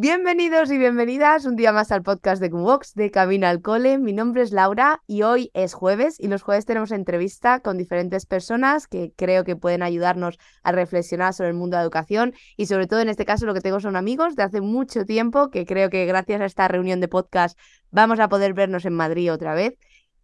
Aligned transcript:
Bienvenidos 0.00 0.70
y 0.70 0.78
bienvenidas 0.78 1.44
un 1.44 1.56
día 1.56 1.72
más 1.72 1.90
al 1.90 2.04
podcast 2.04 2.40
de 2.40 2.50
Cubox 2.50 2.94
de 2.94 3.10
Camino 3.10 3.48
al 3.48 3.60
Cole. 3.60 3.98
Mi 3.98 4.12
nombre 4.12 4.42
es 4.42 4.52
Laura 4.52 5.02
y 5.08 5.22
hoy 5.22 5.50
es 5.54 5.74
jueves 5.74 6.20
y 6.20 6.28
los 6.28 6.42
jueves 6.42 6.66
tenemos 6.66 6.92
entrevista 6.92 7.58
con 7.58 7.76
diferentes 7.76 8.24
personas 8.24 8.86
que 8.86 9.12
creo 9.16 9.42
que 9.42 9.56
pueden 9.56 9.82
ayudarnos 9.82 10.38
a 10.62 10.70
reflexionar 10.70 11.34
sobre 11.34 11.48
el 11.48 11.56
mundo 11.56 11.76
de 11.76 11.80
la 11.80 11.82
educación 11.82 12.32
y 12.56 12.66
sobre 12.66 12.86
todo 12.86 13.00
en 13.00 13.08
este 13.08 13.24
caso 13.24 13.44
lo 13.44 13.54
que 13.54 13.60
tengo 13.60 13.80
son 13.80 13.96
amigos 13.96 14.36
de 14.36 14.44
hace 14.44 14.60
mucho 14.60 15.04
tiempo 15.04 15.50
que 15.50 15.66
creo 15.66 15.90
que 15.90 16.06
gracias 16.06 16.42
a 16.42 16.44
esta 16.44 16.68
reunión 16.68 17.00
de 17.00 17.08
podcast 17.08 17.58
vamos 17.90 18.20
a 18.20 18.28
poder 18.28 18.54
vernos 18.54 18.84
en 18.84 18.94
Madrid 18.94 19.32
otra 19.32 19.54
vez. 19.54 19.78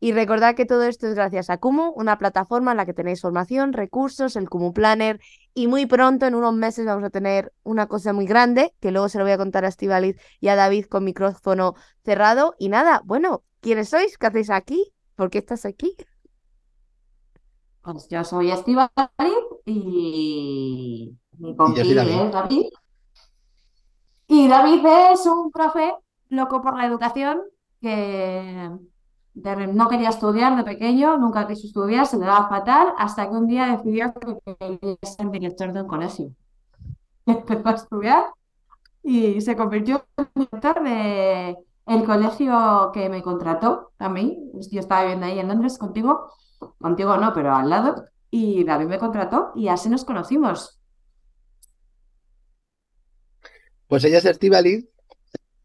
Y 0.05 0.13
recordad 0.13 0.55
que 0.55 0.67
todo 0.67 0.83
esto 0.83 1.07
es 1.07 1.15
gracias 1.15 1.49
a 1.49 1.57
Kumu, 1.57 1.95
una 1.97 2.19
plataforma 2.19 2.73
en 2.73 2.77
la 2.77 2.85
que 2.85 2.93
tenéis 2.93 3.23
formación, 3.23 3.73
recursos, 3.73 4.37
el 4.37 4.51
Kumu 4.51 4.75
Planner 4.75 5.19
y 5.55 5.67
muy 5.67 5.87
pronto, 5.87 6.27
en 6.27 6.35
unos 6.35 6.53
meses, 6.53 6.85
vamos 6.85 7.05
a 7.05 7.09
tener 7.09 7.55
una 7.63 7.87
cosa 7.87 8.13
muy 8.13 8.27
grande 8.27 8.75
que 8.81 8.91
luego 8.91 9.09
se 9.09 9.17
lo 9.17 9.25
voy 9.25 9.33
a 9.33 9.39
contar 9.39 9.65
a 9.65 9.69
Estivaliz 9.69 10.21
y 10.41 10.49
a 10.49 10.57
David 10.57 10.85
con 10.91 11.05
micrófono 11.05 11.73
cerrado. 12.05 12.55
Y 12.59 12.69
nada, 12.69 13.01
bueno, 13.07 13.45
¿quiénes 13.61 13.89
sois? 13.89 14.19
¿Qué 14.19 14.27
hacéis 14.27 14.51
aquí? 14.51 14.93
¿Por 15.15 15.31
qué 15.31 15.39
estás 15.39 15.65
aquí? 15.65 15.97
Pues 17.81 18.07
yo 18.11 18.25
soy 18.25 18.51
Estivaliz 18.51 18.91
y 19.65 21.17
mi 21.39 21.57
compañero 21.57 22.03
es 22.03 22.31
David. 22.31 22.67
Y 24.27 24.49
David 24.49 24.85
es 25.13 25.25
un 25.25 25.51
profe 25.51 25.95
loco 26.29 26.61
por 26.61 26.77
la 26.77 26.85
educación 26.85 27.41
que 27.81 28.71
no 29.35 29.89
quería 29.89 30.11
estudiar 30.11 30.57
de 30.57 30.65
pequeño, 30.65 31.19
nunca 31.19 31.47
quiso 31.47 31.67
estudiar, 31.67 32.07
se 32.07 32.19
le 32.19 32.27
daba 32.27 32.49
fatal, 32.49 32.95
hasta 32.99 33.29
que 33.29 33.35
un 33.35 33.47
día 33.47 33.77
decidió 33.77 34.15
que 34.15 34.57
quería 34.57 34.97
ser 35.03 35.31
director 35.31 35.73
de 35.73 35.83
un 35.83 35.89
colegio. 35.89 36.31
Empezó 37.27 37.69
a 37.69 37.73
estudiar 37.73 38.25
y 39.03 39.41
se 39.41 39.57
convirtió 39.57 40.07
en 40.17 40.29
director 40.35 40.83
de 40.83 41.57
el 41.87 42.05
colegio 42.05 42.91
que 42.93 43.09
me 43.09 43.23
contrató 43.23 43.93
a 43.99 44.09
mí. 44.09 44.39
Yo 44.71 44.81
estaba 44.81 45.03
viviendo 45.03 45.27
ahí 45.27 45.39
en 45.39 45.49
Londres 45.49 45.79
contigo, 45.79 46.31
contigo 46.79 47.17
no, 47.17 47.33
pero 47.35 47.55
al 47.55 47.69
lado, 47.69 48.07
y 48.31 48.65
David 48.65 48.87
me 48.87 48.99
contrató 48.99 49.53
y 49.55 49.69
así 49.69 49.89
nos 49.89 50.05
conocimos. 50.05 50.81
Pues 53.87 54.05
ella 54.05 54.19
es 54.19 54.25
Estivaliz, 54.25 54.89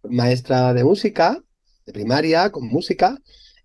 maestra 0.03 0.73
de 0.73 0.83
música, 0.83 1.41
de 1.85 1.93
primaria, 1.93 2.51
con 2.51 2.67
música, 2.67 3.17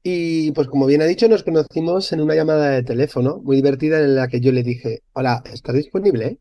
y 0.07 0.53
pues 0.53 0.69
como 0.69 0.85
bien 0.85 1.01
ha 1.01 1.07
dicho, 1.07 1.27
nos 1.31 1.43
conocimos 1.43 2.13
en 2.13 2.21
una 2.21 2.35
llamada 2.35 2.69
de 2.69 2.83
teléfono 2.83 3.41
muy 3.43 3.57
divertida 3.57 3.99
en 4.01 4.15
la 4.15 4.29
que 4.29 4.39
yo 4.39 4.53
le 4.53 4.63
dije, 4.63 5.03
hola, 5.15 5.43
¿estás 5.51 5.75
disponible? 5.75 6.41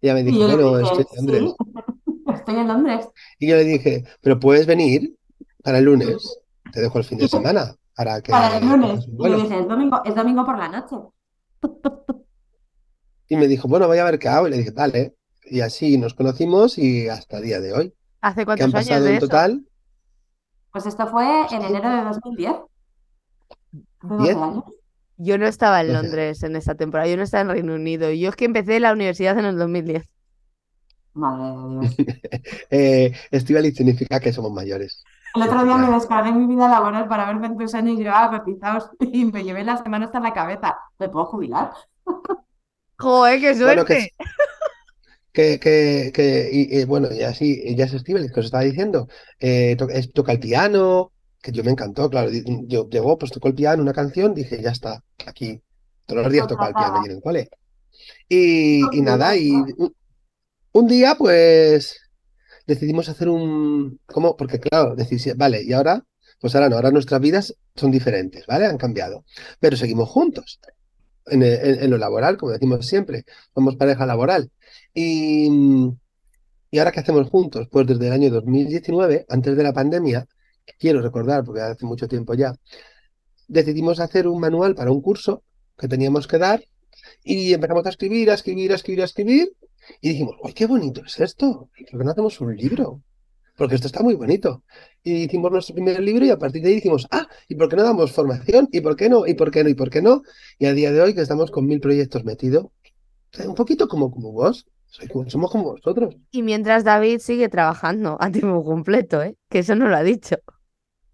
Y 0.00 0.08
ella 0.08 0.14
me 0.14 0.24
dijo, 0.24 0.38
bueno, 0.38 0.80
estoy 0.80 1.04
en 1.16 1.26
Londres. 1.26 1.54
estoy 2.34 2.56
en 2.56 2.66
Londres. 2.66 3.08
Y 3.38 3.46
yo 3.46 3.54
le 3.54 3.62
dije, 3.62 4.04
pero 4.20 4.40
puedes 4.40 4.66
venir 4.66 5.16
para 5.62 5.78
el 5.78 5.84
lunes, 5.84 6.40
te 6.72 6.80
dejo 6.80 6.98
el 6.98 7.04
fin 7.04 7.18
de 7.18 7.28
semana. 7.28 7.76
Para, 7.94 8.20
que, 8.22 8.32
para 8.32 8.58
el 8.58 8.68
lunes. 8.68 9.06
Y 9.06 9.28
le 9.28 9.36
dije, 9.36 9.60
es 9.60 9.68
domingo, 9.68 10.00
es 10.04 10.14
domingo 10.16 10.44
por 10.44 10.58
la 10.58 10.68
noche. 10.68 10.96
Y 13.28 13.36
me 13.36 13.46
dijo, 13.46 13.68
bueno, 13.68 13.86
voy 13.86 13.98
a 13.98 14.04
ver 14.04 14.18
qué 14.18 14.26
hago. 14.26 14.48
Y 14.48 14.50
le 14.50 14.58
dije, 14.58 14.72
vale. 14.72 15.14
Y 15.44 15.60
así 15.60 15.96
nos 15.96 16.14
conocimos 16.14 16.76
y 16.76 17.08
hasta 17.08 17.38
el 17.38 17.44
día 17.44 17.60
de 17.60 17.72
hoy. 17.72 17.94
¿Hace 18.20 18.44
cuántos 18.44 18.64
han 18.64 18.72
pasado 18.72 19.06
en 19.06 19.20
total? 19.20 19.64
Pues 20.72 20.86
esto 20.86 21.06
fue 21.06 21.46
en 21.52 21.62
enero 21.62 21.88
de 21.88 22.02
2010. 22.02 22.69
Yo 25.16 25.36
no 25.36 25.46
estaba 25.46 25.82
en 25.82 25.92
Londres 25.92 26.42
en 26.42 26.56
esa 26.56 26.74
temporada, 26.74 27.08
yo 27.08 27.16
no 27.16 27.22
estaba 27.22 27.42
en 27.42 27.48
Reino 27.50 27.74
Unido. 27.74 28.10
Yo 28.10 28.30
es 28.30 28.36
que 28.36 28.46
empecé 28.46 28.80
la 28.80 28.92
universidad 28.92 29.38
en 29.38 29.44
el 29.44 29.58
2010. 29.58 30.08
Madre 31.12 31.88
Dios. 31.88 31.96
eh, 32.70 33.72
significa 33.74 34.20
que 34.20 34.32
somos 34.32 34.52
mayores. 34.52 35.04
El 35.34 35.42
otro 35.42 35.64
día 35.64 35.76
me 35.76 35.92
descargué 35.92 36.32
mi 36.32 36.46
vida 36.46 36.68
laboral 36.68 37.06
para 37.06 37.26
ver 37.26 37.36
20 37.36 37.76
años 37.76 37.94
y 37.94 38.02
llevaba 38.02 38.38
cotizados 38.38 38.90
y 39.00 39.24
me 39.26 39.44
llevé 39.44 39.64
las 39.64 39.82
semanas 39.82 40.08
hasta 40.08 40.20
la 40.20 40.32
cabeza. 40.32 40.76
¿Me 40.98 41.08
puedo 41.08 41.26
jubilar? 41.26 41.70
¡Joder, 42.98 43.40
qué 43.40 43.54
suerte! 43.54 44.12
que, 45.32 45.60
que, 45.60 46.10
que, 46.12 46.48
y, 46.52 46.84
bueno, 46.84 47.08
y 47.12 47.22
así, 47.22 47.74
ya 47.76 47.84
es 47.84 47.94
Estíbaliz, 47.94 48.32
que 48.32 48.40
os 48.40 48.46
estaba 48.46 48.64
diciendo, 48.64 49.08
eh, 49.38 49.76
toca 50.12 50.32
el 50.32 50.40
piano, 50.40 51.12
que 51.42 51.52
yo 51.52 51.64
me 51.64 51.70
encantó, 51.70 52.08
claro. 52.10 52.30
Yo 52.66 52.88
llegó, 52.88 53.18
pues 53.18 53.32
tocó 53.32 53.48
el 53.48 53.54
piano, 53.54 53.82
una 53.82 53.92
canción, 53.92 54.34
dije, 54.34 54.62
ya 54.62 54.70
está, 54.70 55.02
aquí. 55.26 55.62
Todos 56.06 56.24
los 56.24 56.32
días 56.32 56.46
toca 56.46 56.68
el 56.68 56.74
piano 56.74 57.04
en 57.04 57.12
el 57.12 57.22
cole. 57.22 57.48
Y, 58.28 58.80
y 58.96 59.00
nada, 59.02 59.36
y 59.36 59.52
un, 60.72 60.86
día, 60.86 61.14
pues, 61.16 62.00
decidimos 62.66 63.08
hacer 63.08 63.28
un. 63.28 64.00
¿Cómo? 64.06 64.36
Porque, 64.36 64.58
claro, 64.60 64.94
decís, 64.96 65.32
vale, 65.36 65.62
y 65.62 65.72
ahora, 65.72 66.04
pues 66.40 66.54
ahora 66.54 66.68
no, 66.68 66.76
ahora 66.76 66.90
nuestras 66.90 67.20
vidas 67.20 67.54
son 67.74 67.90
diferentes, 67.90 68.46
¿vale? 68.46 68.66
Han 68.66 68.78
cambiado. 68.78 69.24
Pero 69.60 69.76
seguimos 69.76 70.08
juntos. 70.08 70.60
En, 71.26 71.42
en, 71.42 71.90
lo 71.90 71.98
laboral, 71.98 72.36
como 72.36 72.52
decimos 72.52 72.86
siempre, 72.86 73.24
somos 73.54 73.76
pareja 73.76 74.04
laboral. 74.06 74.50
Y, 74.94 75.48
¿Y 76.70 76.78
ahora 76.78 76.92
qué 76.92 77.00
hacemos 77.00 77.28
juntos? 77.28 77.68
Pues 77.70 77.86
desde 77.86 78.06
el 78.06 78.12
año 78.12 78.30
2019, 78.30 79.26
antes 79.28 79.56
de 79.56 79.62
la 79.62 79.72
pandemia, 79.72 80.26
quiero 80.78 81.00
recordar, 81.00 81.44
porque 81.44 81.60
hace 81.60 81.86
mucho 81.86 82.08
tiempo 82.08 82.34
ya, 82.34 82.54
decidimos 83.48 84.00
hacer 84.00 84.28
un 84.28 84.40
manual 84.40 84.74
para 84.74 84.90
un 84.90 85.00
curso 85.00 85.42
que 85.76 85.88
teníamos 85.88 86.26
que 86.26 86.38
dar 86.38 86.64
y 87.24 87.52
empezamos 87.52 87.84
a 87.86 87.90
escribir, 87.90 88.30
a 88.30 88.34
escribir, 88.34 88.72
a 88.72 88.76
escribir, 88.76 89.02
a 89.02 89.04
escribir 89.04 89.52
y 90.00 90.10
dijimos, 90.10 90.36
¡ay, 90.44 90.52
qué 90.52 90.66
bonito 90.66 91.02
es 91.04 91.18
esto! 91.20 91.70
¿Por 91.90 91.98
qué 92.00 92.04
no 92.04 92.10
hacemos 92.10 92.40
un 92.40 92.56
libro? 92.56 93.02
Porque 93.56 93.74
esto 93.74 93.88
está 93.88 94.02
muy 94.02 94.14
bonito. 94.14 94.62
Y 95.02 95.24
hicimos 95.24 95.50
nuestro 95.50 95.74
primer 95.74 96.00
libro 96.00 96.24
y 96.24 96.30
a 96.30 96.38
partir 96.38 96.62
de 96.62 96.68
ahí 96.68 96.74
dijimos, 96.76 97.06
ah, 97.10 97.26
¿y 97.48 97.56
por 97.56 97.68
qué 97.68 97.76
no 97.76 97.82
damos 97.82 98.12
formación? 98.12 98.68
¿Y 98.72 98.80
por 98.80 98.96
qué 98.96 99.08
no? 99.08 99.26
¿Y 99.26 99.34
por 99.34 99.50
qué 99.50 99.64
no? 99.64 99.70
¿Y 99.70 99.74
por 99.74 99.90
qué 99.90 100.00
no? 100.00 100.22
Y 100.58 100.66
a 100.66 100.72
día 100.72 100.92
de 100.92 101.00
hoy 101.00 101.14
que 101.14 101.20
estamos 101.20 101.50
con 101.50 101.66
mil 101.66 101.80
proyectos 101.80 102.24
metidos, 102.24 102.66
un 103.44 103.54
poquito 103.54 103.88
como, 103.88 104.10
como 104.10 104.32
vos, 104.32 104.66
somos 105.28 105.50
como 105.50 105.64
vosotros. 105.72 106.16
Y 106.30 106.42
mientras 106.42 106.84
David 106.84 107.18
sigue 107.18 107.48
trabajando 107.48 108.16
a 108.20 108.30
tiempo 108.30 108.64
completo, 108.64 109.22
¿eh? 109.22 109.36
que 109.48 109.60
eso 109.60 109.74
no 109.74 109.88
lo 109.88 109.96
ha 109.96 110.02
dicho. 110.02 110.36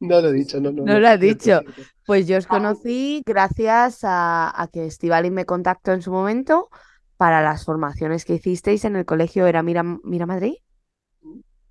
No 0.01 0.21
lo 0.21 0.29
he 0.29 0.33
dicho, 0.33 0.61
no, 0.61 0.71
no. 0.73 0.85
No, 0.85 0.99
lo 0.99 1.09
has 1.09 1.21
dicho. 1.21 1.61
Pues 2.05 2.27
yo 2.27 2.39
os 2.39 2.47
conocí 2.47 3.23
gracias 3.25 4.01
a, 4.03 4.69
que 4.73 4.87
Estivali 4.87 5.31
me 5.31 5.47
contactó 5.47 5.93
en 5.93 6.03
su 6.03 6.13
momento 6.13 6.69
para 7.17 7.43
las 7.43 7.65
formaciones 7.65 8.25
que 8.25 8.35
hicisteis 8.35 8.85
en 8.85 8.97
el 8.97 9.07
colegio, 9.07 9.47
¿era 9.47 9.63
Mira, 9.63 9.83
Mira 9.83 10.27
Madrid? 10.27 10.55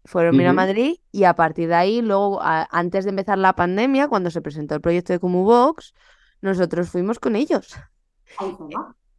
Fueron 0.04 0.38
Mira 0.38 0.54
Madrid 0.54 0.98
y 1.12 1.24
a 1.24 1.36
partir 1.36 1.68
de 1.68 1.76
ahí, 1.76 2.02
luego, 2.02 2.40
antes 2.42 3.06
de 3.06 3.12
empezar 3.12 3.38
la 3.38 3.54
pandemia, 3.54 4.08
cuando 4.08 4.30
se 4.30 4.42
presentó 4.42 4.76
el 4.76 4.82
proyecto 4.82 5.14
de 5.14 5.20
Box, 5.20 5.94
nosotros 6.42 6.90
fuimos 6.90 7.20
con 7.20 7.36
ellos. 7.36 7.76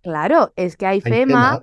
Claro, 0.02 0.52
es 0.54 0.76
que 0.76 0.86
a 0.86 0.94
IFEMA, 0.94 1.62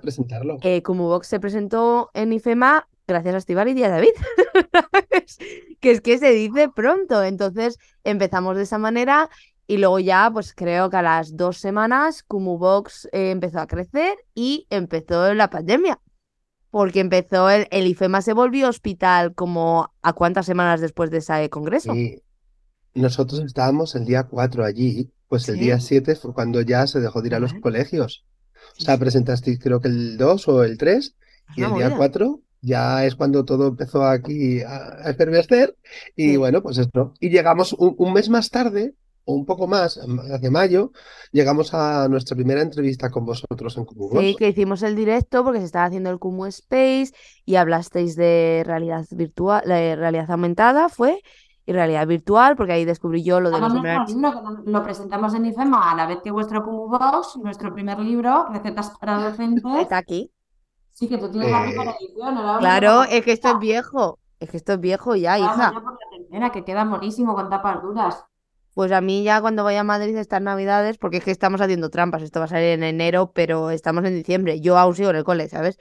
eh, 0.62 0.82
Box 0.86 1.26
se 1.26 1.40
presentó 1.40 2.10
en 2.12 2.32
IFEMA 2.32 2.86
gracias 3.06 3.34
a 3.34 3.38
Estival 3.38 3.68
y 3.76 3.82
a 3.82 3.88
David. 3.88 4.10
que 5.80 5.90
es 5.90 6.00
que 6.00 6.18
se 6.18 6.30
dice 6.30 6.68
pronto. 6.68 7.22
Entonces 7.22 7.78
empezamos 8.04 8.56
de 8.56 8.62
esa 8.64 8.78
manera 8.78 9.30
y 9.66 9.78
luego 9.78 9.98
ya, 9.98 10.30
pues 10.32 10.52
creo 10.54 10.90
que 10.90 10.96
a 10.96 11.02
las 11.02 11.36
dos 11.36 11.58
semanas, 11.58 12.22
Kumubox 12.22 13.06
eh, 13.12 13.30
empezó 13.30 13.60
a 13.60 13.66
crecer 13.66 14.14
y 14.34 14.66
empezó 14.70 15.32
la 15.34 15.48
pandemia. 15.48 16.00
Porque 16.70 17.00
empezó 17.00 17.48
el, 17.50 17.68
el, 17.70 17.86
IFEMA 17.86 18.20
se 18.20 18.32
volvió 18.32 18.68
hospital 18.68 19.34
como 19.34 19.92
a 20.02 20.12
cuántas 20.12 20.46
semanas 20.46 20.80
después 20.80 21.10
de 21.10 21.18
ese 21.18 21.48
congreso. 21.48 21.94
Sí. 21.94 22.20
Nosotros 22.94 23.40
estábamos 23.40 23.94
el 23.94 24.04
día 24.04 24.24
4 24.24 24.64
allí, 24.64 25.10
pues 25.28 25.48
el 25.48 25.58
día 25.58 25.80
7 25.80 26.14
fue 26.14 26.32
cuando 26.32 26.60
ya 26.60 26.86
se 26.86 27.00
dejó 27.00 27.22
de 27.22 27.28
ir 27.28 27.34
a 27.34 27.40
los 27.40 27.54
colegios. 27.54 28.24
O 28.78 28.82
sea, 28.82 28.98
presentasteis 28.98 29.58
creo 29.58 29.80
que 29.80 29.88
el 29.88 30.16
2 30.16 30.48
o 30.48 30.62
el 30.62 30.78
3 30.78 31.16
y 31.56 31.62
el 31.62 31.74
día 31.74 31.96
4 31.96 32.40
ya 32.64 33.04
es 33.04 33.14
cuando 33.14 33.44
todo 33.44 33.68
empezó 33.68 34.04
aquí 34.04 34.62
a, 34.62 35.10
efervescer 35.10 35.76
y 36.16 36.36
bueno, 36.36 36.62
pues 36.62 36.78
esto. 36.78 37.12
Y 37.20 37.28
llegamos 37.28 37.74
un, 37.74 38.12
mes 38.12 38.28
más 38.30 38.50
tarde, 38.50 38.94
o 39.26 39.34
un 39.34 39.44
poco 39.44 39.66
más, 39.66 40.00
hace 40.32 40.50
mayo, 40.50 40.92
llegamos 41.30 41.74
a 41.74 42.08
nuestra 42.08 42.36
primera 42.36 42.62
entrevista 42.62 43.10
con 43.10 43.26
vosotros 43.26 43.76
en 43.76 43.84
Cumu. 43.84 44.20
Sí, 44.20 44.36
que 44.38 44.48
hicimos 44.48 44.82
el 44.82 44.96
directo 44.96 45.44
porque 45.44 45.60
se 45.60 45.66
estaba 45.66 45.86
haciendo 45.86 46.10
el 46.10 46.18
Cumu 46.18 46.46
Space 46.46 47.12
y 47.44 47.56
hablasteis 47.56 48.16
de 48.16 48.62
realidad 48.66 49.04
virtual, 49.10 49.62
de 49.66 49.96
realidad 49.96 50.30
aumentada, 50.30 50.88
fue. 50.88 51.20
y 51.66 51.72
realidad 51.72 52.06
virtual, 52.06 52.56
porque 52.56 52.72
ahí 52.72 52.84
descubrí 52.84 53.22
yo 53.22 53.40
lo 53.40 53.50
de 53.50 53.58
los 53.58 53.72
lo 54.66 54.82
presentamos 54.82 55.34
en 55.34 55.46
IFEMA 55.46 55.92
a 55.92 55.96
la 55.96 56.06
vez 56.06 56.18
que 56.22 56.30
vuestro 56.30 56.62
Box, 56.62 57.38
nuestro 57.42 57.72
primer 57.72 57.98
libro, 57.98 58.46
Recetas 58.50 58.92
para 59.00 59.18
Docentes. 59.18 59.64
Está 59.80 59.96
aquí. 59.96 60.30
Sí, 60.94 61.08
que 61.08 61.18
tú 61.18 61.28
tienes 61.28 61.50
la 61.50 61.62
primera 61.62 61.90
eh, 61.90 61.96
edición. 62.00 62.36
Claro, 62.60 63.02
es 63.02 63.24
que 63.24 63.32
esto 63.32 63.48
es 63.50 63.58
viejo. 63.58 64.20
Es 64.38 64.50
que 64.50 64.56
esto 64.56 64.74
es 64.74 64.80
viejo 64.80 65.16
ya, 65.16 65.38
hija. 65.38 65.72
Ya 66.30 66.50
que 66.50 66.64
queda 66.64 66.84
monísimo 66.84 67.34
con 67.34 67.50
tapas 67.50 67.82
duras. 67.82 68.24
Pues 68.74 68.92
a 68.92 69.00
mí 69.00 69.24
ya 69.24 69.40
cuando 69.40 69.64
vaya 69.64 69.80
a 69.80 69.84
Madrid 69.84 70.16
estas 70.16 70.40
navidades, 70.40 70.98
porque 70.98 71.18
es 71.18 71.24
que 71.24 71.30
estamos 71.32 71.60
haciendo 71.60 71.90
trampas, 71.90 72.22
esto 72.22 72.40
va 72.40 72.46
a 72.46 72.48
salir 72.48 72.70
en 72.70 72.84
enero, 72.84 73.32
pero 73.32 73.70
estamos 73.70 74.04
en 74.04 74.14
diciembre. 74.14 74.60
Yo 74.60 74.78
aún 74.78 74.94
sigo 74.94 75.10
en 75.10 75.16
el 75.16 75.24
cole, 75.24 75.48
¿sabes? 75.48 75.78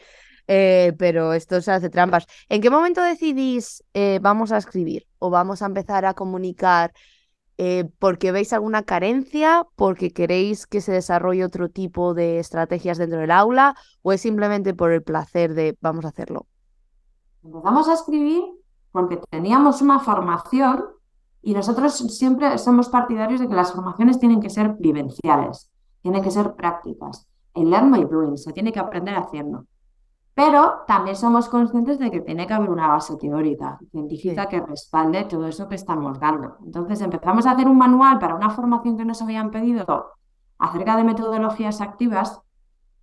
Eh, 0.48 0.94
pero 0.98 1.34
esto 1.34 1.62
se 1.62 1.72
hace 1.72 1.90
trampas. 1.90 2.26
¿En 2.50 2.62
qué 2.62 2.70
momento 2.70 3.02
decidís 3.02 3.84
eh, 3.94 4.20
vamos 4.22 4.52
a 4.52 4.58
escribir 4.58 5.08
o 5.20 5.30
vamos 5.30 5.62
a 5.62 5.68
empezar 5.68 6.06
a 6.06 6.16
comunicar? 6.16 6.92
Eh, 7.58 7.90
¿Porque 8.00 8.32
veis 8.32 8.52
alguna 8.54 8.84
carencia? 8.84 9.68
¿Porque 9.76 10.12
queréis 10.12 10.66
que 10.66 10.82
se 10.82 10.92
desarrolle 10.92 11.46
otro 11.46 11.70
tipo 11.70 12.14
de 12.14 12.40
estrategias 12.40 12.98
dentro 12.98 13.20
del 13.20 13.32
aula? 13.32 13.76
¿O 14.02 14.12
es 14.12 14.22
simplemente 14.22 14.74
por 14.74 14.92
el 14.92 15.04
placer 15.04 15.54
de 15.54 15.78
vamos 15.82 16.06
a 16.06 16.10
hacerlo? 16.10 16.48
Empezamos 17.44 17.90
a 17.90 17.94
escribir 17.94 18.44
porque 18.92 19.20
teníamos 19.30 19.82
una 19.82 20.00
formación 20.00 20.84
y 21.42 21.54
nosotros 21.54 21.94
siempre 21.94 22.58
somos 22.58 22.90
partidarios 22.90 23.42
de 23.42 23.48
que 23.48 23.56
las 23.56 23.74
formaciones 23.74 24.20
tienen 24.20 24.40
que 24.40 24.50
ser 24.50 24.76
vivenciales, 24.80 25.70
tienen 26.02 26.24
que 26.24 26.32
ser 26.32 26.56
prácticas. 26.56 27.28
El 27.54 27.70
learn 27.70 27.92
by 27.92 28.06
doing, 28.06 28.38
se 28.38 28.54
tiene 28.54 28.72
que 28.72 28.80
aprender 28.80 29.16
haciendo. 29.16 29.66
Pero 30.36 30.84
también 30.88 31.16
somos 31.16 31.48
conscientes 31.48 32.00
de 32.00 32.10
que 32.10 32.22
tiene 32.22 32.48
que 32.48 32.54
haber 32.54 32.70
una 32.70 32.88
base 32.88 33.18
teórica, 33.18 33.78
científica, 33.92 34.48
que 34.48 34.62
respalde 34.62 35.26
todo 35.26 35.48
eso 35.48 35.68
que 35.68 35.76
estamos 35.76 36.20
dando. 36.20 36.58
Entonces 36.66 37.02
empezamos 37.02 37.46
a 37.46 37.52
hacer 37.52 37.68
un 37.68 37.78
manual 37.78 38.18
para 38.18 38.36
una 38.36 38.50
formación 38.50 38.98
que 38.98 39.06
nos 39.06 39.22
habían 39.22 39.52
pedido 39.52 40.14
acerca 40.58 40.98
de 40.98 41.04
metodologías 41.04 41.82
activas 41.82 42.42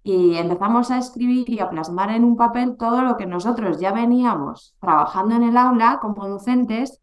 y 0.03 0.35
empezamos 0.37 0.91
a 0.91 0.99
escribir 0.99 1.49
y 1.51 1.61
a 1.61 1.71
plasmar 1.71 2.11
en 2.11 2.25
un 2.25 2.37
papel 2.37 2.77
todo 2.77 3.03
lo 3.03 3.17
que 3.17 3.27
nosotros 3.27 3.79
ya 3.79 3.93
veníamos 3.93 4.75
trabajando 4.81 5.37
en 5.37 5.43
el 5.45 5.57
aula 5.57 5.99
como 6.01 6.27
docentes, 6.27 7.01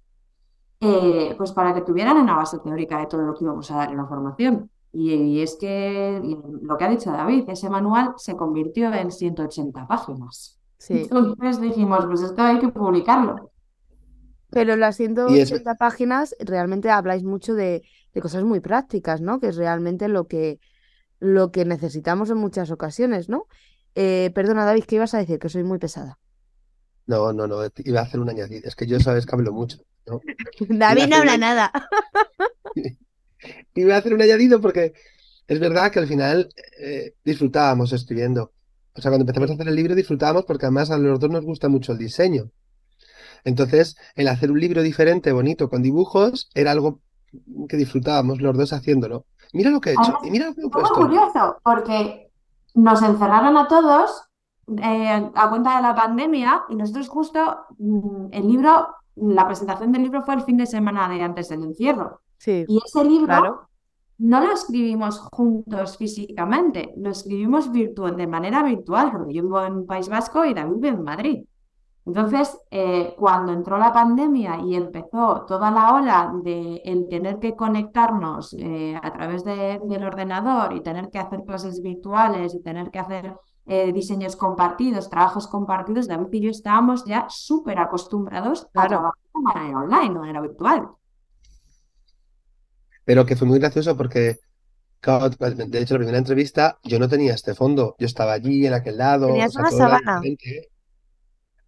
eh, 0.82 1.36
pues 1.38 1.52
para 1.52 1.74
que 1.74 1.82
tuvieran 1.82 2.18
una 2.18 2.36
base 2.36 2.60
teórica 2.60 2.98
de 2.98 3.06
todo 3.06 3.22
lo 3.22 3.34
que 3.34 3.46
íbamos 3.46 3.70
a 3.72 3.78
dar 3.78 3.92
en 3.92 3.98
la 3.98 4.06
formación. 4.08 4.70
Y, 5.00 5.42
es 5.42 5.58
que 5.58 6.20
lo 6.64 6.76
que 6.76 6.84
ha 6.84 6.90
dicho 6.90 7.12
David, 7.12 7.48
ese 7.50 7.70
manual 7.70 8.16
se 8.18 8.36
convirtió 8.36 8.92
en 8.92 9.12
180 9.12 9.88
páginas. 9.88 10.60
Entonces 10.90 11.62
dijimos, 11.62 12.04
pues 12.08 12.24
esto 12.24 12.42
hay 12.42 12.58
que 12.58 12.70
publicarlo. 12.70 13.52
Pero 14.50 14.76
las 14.76 14.98
180 14.98 15.76
páginas 15.76 16.36
realmente 16.40 16.90
habláis 16.90 17.24
mucho 17.24 17.54
de, 17.54 17.84
cosas 18.20 18.44
muy 18.44 18.60
prácticas, 18.60 19.22
¿no? 19.22 19.40
Que 19.40 19.50
es 19.50 19.56
realmente 19.56 20.08
lo 20.08 20.26
que, 20.26 20.60
lo 21.20 21.52
que 21.52 21.64
necesitamos 21.64 22.32
en 22.32 22.38
muchas 22.38 22.72
ocasiones, 22.72 23.30
¿no? 23.30 23.46
Eh, 23.94 24.32
perdona, 24.34 24.66
David, 24.66 24.86
¿qué 24.88 24.96
ibas 24.96 25.14
a 25.14 25.20
decir? 25.20 25.38
Que 25.38 25.50
soy 25.50 25.64
muy 25.64 25.78
pesada. 25.78 26.18
No, 27.06 27.32
no, 27.34 27.46
no, 27.46 27.58
iba 27.86 28.00
a 28.00 28.04
hacer 28.04 28.20
un 28.20 28.32
añadido. 28.32 28.64
Es 28.66 28.76
que 28.76 28.88
yo 28.88 29.00
sabes 29.00 29.28
que 29.28 29.36
hablo 29.36 29.54
mucho. 29.54 29.78
David 30.70 31.08
no 31.08 31.18
habla 31.18 31.38
nada. 31.38 31.72
Y 33.74 33.84
voy 33.84 33.92
a 33.92 33.98
hacer 33.98 34.14
un 34.14 34.22
añadido 34.22 34.62
porque 34.62 34.94
es 35.48 35.60
verdad 35.60 35.92
que 35.92 36.00
al 36.00 36.08
final 36.08 36.50
eh, 36.80 37.14
disfrutábamos 37.24 37.94
escribiendo. 37.94 38.52
O 38.94 39.02
sea, 39.02 39.12
cuando 39.12 39.24
empezamos 39.24 39.50
a 39.50 39.54
hacer 39.54 39.68
el 39.68 39.76
libro 39.76 39.96
disfrutábamos 39.96 40.46
porque 40.46 40.66
además 40.66 40.92
a 40.92 40.98
los 40.98 41.20
dos 41.20 41.30
nos 41.30 41.46
gusta 41.46 41.70
mucho 41.70 41.94
el 41.94 41.98
diseño. 41.98 42.50
Entonces, 43.44 43.96
el 44.16 44.28
hacer 44.28 44.52
un 44.52 44.60
libro 44.60 44.82
diferente, 44.82 45.32
bonito, 45.32 45.70
con 45.70 45.82
dibujos, 45.82 46.50
era 46.54 46.72
algo 46.72 47.00
que 47.70 47.78
disfrutábamos 47.78 48.42
los 48.42 48.58
dos 48.58 48.74
haciéndolo. 48.74 49.26
Mira 49.54 49.70
lo 49.70 49.80
que 49.80 49.92
he 49.92 49.94
hecho 49.94 50.18
y 50.24 50.32
mira 50.32 50.48
lo 50.48 50.56
que 50.56 50.62
he 50.62 50.70
puesto. 50.70 50.94
curioso, 50.96 51.58
porque 51.64 52.32
nos 52.74 53.02
encerraron 53.02 53.56
a 53.58 53.68
todos 53.68 54.24
eh, 54.68 55.32
a 55.34 55.50
cuenta 55.50 55.78
de 55.78 55.82
la 55.82 55.96
pandemia 55.96 56.64
y 56.70 56.76
nosotros 56.76 57.08
justo 57.08 57.66
mm, 57.78 58.28
el 58.32 58.48
libro, 58.48 58.88
la 59.16 59.46
presentación 59.46 59.92
del 59.92 60.04
libro 60.04 60.24
fue 60.24 60.36
el 60.36 60.42
fin 60.42 60.58
de 60.58 60.66
semana 60.66 61.08
de 61.08 61.22
antes 61.22 61.50
del 61.50 61.64
encierro. 61.64 62.22
Y 62.68 62.80
ese 62.86 63.04
libro 63.04 63.68
no 64.20 64.40
lo 64.42 64.52
escribimos 64.52 65.20
juntos 65.32 65.98
físicamente, 65.98 66.94
lo 66.98 67.12
escribimos 67.12 67.72
virtual, 67.72 68.16
de 68.16 68.28
manera 68.28 68.64
virtual, 68.64 69.12
porque 69.12 69.34
yo 69.34 69.44
vivo 69.44 69.64
en 69.64 69.86
País 69.86 70.10
Vasco 70.10 70.44
y 70.44 70.54
David 70.54 70.76
vive 70.76 70.90
en 70.90 71.04
Madrid. 71.04 71.44
Entonces, 72.06 72.58
eh, 72.72 73.14
cuando 73.18 73.52
entró 73.52 73.78
la 73.78 73.92
pandemia 73.92 74.62
y 74.62 74.76
empezó 74.76 75.46
toda 75.46 75.70
la 75.70 75.94
ola 75.94 76.34
de 76.42 76.82
el 76.86 77.10
tener 77.10 77.38
que 77.38 77.54
conectarnos 77.54 78.56
eh, 78.58 78.98
a 79.02 79.12
través 79.12 79.44
del 79.44 80.04
ordenador 80.04 80.74
y 80.74 80.82
tener 80.82 81.10
que 81.10 81.20
hacer 81.20 81.44
clases 81.44 81.82
virtuales 81.82 82.56
y 82.56 82.64
tener 82.64 82.92
que 82.92 83.00
hacer 83.00 83.36
eh, 83.66 83.92
diseños 83.92 84.38
compartidos, 84.38 85.10
trabajos 85.10 85.48
compartidos, 85.48 86.08
David 86.08 86.28
y 86.32 86.40
yo 86.40 86.50
estábamos 86.50 87.04
ya 87.04 87.26
súper 87.28 87.78
acostumbrados 87.78 88.70
a 88.74 88.88
trabajar 88.88 89.20
de 89.36 89.42
manera 89.42 89.80
online, 89.80 90.14
de 90.14 90.20
manera 90.20 90.42
virtual 90.42 90.90
pero 93.08 93.26
que 93.26 93.38
fue 93.38 93.48
muy 93.48 93.58
gracioso 93.58 93.96
porque, 93.96 94.38
de 95.02 95.80
hecho, 95.80 95.94
la 95.94 96.00
primera 96.00 96.18
entrevista 96.18 96.78
yo 96.84 97.00
no 97.00 97.08
tenía 97.08 97.34
este 97.34 97.56
fondo, 97.56 97.96
yo 97.98 98.06
estaba 98.06 98.34
allí 98.34 98.68
en 98.68 98.74
aquel 98.74 98.98
lado. 98.98 99.28
Tenías 99.28 99.56
una 99.56 99.72
sabana. 99.72 100.22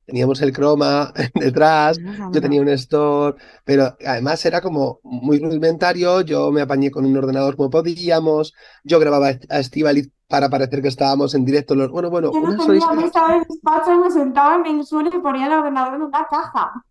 Teníamos 0.06 0.42
el 0.42 0.52
croma 0.52 1.14
detrás, 1.36 1.98
yo 2.34 2.42
tenía 2.42 2.60
un 2.60 2.68
store, 2.68 3.38
pero 3.64 3.96
además 4.06 4.44
era 4.46 4.60
como 4.60 5.00
muy 5.04 5.40
rudimentario, 5.40 6.22
yo 6.22 6.52
me 6.52 6.62
apañé 6.62 6.92
con 6.92 7.06
un 7.06 7.16
ordenador 7.16 7.56
como 7.56 7.70
podíamos, 7.70 8.54
yo 8.84 9.00
grababa 9.00 9.30
a 9.50 9.60
Estivali 9.60 10.12
para 10.28 10.50
parecer 10.50 10.82
que 10.82 10.90
estábamos 10.90 11.36
en 11.36 11.46
directo. 11.46 11.74
Bueno, 11.90 12.10
bueno, 12.10 12.32
yo 12.34 12.42
no 12.42 12.66
tenía 12.66 13.06
estaba 13.06 13.36
en 13.36 13.44
despacho 13.44 13.94
y 13.94 13.98
me 13.98 14.12
sentaba 14.12 14.62
en 14.68 14.84
suelo 14.84 15.10
y 15.16 15.20
ponía 15.22 15.48
el 15.48 15.54
ordenador 15.54 15.94
en 15.94 16.02
una 16.02 16.28
caja. 16.30 16.84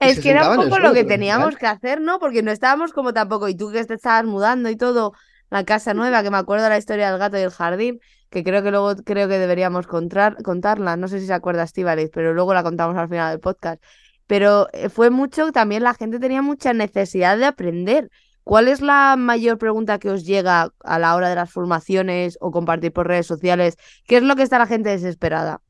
Es 0.00 0.20
que 0.20 0.30
era 0.30 0.50
un 0.50 0.56
poco 0.56 0.78
lo 0.78 0.92
que 0.92 1.04
teníamos 1.04 1.56
que 1.56 1.66
hacer, 1.66 2.00
¿no? 2.00 2.18
Porque 2.18 2.42
no 2.42 2.50
estábamos 2.50 2.92
como 2.92 3.12
tampoco, 3.12 3.48
y 3.48 3.56
tú 3.56 3.70
que 3.70 3.84
te 3.84 3.94
estabas 3.94 4.24
mudando 4.24 4.68
y 4.68 4.76
todo, 4.76 5.12
la 5.50 5.64
casa 5.64 5.94
nueva, 5.94 6.22
que 6.22 6.30
me 6.30 6.36
acuerdo 6.36 6.64
de 6.64 6.70
la 6.70 6.78
historia 6.78 7.10
del 7.10 7.18
gato 7.18 7.38
y 7.38 7.42
el 7.42 7.50
jardín, 7.50 8.00
que 8.30 8.42
creo 8.42 8.62
que 8.62 8.70
luego 8.70 8.96
creo 8.96 9.28
que 9.28 9.38
deberíamos 9.38 9.86
contarla, 9.86 10.96
no 10.96 11.08
sé 11.08 11.20
si 11.20 11.26
se 11.26 11.32
acuerda 11.32 11.62
Estivaliz, 11.62 12.10
pero 12.12 12.34
luego 12.34 12.52
la 12.52 12.62
contamos 12.62 12.96
al 12.96 13.08
final 13.08 13.30
del 13.30 13.40
podcast. 13.40 13.82
Pero 14.26 14.68
eh, 14.72 14.88
fue 14.88 15.10
mucho, 15.10 15.52
también 15.52 15.82
la 15.82 15.94
gente 15.94 16.18
tenía 16.18 16.42
mucha 16.42 16.72
necesidad 16.72 17.38
de 17.38 17.44
aprender. 17.46 18.10
¿Cuál 18.42 18.68
es 18.68 18.80
la 18.80 19.16
mayor 19.16 19.58
pregunta 19.58 19.98
que 19.98 20.10
os 20.10 20.24
llega 20.24 20.70
a 20.80 20.98
la 20.98 21.14
hora 21.14 21.28
de 21.28 21.36
las 21.36 21.50
formaciones 21.50 22.36
o 22.40 22.50
compartir 22.50 22.92
por 22.92 23.06
redes 23.06 23.26
sociales? 23.26 23.76
¿Qué 24.06 24.16
es 24.16 24.22
lo 24.22 24.36
que 24.36 24.42
está 24.42 24.58
la 24.58 24.66
gente 24.66 24.90
desesperada? 24.90 25.62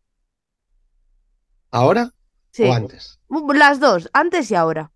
¿Ahora? 1.70 2.10
¿O 2.58 2.72
antes? 2.72 3.18
Las 3.54 3.80
dos, 3.80 4.10
antes 4.12 4.50
y 4.50 4.54
ahora. 4.54 4.92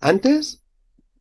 Antes, 0.00 0.62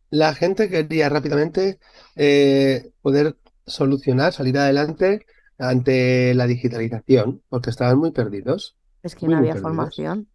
la 0.10 0.34
gente 0.34 0.70
quería 0.70 1.10
rápidamente 1.10 1.80
eh, 2.16 2.92
poder 3.02 3.38
solucionar, 3.66 4.34
salir 4.34 4.58
adelante 4.58 5.26
ante 5.58 6.34
la 6.34 6.48
digitalización, 6.48 7.44
porque 7.50 7.70
estaban 7.70 7.98
muy 7.98 8.12
perdidos. 8.12 8.78
Es 9.04 9.16
que 9.16 9.28
no 9.28 9.38
había 9.38 9.56
formación. 9.56 10.30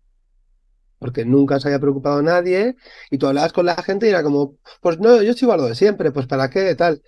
Porque 0.99 1.25
nunca 1.25 1.59
se 1.59 1.69
había 1.69 1.81
preocupado 1.81 2.23
nadie 2.23 2.77
y 3.11 3.19
tú 3.19 3.27
hablabas 3.27 3.53
con 3.53 3.67
la 3.67 3.83
gente 3.83 4.07
y 4.07 4.11
era 4.11 4.23
como, 4.23 4.57
pues 4.81 4.99
no, 5.01 5.23
yo 5.23 5.33
sigo 5.35 5.53
algo 5.53 5.67
de 5.67 5.75
siempre, 5.75 6.13
pues 6.13 6.27
para 6.27 6.51
qué, 6.51 6.75
tal. 6.75 7.03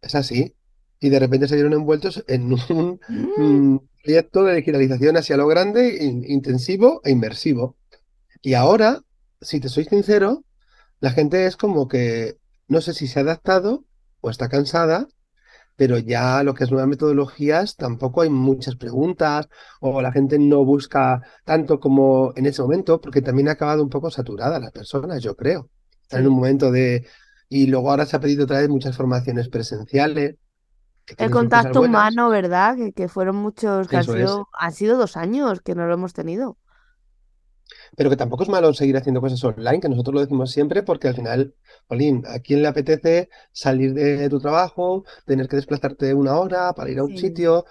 Es 0.00 0.14
así. 0.14 0.54
Y 1.04 1.10
de 1.10 1.18
repente 1.18 1.46
se 1.46 1.54
vieron 1.54 1.74
envueltos 1.74 2.24
en 2.28 2.50
un, 2.70 2.98
mm 3.36 3.78
proyecto 4.02 4.44
de 4.44 4.56
digitalización 4.56 5.16
hacia 5.16 5.36
lo 5.38 5.46
grande, 5.46 5.98
intensivo 6.28 7.00
e 7.04 7.10
inmersivo. 7.10 7.76
Y 8.42 8.52
ahora, 8.52 9.00
si 9.40 9.60
te 9.60 9.70
soy 9.70 9.84
sincero, 9.84 10.44
la 11.00 11.10
gente 11.10 11.46
es 11.46 11.56
como 11.56 11.88
que 11.88 12.36
no 12.68 12.82
sé 12.82 12.92
si 12.92 13.06
se 13.06 13.18
ha 13.18 13.22
adaptado 13.22 13.84
o 14.20 14.28
está 14.28 14.50
cansada, 14.50 15.08
pero 15.76 15.96
ya 15.98 16.42
lo 16.42 16.52
que 16.52 16.64
es 16.64 16.70
nuevas 16.70 16.88
metodologías 16.88 17.76
tampoco 17.76 18.20
hay 18.20 18.28
muchas 18.28 18.76
preguntas 18.76 19.48
o 19.80 20.02
la 20.02 20.12
gente 20.12 20.38
no 20.38 20.64
busca 20.66 21.22
tanto 21.44 21.80
como 21.80 22.34
en 22.36 22.44
ese 22.44 22.60
momento, 22.60 23.00
porque 23.00 23.22
también 23.22 23.48
ha 23.48 23.52
acabado 23.52 23.82
un 23.82 23.90
poco 23.90 24.10
saturada 24.10 24.60
las 24.60 24.72
personas, 24.72 25.22
yo 25.22 25.34
creo. 25.34 25.70
Están 26.02 26.20
en 26.20 26.28
un 26.28 26.34
momento 26.34 26.70
de... 26.70 27.06
Y 27.48 27.66
luego 27.68 27.90
ahora 27.90 28.04
se 28.04 28.16
ha 28.16 28.20
pedido 28.20 28.44
otra 28.44 28.60
vez 28.60 28.68
muchas 28.68 28.96
formaciones 28.96 29.48
presenciales 29.48 30.36
el 31.18 31.30
contacto 31.30 31.82
humano, 31.82 32.28
¿verdad? 32.28 32.76
Que, 32.94 33.08
fueron 33.08 33.36
muchos, 33.36 33.88
que 33.88 33.96
han 33.96 34.04
sido, 34.04 34.48
han 34.52 34.72
sido 34.72 34.96
dos 34.96 35.16
años 35.16 35.60
que 35.60 35.74
no 35.74 35.86
lo 35.86 35.94
hemos 35.94 36.12
tenido. 36.12 36.58
Pero 37.96 38.10
que 38.10 38.16
tampoco 38.16 38.42
es 38.42 38.48
malo 38.48 38.72
seguir 38.74 38.96
haciendo 38.96 39.20
cosas 39.20 39.42
online, 39.44 39.80
que 39.80 39.88
nosotros 39.88 40.14
lo 40.14 40.20
decimos 40.20 40.50
siempre, 40.50 40.82
porque 40.82 41.08
al 41.08 41.14
final, 41.14 41.54
Polín, 41.86 42.24
¿a 42.26 42.38
quién 42.40 42.62
le 42.62 42.68
apetece 42.68 43.28
salir 43.52 43.94
de 43.94 44.28
tu 44.28 44.40
trabajo, 44.40 45.04
tener 45.26 45.48
que 45.48 45.56
desplazarte 45.56 46.14
una 46.14 46.38
hora 46.38 46.72
para 46.74 46.90
ir 46.90 46.98
a 46.98 47.04
un 47.04 47.16
sitio? 47.16 47.64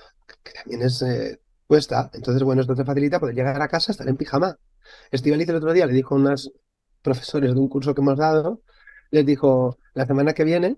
Que 0.43 0.51
también 0.51 0.81
es 0.83 1.01
eh, 1.01 1.39
cuesta. 1.67 2.09
Entonces, 2.13 2.43
bueno, 2.43 2.61
esto 2.61 2.75
te 2.75 2.85
facilita 2.85 3.19
poder 3.19 3.35
llegar 3.35 3.61
a 3.61 3.67
casa, 3.67 3.91
estar 3.91 4.07
en 4.07 4.17
pijama. 4.17 4.57
Estivaliz 5.11 5.47
el 5.49 5.55
otro 5.55 5.73
día 5.73 5.85
le 5.85 5.93
dijo 5.93 6.15
unas 6.15 6.51
profesores 7.01 7.53
de 7.53 7.59
un 7.59 7.67
curso 7.67 7.93
que 7.93 8.01
hemos 8.01 8.17
dado, 8.17 8.61
les 9.13 9.25
dijo, 9.27 9.77
la 9.93 10.07
semana 10.07 10.33
que 10.33 10.43
viene, 10.43 10.77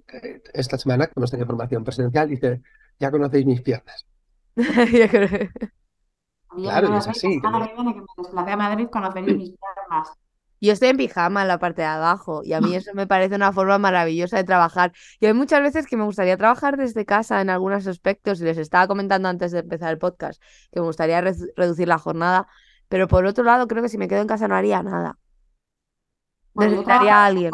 esta 0.54 0.78
semana 0.78 1.08
que 1.08 1.14
hemos 1.16 1.32
tenido 1.32 1.48
formación 1.48 1.86
presencial, 1.86 2.28
dice, 2.28 2.62
ya 3.00 3.10
conocéis 3.10 3.46
mis 3.46 3.62
piernas. 3.62 4.06
Claro, 6.58 6.98
es 6.98 7.06
así. 7.06 7.42
que 7.42 7.50
me 7.50 8.02
desplacé 8.16 8.52
a 8.52 8.56
Madrid, 8.56 8.88
conoceréis 8.90 9.38
mis 9.38 9.50
piernas. 9.50 10.08
Yo 10.62 10.72
estoy 10.72 10.88
en 10.88 10.96
pijama 10.96 11.42
en 11.42 11.50
la 11.50 11.60
parte 11.60 11.82
de 11.82 11.88
abajo 11.90 12.44
y 12.46 12.54
a 12.54 12.62
mí 12.62 12.74
eso 12.74 12.92
me 12.94 13.08
parece 13.08 13.36
una 13.36 13.52
forma 13.52 13.78
maravillosa 13.78 14.38
de 14.38 14.46
trabajar. 14.46 14.94
Y 15.20 15.26
hay 15.26 15.34
muchas 15.34 15.62
veces 15.62 15.86
que 15.86 15.98
me 15.98 16.06
gustaría 16.06 16.38
trabajar 16.38 16.78
desde 16.78 17.06
casa 17.06 17.42
en 17.42 17.50
algunos 17.50 17.86
aspectos 17.88 18.40
y 18.40 18.46
les 18.46 18.58
estaba 18.58 18.88
comentando 18.88 19.28
antes 19.28 19.52
de 19.52 19.60
empezar 19.60 19.92
el 19.92 19.98
podcast 19.98 20.42
que 20.72 20.80
me 20.80 20.86
gustaría 20.86 21.20
reducir 21.20 21.90
la 21.90 21.98
jornada, 21.98 22.48
pero 22.88 23.10
por 23.10 23.26
otro 23.26 23.44
lado 23.44 23.68
creo 23.68 23.84
que 23.84 23.90
si 23.90 23.98
me 23.98 24.08
quedo 24.08 24.22
en 24.22 24.28
casa 24.28 24.48
no 24.48 24.56
haría 24.56 24.82
nada. 24.82 25.18
Necesitaría 26.54 27.18
a 27.18 27.26
alguien. 27.26 27.52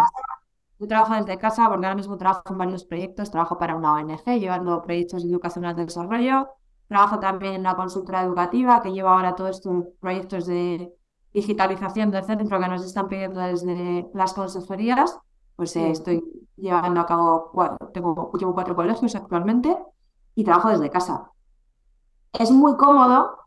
Yo 0.82 0.88
trabajo 0.88 1.14
desde 1.14 1.38
casa 1.38 1.70
porque 1.70 1.86
ahora 1.86 1.96
mismo 1.96 2.18
trabajo 2.18 2.42
en 2.50 2.58
varios 2.58 2.86
proyectos, 2.86 3.30
trabajo 3.30 3.56
para 3.60 3.76
una 3.76 3.94
ONG 3.94 4.40
llevando 4.40 4.82
proyectos 4.82 5.24
educacionales 5.24 5.78
de 5.78 5.86
desarrollo, 5.86 6.50
trabajo 6.88 7.20
también 7.20 7.54
en 7.54 7.62
una 7.62 7.76
consultora 7.76 8.24
educativa 8.24 8.82
que 8.82 8.92
lleva 8.92 9.14
ahora 9.14 9.36
todos 9.36 9.58
estos 9.58 9.86
proyectos 10.00 10.48
de 10.48 10.92
digitalización 11.36 12.10
del 12.10 12.24
centro 12.24 12.60
que 12.60 12.68
nos 12.68 12.84
están 12.84 13.10
pidiendo 13.10 13.40
desde 13.42 14.10
las 14.16 14.34
consejerías, 14.34 15.20
pues 15.56 15.76
eh, 15.76 15.92
estoy 15.92 16.24
llevando 16.56 17.00
a 17.00 17.06
cabo, 17.06 17.52
tengo, 17.94 18.32
llevo 18.40 18.56
cuatro 18.56 18.76
colegios 18.76 19.14
actualmente 19.14 19.78
y 20.34 20.44
trabajo 20.44 20.70
desde 20.70 20.90
casa. 20.90 21.30
Es 22.34 22.50
muy 22.50 22.76
cómodo, 22.76 23.38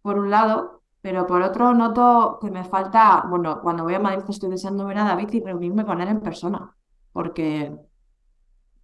por 0.00 0.18
un 0.18 0.30
lado, 0.30 0.80
pero 1.02 1.26
por 1.26 1.42
otro 1.42 1.74
noto 1.74 2.38
que 2.40 2.50
me 2.50 2.64
falta, 2.64 3.26
bueno, 3.28 3.60
cuando 3.60 3.84
voy 3.84 3.92
a 3.94 4.00
Madrid 4.00 4.24
estoy 4.26 4.48
deseando 4.48 4.86
ver 4.86 4.96
a 4.96 5.04
David 5.04 5.28
y 5.34 5.40
reunirme 5.42 5.84
con 5.84 6.00
él 6.00 6.08
en 6.08 6.20
persona, 6.20 6.74
porque 7.18 7.72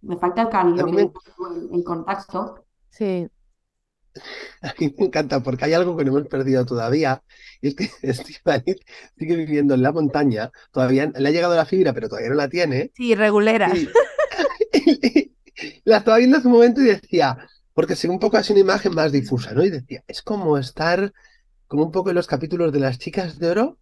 me 0.01 0.17
falta 0.17 0.41
el 0.41 0.49
cariño, 0.49 0.85
el 1.71 1.83
contacto. 1.85 2.65
Sí. 2.89 3.25
A 4.61 4.73
mí 4.77 4.93
me 4.97 5.05
encanta 5.05 5.39
porque 5.39 5.63
hay 5.63 5.73
algo 5.73 5.95
que 5.95 6.03
no 6.03 6.11
hemos 6.11 6.27
perdido 6.27 6.65
todavía 6.65 7.23
y 7.61 7.69
es 7.69 7.75
que 7.75 7.85
Steve 8.13 8.75
sigue 9.17 9.37
viviendo 9.37 9.73
en 9.73 9.81
la 9.81 9.93
montaña, 9.93 10.51
todavía 10.73 11.09
le 11.15 11.29
ha 11.29 11.31
llegado 11.31 11.55
la 11.55 11.63
fibra 11.63 11.93
pero 11.93 12.09
todavía 12.09 12.31
no 12.31 12.35
la 12.35 12.49
tiene. 12.49 12.91
Sí, 12.93 13.15
regulera. 13.15 13.71
la 15.85 15.97
estaba 15.97 16.17
viendo 16.17 16.35
hace 16.35 16.47
un 16.47 16.53
momento 16.55 16.81
y 16.81 16.87
decía, 16.87 17.37
porque 17.73 17.95
según 17.95 18.15
un 18.15 18.19
poco 18.19 18.35
así 18.35 18.51
una 18.51 18.63
imagen 18.63 18.93
más 18.93 19.13
difusa, 19.13 19.53
¿no? 19.53 19.63
Y 19.63 19.69
decía, 19.69 20.03
es 20.07 20.21
como 20.21 20.57
estar 20.57 21.13
como 21.67 21.85
un 21.85 21.91
poco 21.93 22.09
en 22.09 22.15
los 22.15 22.27
capítulos 22.27 22.73
de 22.73 22.81
las 22.81 22.99
chicas 22.99 23.39
de 23.39 23.49
oro 23.49 23.77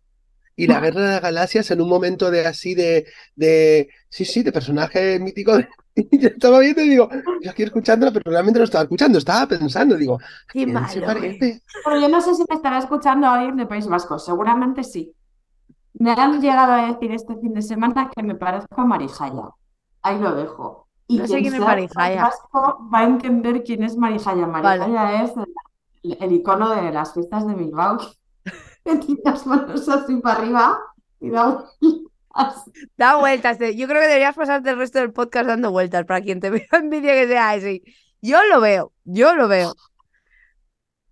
y 0.56 0.68
la 0.68 0.80
guerra 0.80 1.02
de 1.02 1.08
las 1.08 1.22
galaxias 1.22 1.72
en 1.72 1.82
un 1.82 1.90
momento 1.90 2.30
de 2.30 2.46
así 2.46 2.76
de, 2.76 3.06
de 3.36 3.90
sí, 4.10 4.26
sí, 4.26 4.44
de 4.44 4.52
personaje 4.52 5.20
mítico 5.20 5.54
Y 5.96 6.20
yo 6.20 6.30
estaba 6.30 6.60
viendo 6.60 6.82
y 6.82 6.90
digo, 6.90 7.10
yo 7.42 7.52
aquí 7.52 7.64
escuchándolo, 7.64 8.12
pero 8.12 8.32
realmente 8.32 8.60
no 8.60 8.66
estaba 8.66 8.84
escuchando, 8.84 9.20
estaba 9.20 9.46
pensando, 9.46 9.96
digo, 9.96 10.18
¿qué 10.52 10.66
se 10.90 11.02
parece? 11.02 11.62
Pero 11.84 12.00
yo 12.00 12.10
no 12.10 12.20
sé 12.20 12.34
si 12.34 12.44
me 12.50 12.56
estará 12.56 12.80
escuchando 12.80 13.28
alguien 13.28 13.58
de 13.58 13.68
País 13.68 13.88
Vasco, 13.88 14.18
seguramente 14.18 14.84
sí. 14.84 15.14
Me 15.94 16.12
han 16.12 16.42
llegado 16.42 16.74
a 16.74 16.88
decir 16.88 17.12
este 17.12 17.36
fin 17.36 17.54
de 17.54 17.62
semana 17.62 18.10
que 18.10 18.24
me 18.24 18.34
parezco 18.34 18.82
a 18.82 18.86
Marijaya. 18.86 19.50
Ahí 20.02 20.18
lo 20.18 20.34
dejo. 20.34 20.88
Y 21.08 21.20
no 21.20 21.28
sé 21.28 21.42
quién 21.42 21.54
es 21.54 21.60
Marijaya. 21.60 22.24
Vasco 22.24 22.90
va 22.92 23.02
a 23.02 23.04
entender 23.04 23.64
quién 23.64 23.84
es 23.84 23.96
Marijaya. 23.96 24.48
Marijaya 24.48 25.24
es 25.24 25.32
el, 26.02 26.32
icono 26.32 26.72
de 26.72 26.92
las 26.92 27.14
fiestas 27.14 27.46
de 27.46 27.54
Bilbao. 27.54 28.00
Que 28.86 28.98
tiene 28.98 29.22
las 29.24 29.46
manos 29.46 29.88
así 29.88 30.18
para 30.18 30.40
arriba 30.40 30.80
y 31.20 31.30
da 31.30 31.66
Da 32.98 33.16
vueltas. 33.18 33.58
Yo 33.60 33.88
creo 33.88 34.02
que 34.02 34.08
deberías 34.08 34.36
pasarte 34.36 34.72
el 34.72 34.78
resto 34.78 35.00
del 35.00 35.14
podcast 35.14 35.48
dando 35.48 35.72
vueltas 35.72 36.06
para 36.06 36.22
quien 36.22 36.40
te 36.40 36.50
vea 36.52 36.68
en 36.72 36.90
vídeo 36.90 37.12
que 37.14 37.28
sea 37.28 37.52
así. 37.52 37.84
Yo 38.22 38.40
lo 38.46 38.60
veo, 38.62 38.94
yo 39.04 39.36
lo 39.36 39.48
veo. 39.48 39.74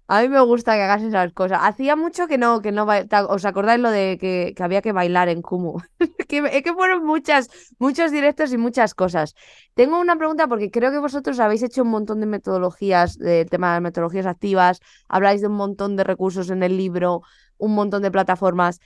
A 0.08 0.22
mí 0.22 0.28
me 0.28 0.42
gusta 0.42 0.76
que 0.76 0.82
hagas 0.82 1.04
esas 1.04 1.32
cosas. 1.32 1.60
Hacía 1.62 1.96
mucho 1.96 2.28
que 2.28 2.38
no, 2.38 2.62
que 2.62 2.74
no 2.74 2.86
¿Os 3.30 3.46
acordáis 3.46 3.80
lo 3.80 3.90
de 3.92 4.18
que, 4.20 4.54
había 4.62 4.82
que 4.82 4.92
bailar 4.92 5.30
en 5.30 5.42
Kumu? 5.42 5.80
que, 6.32 6.58
es 6.58 6.64
que 6.64 6.74
fueron 6.74 7.06
muchas, 7.06 7.50
muchos 7.78 8.10
directos 8.10 8.54
y 8.54 8.58
muchas 8.58 8.96
cosas. 8.96 9.36
Tengo 9.74 10.00
una 10.00 10.16
pregunta 10.16 10.48
porque 10.48 10.72
creo 10.72 10.90
que 10.90 11.00
vosotros 11.00 11.40
habéis 11.42 11.62
hecho 11.62 11.84
un 11.84 11.90
montón 11.90 12.22
de 12.22 12.26
metodologías, 12.26 13.18
del 13.18 13.50
tema 13.50 13.68
de 13.68 13.74
las 13.76 13.84
metodologías 13.84 14.26
activas, 14.26 14.80
habláis 15.10 15.42
de 15.42 15.48
un 15.48 15.56
montón 15.56 15.98
de 15.98 16.06
recursos 16.06 16.50
en 16.50 16.64
el 16.64 16.78
libro, 16.78 17.22
un 17.58 17.76
montón 17.76 18.02
de 18.02 18.12
plataformas. 18.12 18.80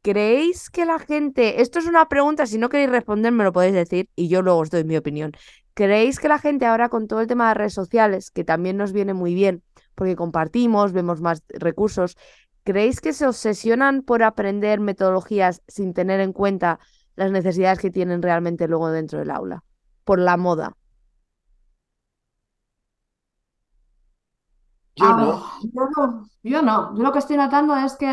¿Creéis 0.00 0.70
que 0.70 0.86
la 0.86 0.98
gente, 0.98 1.60
esto 1.60 1.78
es 1.78 1.86
una 1.86 2.08
pregunta, 2.08 2.46
si 2.46 2.56
no 2.56 2.70
queréis 2.70 2.90
responder 2.90 3.32
me 3.32 3.44
lo 3.44 3.52
podéis 3.52 3.74
decir 3.74 4.08
y 4.16 4.28
yo 4.28 4.40
luego 4.40 4.60
os 4.60 4.70
doy 4.70 4.84
mi 4.84 4.96
opinión. 4.96 5.32
¿Creéis 5.74 6.18
que 6.18 6.28
la 6.28 6.38
gente 6.38 6.64
ahora 6.64 6.88
con 6.88 7.06
todo 7.06 7.20
el 7.20 7.26
tema 7.26 7.48
de 7.48 7.54
redes 7.54 7.74
sociales, 7.74 8.30
que 8.30 8.44
también 8.44 8.78
nos 8.78 8.92
viene 8.92 9.12
muy 9.12 9.34
bien, 9.34 9.62
porque 9.94 10.16
compartimos, 10.16 10.92
vemos 10.92 11.20
más 11.20 11.42
recursos, 11.48 12.16
¿creéis 12.64 13.00
que 13.00 13.12
se 13.12 13.26
obsesionan 13.26 14.02
por 14.02 14.22
aprender 14.22 14.80
metodologías 14.80 15.62
sin 15.68 15.94
tener 15.94 16.20
en 16.20 16.32
cuenta 16.32 16.78
las 17.16 17.30
necesidades 17.32 17.78
que 17.78 17.90
tienen 17.90 18.22
realmente 18.22 18.68
luego 18.68 18.90
dentro 18.90 19.18
del 19.18 19.30
aula? 19.30 19.64
Por 20.04 20.18
la 20.18 20.36
moda. 20.36 20.76
Yo 24.98 25.16
no. 25.16 25.42
yo 26.42 26.62
no. 26.62 26.96
Yo 26.96 27.02
lo 27.02 27.12
que 27.12 27.18
estoy 27.20 27.36
notando 27.36 27.76
es 27.76 27.96
que 27.96 28.12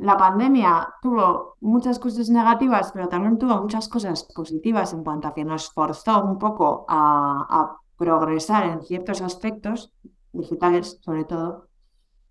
la 0.00 0.16
pandemia 0.16 0.88
tuvo 1.02 1.56
muchas 1.60 1.98
cosas 1.98 2.30
negativas, 2.30 2.92
pero 2.92 3.08
también 3.08 3.38
tuvo 3.38 3.62
muchas 3.62 3.88
cosas 3.88 4.24
positivas 4.34 4.92
en 4.92 5.02
cuanto 5.02 5.28
a 5.28 5.34
que 5.34 5.44
nos 5.44 5.72
forzó 5.72 6.24
un 6.24 6.38
poco 6.38 6.84
a, 6.88 7.76
progresar 7.96 8.66
en 8.66 8.82
ciertos 8.82 9.22
aspectos, 9.22 9.92
digitales 10.32 10.98
sobre 11.00 11.24
todo. 11.24 11.68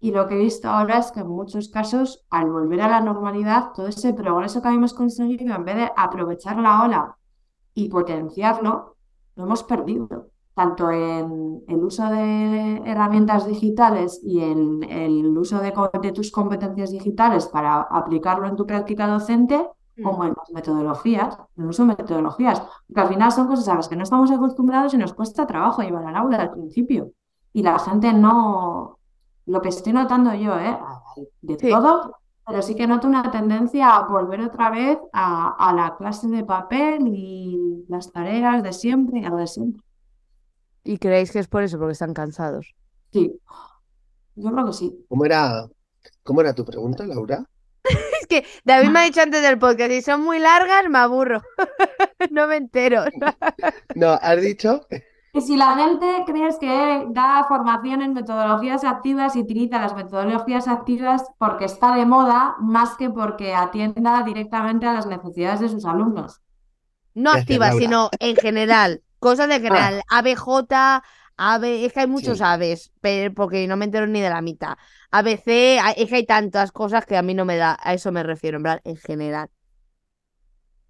Y 0.04 0.12
lo 0.12 0.28
que 0.28 0.36
he 0.36 0.38
visto 0.38 0.68
ahora 0.68 0.98
es 0.98 1.14
que 1.14 1.22
en 1.22 1.30
muchos 1.30 1.70
casos, 1.70 2.26
al 2.30 2.52
volver 2.52 2.82
a 2.82 2.90
la 2.90 3.00
normalidad, 3.00 3.72
todo 3.74 3.88
ese 3.88 4.14
progreso 4.14 4.62
que 4.62 4.68
habíamos 4.68 4.94
conseguido, 4.94 5.56
en 5.56 5.64
vez 5.64 5.78
de 5.78 5.92
aprovechar 5.96 6.58
la 6.58 6.84
ola 6.84 7.18
y 7.74 7.88
potenciarlo, 7.88 8.98
lo 9.38 9.44
hemos 9.46 9.64
perdido 9.64 10.28
tanto 10.54 10.92
en 10.92 11.64
el 11.70 11.82
uso 11.82 12.10
de 12.10 12.82
herramientas 12.84 13.48
digitales 13.48 14.20
y 14.22 14.42
en 14.42 14.84
el 14.84 15.38
uso 15.38 15.62
de, 15.62 15.72
tus 16.12 16.32
competencias 16.32 16.92
digitales 16.92 17.48
para 17.48 17.84
aplicarlo 17.84 18.50
en 18.50 18.58
tu 18.58 18.66
práctica 18.66 19.08
docente, 19.08 19.66
mm. 19.96 20.04
como 20.04 20.26
en 20.26 20.34
las 20.38 20.52
metodologías, 20.52 21.38
en 21.56 21.64
el 21.64 21.70
uso 21.70 21.84
de 21.84 21.96
metodologías, 21.96 22.62
porque 22.88 23.02
al 23.02 23.08
final 23.08 23.32
son 23.32 23.48
cosas 23.48 23.70
a 23.70 23.76
las 23.76 23.88
que 23.88 23.96
no 23.96 24.04
estamos 24.04 24.30
acostumbrados 24.32 24.94
y 24.94 24.98
nos 24.98 25.14
cuesta 25.14 25.48
trabajo 25.48 25.82
llevar 25.82 26.06
al 26.08 26.18
aula 26.18 26.42
al 26.42 26.52
principio. 26.52 27.14
Y 27.54 27.64
la 27.64 27.80
gente 27.80 28.12
no, 28.12 29.00
lo 29.46 29.62
que 29.62 29.70
estoy 29.70 29.94
notando 29.94 30.34
yo, 30.34 30.58
¿eh? 30.58 30.78
de 31.42 31.58
todo, 31.58 32.18
pero 32.46 32.62
sí 32.62 32.76
que 32.76 32.88
noto 32.88 33.08
una 33.08 33.30
tendencia 33.32 33.96
a 33.96 34.08
volver 34.08 34.42
otra 34.42 34.70
vez 34.70 34.98
a, 35.12 35.56
a 35.58 35.74
la 35.74 35.96
clase 35.98 36.28
de 36.28 36.44
papel 36.44 37.08
y 37.08 37.86
las 37.88 38.12
tareas 38.12 38.64
de 38.64 38.74
siempre 38.74 39.20
y 39.20 39.26
algo 39.26 39.38
de 39.38 39.48
siempre. 39.48 39.82
¿Y 40.84 40.98
creéis 40.98 41.32
que 41.32 41.40
es 41.40 41.48
por 41.48 41.64
eso? 41.64 41.78
Porque 41.78 41.94
están 41.94 42.14
cansados. 42.14 42.74
Sí, 43.12 43.40
yo 44.36 44.52
creo 44.52 44.66
que 44.66 44.74
sí. 44.74 45.06
¿Cómo 45.08 45.26
era, 45.26 45.68
cómo 46.24 46.42
era 46.42 46.54
tu 46.54 46.66
pregunta, 46.66 47.06
Laura? 47.06 47.46
es 47.84 48.28
que 48.28 48.46
David 48.64 48.90
me 48.90 49.00
ha 49.00 49.04
dicho 49.04 49.22
antes 49.22 49.42
del 49.42 49.60
podcast, 49.60 49.92
si 49.92 50.02
son 50.02 50.22
muy 50.24 50.40
largas, 50.40 50.90
me 50.90 51.00
aburro. 51.00 51.42
no 52.32 52.48
me 52.48 52.58
entero. 52.58 53.04
no, 53.96 54.18
has 54.22 54.42
dicho... 54.42 54.86
Que 55.34 55.42
si 55.42 55.58
la 55.58 55.76
gente 55.76 56.06
crees 56.28 56.60
que 56.60 57.08
da 57.10 57.44
formación 57.48 58.04
en 58.04 58.14
metodologías 58.14 58.84
activas 58.84 59.36
y 59.36 59.40
utiliza 59.40 59.82
las 59.82 59.96
metodologías 59.96 60.68
activas 60.68 61.24
porque 61.40 61.66
está 61.66 61.96
de 61.96 62.06
moda, 62.06 62.56
más 62.60 62.96
que 62.98 63.10
porque 63.10 63.56
atienda 63.56 64.22
directamente 64.24 64.86
a 64.86 64.94
las 64.94 65.08
necesidades 65.08 65.60
de 65.60 65.70
sus 65.70 65.86
alumnos. 65.86 66.40
No 67.16 67.32
activas, 67.32 67.76
sino 67.78 68.12
en 68.20 68.36
general. 68.36 69.02
Cosas 69.18 69.48
de 69.48 69.56
general. 69.56 70.04
Ah. 70.08 70.20
ABJ, 70.20 71.02
ave, 71.36 71.86
es 71.86 71.94
que 71.94 72.02
hay 72.02 72.08
muchos 72.08 72.40
aves, 72.42 72.92
pero 73.02 73.34
porque 73.34 73.68
no 73.68 73.76
me 73.76 73.86
entero 73.86 74.06
ni 74.06 74.22
de 74.22 74.30
la 74.30 74.42
mitad. 74.42 74.78
ABC, 75.10 75.80
es 75.98 76.10
que 76.10 76.16
hay 76.16 76.26
tantas 76.28 76.72
cosas 76.72 77.08
que 77.08 77.18
a 77.18 77.24
mí 77.24 77.34
no 77.34 77.44
me 77.44 77.58
da, 77.58 77.76
a 77.82 77.96
eso 77.96 78.12
me 78.12 78.22
refiero, 78.22 78.60
en, 78.60 78.82
en 78.84 78.98
general. 78.98 79.50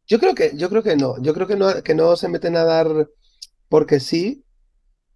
Yo 0.06 0.20
creo 0.20 0.36
que, 0.36 0.52
yo 0.56 0.70
creo 0.70 0.84
que 0.84 0.98
no, 0.98 1.16
yo 1.22 1.34
creo 1.34 1.48
que 1.48 1.56
no, 1.56 1.82
que 1.82 1.96
no 1.96 2.18
se 2.18 2.28
meten 2.28 2.58
a 2.58 2.66
dar 2.66 3.08
porque 3.74 4.00
sí, 4.00 4.46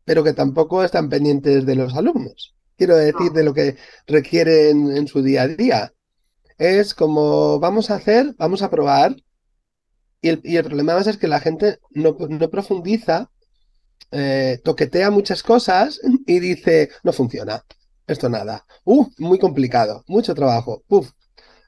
pero 0.03 0.23
que 0.23 0.33
tampoco 0.33 0.83
están 0.83 1.09
pendientes 1.09 1.63
de 1.63 1.75
los 1.75 1.93
alumnos. 1.93 2.55
Quiero 2.75 2.97
decir, 2.97 3.31
de 3.31 3.43
lo 3.43 3.53
que 3.53 3.77
requieren 4.07 4.97
en 4.97 5.07
su 5.07 5.21
día 5.21 5.43
a 5.43 5.47
día. 5.47 5.93
Es 6.57 6.95
como 6.95 7.59
vamos 7.59 7.91
a 7.91 7.97
hacer, 7.97 8.33
vamos 8.35 8.63
a 8.63 8.71
probar, 8.71 9.15
y 10.23 10.29
el, 10.29 10.63
problema 10.63 10.95
más 10.95 11.05
es 11.05 11.17
que 11.17 11.27
la 11.27 11.39
gente 11.39 11.77
no, 11.91 12.17
profundiza, 12.49 13.29
eh, 14.09 14.59
toquetea 14.63 15.11
muchas 15.11 15.43
cosas 15.43 16.01
y 16.25 16.39
dice, 16.39 16.89
no 17.03 17.13
funciona, 17.13 17.63
esto 18.07 18.27
nada. 18.27 18.65
Uh, 18.85 19.05
muy 19.19 19.37
complicado, 19.37 20.03
mucho 20.07 20.33
trabajo. 20.33 20.83
Uf, 20.87 21.11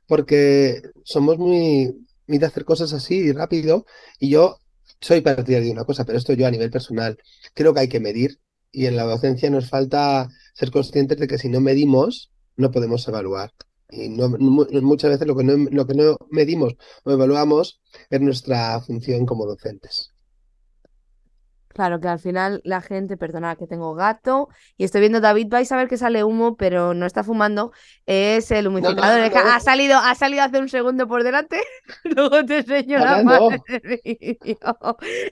porque 0.08 0.82
somos 1.04 1.38
muy, 1.38 2.08
de 2.26 2.46
hacer 2.48 2.66
cosas 2.66 2.94
así 2.94 3.32
rápido 3.32 3.86
y 4.18 4.32
yo 4.32 4.58
soy 5.02 5.22
partidario 5.22 5.68
de 5.68 5.72
una 5.72 5.86
cosa, 5.86 6.06
pero 6.06 6.18
esto 6.18 6.34
yo 6.34 6.48
a 6.48 6.52
nivel 6.52 6.70
personal 6.72 7.18
creo 7.54 7.74
que 7.74 7.82
hay 7.82 7.90
que 7.90 8.00
medir 8.00 8.40
y 8.72 8.86
en 8.86 8.96
la 8.96 9.04
docencia 9.04 9.50
nos 9.50 9.70
falta 9.70 10.30
ser 10.54 10.72
conscientes 10.72 11.18
de 11.20 11.28
que 11.28 11.38
si 11.38 11.50
no 11.50 11.62
medimos 11.62 12.32
no 12.56 12.72
podemos 12.72 13.08
evaluar. 13.08 13.52
Y 13.92 14.10
no, 14.10 14.30
muchas 14.30 15.12
veces 15.12 15.28
lo 15.28 15.36
que, 15.36 15.44
no, 15.44 15.70
lo 15.72 15.88
que 15.88 15.96
no 15.96 16.18
medimos 16.30 16.76
o 17.04 17.12
evaluamos 17.12 17.82
es 18.10 18.22
nuestra 18.22 18.80
función 18.82 19.26
como 19.26 19.46
docentes. 19.46 20.12
Claro, 21.80 22.02
que 22.02 22.10
al 22.10 22.20
final 22.20 22.60
la 22.66 22.82
gente, 22.82 23.16
perdona 23.16 23.56
que 23.56 23.66
tengo 23.66 23.94
gato, 23.94 24.50
y 24.76 24.84
estoy 24.84 25.00
viendo 25.00 25.22
David, 25.22 25.48
vais 25.48 25.72
a 25.72 25.78
ver 25.78 25.88
que 25.88 25.96
sale 25.96 26.26
humo, 26.26 26.58
pero 26.58 26.94
no 26.94 27.06
está 27.06 27.24
fumando, 27.24 27.72
es 28.06 28.52
el 28.52 28.68
humidificador. 28.68 29.32
ha 29.34 29.60
salido, 29.62 29.98
ha 29.98 30.14
salido 30.14 30.44
hace 30.44 30.60
un 30.60 30.68
segundo 30.68 31.08
por 31.08 31.24
delante, 31.24 31.62
luego 32.04 32.44
te 32.44 32.58
enseño 32.58 33.00
la 33.00 33.24
parte 33.24 33.80
del 33.80 34.02
vídeo. 34.04 34.58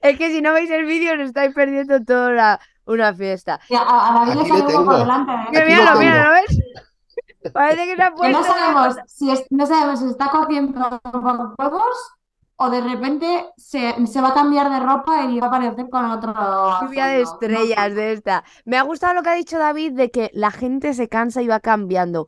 Es 0.01 0.17
que 0.17 0.31
si 0.31 0.41
no 0.41 0.53
veis 0.53 0.71
el 0.71 0.85
vídeo, 0.85 1.15
os 1.15 1.19
estáis 1.19 1.53
perdiendo 1.53 2.01
toda 2.05 2.61
una 2.85 3.13
fiesta. 3.13 3.59
a, 3.69 4.25
David 4.25 4.41
le 4.41 4.47
sale 4.47 4.63
por 4.73 4.99
delante. 4.99 5.33
¿eh? 5.51 5.65
Míralo, 5.65 5.99
míralo, 5.99 6.31
¿ves? 6.31 7.51
Parece 7.51 7.85
que 7.87 7.95
se 7.97 8.03
ha 8.03 8.11
puesto... 8.13 8.39
no 8.39 8.45
sabemos 8.45 8.95
si 9.05 9.33
no 9.49 9.65
sabemos 9.65 9.99
si 9.99 10.05
está 10.07 10.29
cogiendo 10.29 11.01
por 11.01 11.55
juegos 11.57 12.16
o 12.59 12.69
de 12.71 12.81
repente 12.81 13.45
se, 13.55 13.93
va 14.19 14.29
a 14.29 14.33
cambiar 14.33 14.69
de 14.71 14.79
ropa 14.79 15.25
y 15.25 15.39
va 15.39 15.45
a 15.45 15.49
aparecer 15.49 15.89
con 15.89 16.05
otro. 16.05 16.33
Lluvia 16.81 17.05
de 17.05 17.21
estrellas 17.21 17.93
de 17.93 18.13
esta. 18.13 18.43
Me 18.65 18.77
ha 18.77 18.81
gustado 18.81 19.13
lo 19.13 19.21
que 19.21 19.29
ha 19.29 19.35
dicho 19.35 19.59
David 19.59 19.93
de 19.93 20.09
que 20.09 20.31
la 20.33 20.49
gente 20.49 20.93
se 20.95 21.07
cansa 21.07 21.41
y 21.43 21.47
va 21.47 21.59
cambiando. 21.59 22.27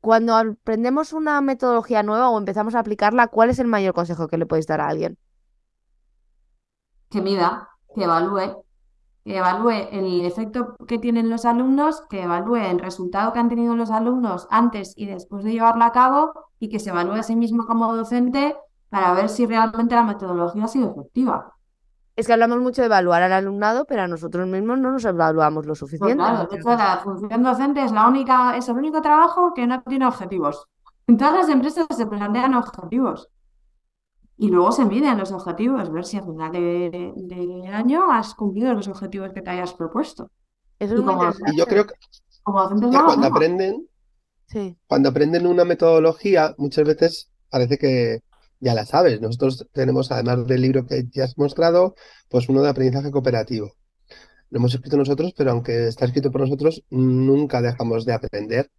Cuando 0.00 0.36
aprendemos 0.36 1.12
una 1.12 1.40
metodología 1.40 2.02
nueva 2.02 2.30
o 2.30 2.38
empezamos 2.38 2.74
a 2.74 2.80
aplicarla, 2.80 3.28
¿cuál 3.28 3.48
es 3.48 3.58
el 3.60 3.68
mayor 3.68 3.94
consejo 3.94 4.26
que 4.26 4.38
le 4.38 4.44
podéis 4.44 4.66
dar 4.66 4.80
a 4.80 4.88
alguien? 4.88 5.16
Que 7.08 7.22
mida, 7.22 7.68
que 7.94 8.02
evalúe, 8.02 8.64
que 9.24 9.36
evalúe 9.38 9.88
el 9.92 10.24
efecto 10.24 10.76
que 10.88 10.98
tienen 10.98 11.30
los 11.30 11.44
alumnos, 11.44 12.02
que 12.10 12.24
evalúe 12.24 12.56
el 12.56 12.80
resultado 12.80 13.32
que 13.32 13.38
han 13.38 13.48
tenido 13.48 13.76
los 13.76 13.92
alumnos 13.92 14.48
antes 14.50 14.94
y 14.96 15.06
después 15.06 15.44
de 15.44 15.52
llevarlo 15.52 15.84
a 15.84 15.92
cabo 15.92 16.32
y 16.58 16.68
que 16.70 16.80
se 16.80 16.90
evalúe 16.90 17.14
a 17.14 17.22
sí 17.22 17.36
mismo 17.36 17.66
como 17.66 17.94
docente 17.94 18.56
para 18.94 19.12
ver 19.12 19.28
si 19.28 19.44
realmente 19.44 19.92
la 19.92 20.04
metodología 20.04 20.66
ha 20.66 20.68
sido 20.68 20.92
efectiva. 20.92 21.52
Es 22.14 22.28
que 22.28 22.32
hablamos 22.32 22.60
mucho 22.60 22.80
de 22.80 22.86
evaluar 22.86 23.24
al 23.24 23.32
alumnado, 23.32 23.86
pero 23.86 24.02
a 24.02 24.06
nosotros 24.06 24.46
mismos 24.46 24.78
no 24.78 24.92
nos 24.92 25.04
evaluamos 25.04 25.66
lo 25.66 25.70
pues 25.70 25.80
suficiente. 25.80 26.14
claro, 26.14 26.46
de 26.48 26.56
hecho, 26.56 26.68
la 26.68 27.00
función 27.02 27.42
docente 27.42 27.82
es, 27.82 27.90
la 27.90 28.06
única, 28.06 28.56
es 28.56 28.68
el 28.68 28.76
único 28.76 29.02
trabajo 29.02 29.52
que 29.52 29.66
no 29.66 29.82
tiene 29.82 30.06
objetivos. 30.06 30.68
En 31.08 31.16
todas 31.16 31.34
las 31.34 31.48
empresas 31.48 31.86
se 31.90 32.06
plantean 32.06 32.54
objetivos. 32.54 33.28
Y 34.36 34.48
luego 34.48 34.70
se 34.70 34.84
miden 34.84 35.18
los 35.18 35.32
objetivos, 35.32 35.90
ver 35.90 36.04
si 36.04 36.18
al 36.18 36.26
final 36.26 36.52
de, 36.52 37.70
año 37.72 38.12
has 38.12 38.32
cumplido 38.36 38.74
los 38.74 38.86
objetivos 38.86 39.32
que 39.32 39.42
te 39.42 39.50
hayas 39.50 39.74
propuesto. 39.74 40.30
Eso 40.78 40.94
es 40.94 41.00
y, 41.00 41.04
como, 41.04 41.30
y 41.52 41.58
yo 41.58 41.66
creo 41.66 41.84
que, 41.84 41.94
cuando 42.44 43.26
aprenden, 43.26 43.88
sí. 44.46 44.76
cuando 44.86 45.08
aprenden 45.08 45.48
una 45.48 45.64
metodología, 45.64 46.54
muchas 46.58 46.86
veces 46.86 47.32
parece 47.50 47.76
que, 47.76 48.20
ya 48.64 48.74
la 48.74 48.86
sabes. 48.86 49.20
Nosotros 49.20 49.66
tenemos, 49.72 50.10
además 50.10 50.46
del 50.46 50.62
libro 50.62 50.86
que 50.86 51.04
ya 51.12 51.24
has 51.24 51.36
mostrado, 51.36 51.94
pues 52.28 52.48
uno 52.48 52.62
de 52.62 52.70
aprendizaje 52.70 53.10
cooperativo. 53.10 53.74
Lo 54.50 54.58
hemos 54.58 54.74
escrito 54.74 54.96
nosotros, 54.96 55.34
pero 55.36 55.50
aunque 55.50 55.88
está 55.88 56.06
escrito 56.06 56.30
por 56.32 56.40
nosotros, 56.40 56.82
nunca 56.88 57.60
dejamos 57.60 58.06
de 58.06 58.14
aprender 58.14 58.70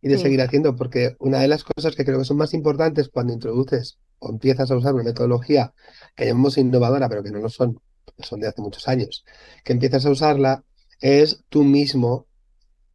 y 0.00 0.08
de 0.08 0.18
seguir 0.18 0.40
haciendo, 0.42 0.76
porque 0.76 1.16
una 1.18 1.40
de 1.40 1.48
las 1.48 1.64
cosas 1.64 1.94
que 1.96 2.04
creo 2.04 2.18
que 2.18 2.24
son 2.24 2.36
más 2.36 2.54
importantes 2.54 3.08
cuando 3.08 3.32
introduces 3.32 3.98
o 4.18 4.30
empiezas 4.30 4.70
a 4.70 4.76
usar 4.76 4.94
una 4.94 5.04
metodología 5.04 5.72
que 6.14 6.26
llamamos 6.26 6.58
innovadora, 6.58 7.08
pero 7.08 7.22
que 7.22 7.30
no 7.30 7.38
lo 7.38 7.48
son, 7.48 7.80
son 8.18 8.40
de 8.40 8.48
hace 8.48 8.62
muchos 8.62 8.86
años, 8.88 9.24
que 9.64 9.72
empiezas 9.72 10.06
a 10.06 10.10
usarla, 10.10 10.64
es 11.00 11.44
tú 11.48 11.64
mismo 11.64 12.26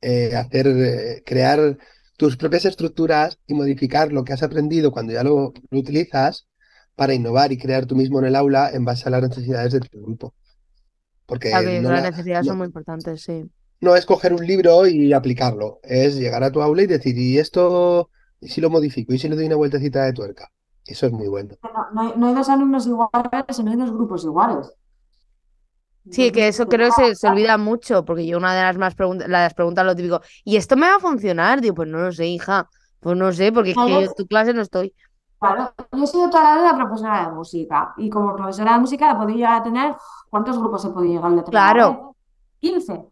eh, 0.02 0.36
hacer, 0.36 0.68
eh, 0.68 1.24
crear 1.26 1.78
tus 2.18 2.36
propias 2.36 2.66
estructuras 2.66 3.40
y 3.48 3.54
modificar 3.54 4.12
lo 4.12 4.24
que 4.24 4.34
has 4.34 4.44
aprendido 4.44 4.92
cuando 4.92 5.14
ya 5.14 5.24
lo, 5.24 5.54
utilizas 5.72 6.48
para 6.96 7.14
innovar 7.14 7.52
y 7.52 7.60
crear 7.60 7.86
tú 7.86 7.96
mismo 7.96 8.20
en 8.20 8.26
el 8.26 8.36
aula 8.36 8.72
en 8.72 8.84
base 8.84 9.08
a 9.08 9.12
las 9.12 9.22
necesidades 9.22 9.72
de 9.72 9.80
tu 9.82 10.02
grupo. 10.02 10.34
Porque 11.28 11.52
las 11.52 12.04
necesidades 12.04 12.48
son 12.48 12.58
muy 12.58 12.68
importantes, 12.68 13.22
sí. 13.22 13.50
No 13.80 13.96
es 13.96 14.08
coger 14.08 14.34
un 14.34 14.46
libro 14.46 14.88
y 14.88 15.14
aplicarlo, 15.14 15.80
es 15.84 16.16
llegar 16.16 16.44
a 16.44 16.52
tu 16.52 16.62
aula 16.64 16.82
y 16.82 16.88
decir, 16.88 17.16
y 17.16 17.38
esto, 17.38 18.10
y 18.42 18.48
si 18.48 18.60
lo 18.60 18.72
modifico, 18.72 19.14
y 19.14 19.20
si 19.20 19.30
le 19.30 19.36
doy 19.36 19.46
una 19.46 19.56
vueltecita 19.56 20.04
de 20.04 20.14
tuerca. 20.14 20.50
Eso 20.84 21.06
es 21.06 21.12
muy 21.12 21.28
bueno. 21.28 21.56
No, 21.94 22.02
hay, 22.02 22.14
no 22.18 22.28
hay 22.30 22.34
dos 22.34 22.50
alumnos 22.50 22.88
iguales, 22.88 23.60
no 23.64 23.70
hay 23.70 23.78
dos 23.78 23.92
grupos 23.92 24.24
iguales. 24.24 24.74
Sí, 26.12 26.32
que 26.32 26.48
eso 26.48 26.68
creo 26.68 26.90
que 26.96 27.16
se, 27.16 27.28
olvida 27.28 27.58
mucho, 27.58 28.06
porque 28.06 28.26
yo 28.26 28.38
una 28.38 28.56
de 28.56 28.62
las 28.62 28.78
más 28.78 28.96
preguntas, 28.96 29.28
las 29.28 29.54
preguntas 29.54 29.86
lo 29.86 29.96
típico, 29.96 30.22
¿y 30.44 30.56
esto 30.56 30.76
me 30.76 30.88
va 30.88 30.96
a 30.96 31.00
funcionar? 31.00 31.62
Digo, 31.62 31.76
pues 31.76 31.90
no 31.90 32.00
lo 32.00 32.12
sé, 32.12 32.28
hija, 32.28 32.70
pues 33.00 33.18
no 33.18 33.32
sé, 33.32 33.52
porque 33.52 33.72
es 33.72 33.78
que 33.78 33.90
yo 33.90 34.02
en 34.02 34.14
tu 34.16 34.26
clase 34.26 34.54
no 34.54 34.62
estoy. 34.62 34.94
Claro, 35.40 35.72
yo 35.92 36.04
he 36.04 36.08
sido 36.08 36.30
toda 36.30 36.56
la 36.56 36.62
vida 36.62 36.76
profesora 36.76 37.28
de 37.28 37.32
música, 37.34 37.94
y 37.98 38.10
como 38.10 38.36
profesora 38.36 38.74
de 38.74 38.80
música 38.80 39.18
podía 39.18 39.36
llegar 39.36 39.62
a 39.62 39.64
tener, 39.64 39.96
¿cuántos 40.30 40.58
grupos 40.58 40.82
se 40.82 40.90
podía 40.90 41.12
llegar 41.12 41.32
a 41.32 41.36
tener? 41.36 41.50
Claro. 41.50 42.16
15, 42.60 43.06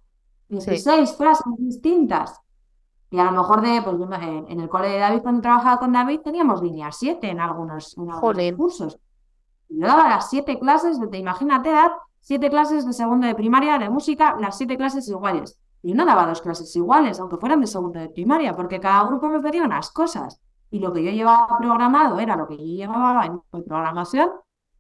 16 0.50 1.12
clases 1.14 1.46
distintas. 1.58 2.40
Y 3.12 3.20
a 3.20 3.26
lo 3.26 3.32
mejor 3.32 3.62
de, 3.62 3.82
pues 3.82 3.96
en, 4.22 4.60
el 4.60 4.70
cole 4.70 4.90
de 4.90 5.00
David, 5.00 5.22
cuando 5.22 5.42
trabajaba 5.42 5.78
con 5.78 5.94
David, 5.94 6.22
teníamos 6.22 6.62
líneas 6.62 6.98
7 6.98 7.30
en 7.30 7.40
algunos, 7.40 7.96
en 7.98 8.10
algunos 8.10 8.54
cursos. 8.54 9.00
yo 9.70 9.88
daba 9.88 10.10
las 10.10 10.30
7 10.30 10.60
clases, 10.60 11.00
de, 11.00 11.18
imagínate 11.18 11.70
dar 11.70 11.92
siete 12.26 12.50
clases 12.50 12.88
de 12.88 12.94
segundo 12.94 13.28
de 13.28 13.36
primaria 13.36 13.78
de 13.78 13.88
música, 13.88 14.36
las 14.40 14.58
siete 14.58 14.78
clases 14.78 15.08
iguales. 15.08 15.60
Y 15.84 15.94
no 15.94 16.08
daba 16.08 16.26
dos 16.26 16.42
clases 16.42 16.76
iguales, 16.76 17.20
aunque 17.20 17.38
fueran 17.38 17.62
de 17.62 17.68
segundo 17.68 18.00
de 18.00 18.10
primaria, 18.10 18.56
porque 18.56 18.80
cada 18.80 19.06
grupo 19.06 19.30
me 19.30 19.40
pedía 19.40 19.64
unas 19.64 19.92
cosas. 19.92 20.42
Y 20.72 20.80
lo 20.80 20.92
que 20.92 21.04
yo 21.04 21.12
llevaba 21.12 21.56
programado 21.60 22.20
era 22.20 22.36
lo 22.36 22.48
que 22.48 22.58
yo 22.58 22.64
llevaba 22.64 23.28
en 23.28 23.64
programación, 23.64 24.32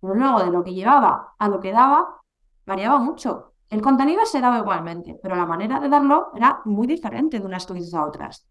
pero 0.02 0.16
luego 0.16 0.44
de 0.44 0.50
lo 0.50 0.64
que 0.64 0.74
llevaba 0.74 1.36
a 1.38 1.48
lo 1.48 1.60
que 1.60 1.72
daba, 1.72 2.20
variaba 2.66 2.98
mucho. 2.98 3.54
El 3.70 3.84
contenido 3.84 4.26
se 4.26 4.42
daba 4.42 4.58
igualmente, 4.58 5.20
pero 5.22 5.36
la 5.36 5.46
manera 5.46 5.80
de 5.80 5.90
darlo 5.90 6.32
era 6.36 6.62
muy 6.66 6.88
diferente 6.88 7.40
de 7.40 7.46
unas 7.46 7.68
clases 7.68 7.94
a 7.94 8.08
otras. 8.08 8.48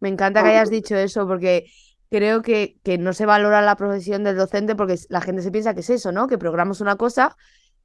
Me 0.00 0.08
encanta 0.08 0.42
que 0.42 0.48
hayas 0.48 0.68
dicho 0.68 0.96
eso, 0.96 1.28
porque 1.28 1.66
creo 2.10 2.42
que, 2.42 2.80
que 2.82 2.98
no 2.98 3.12
se 3.12 3.24
valora 3.24 3.62
la 3.62 3.76
profesión 3.76 4.24
del 4.24 4.36
docente 4.36 4.74
porque 4.74 4.96
la 5.10 5.20
gente 5.20 5.42
se 5.42 5.52
piensa 5.52 5.74
que 5.74 5.80
es 5.80 5.90
eso, 5.90 6.10
¿no? 6.10 6.26
Que 6.26 6.38
programas 6.38 6.80
una 6.80 6.96
cosa 6.96 7.36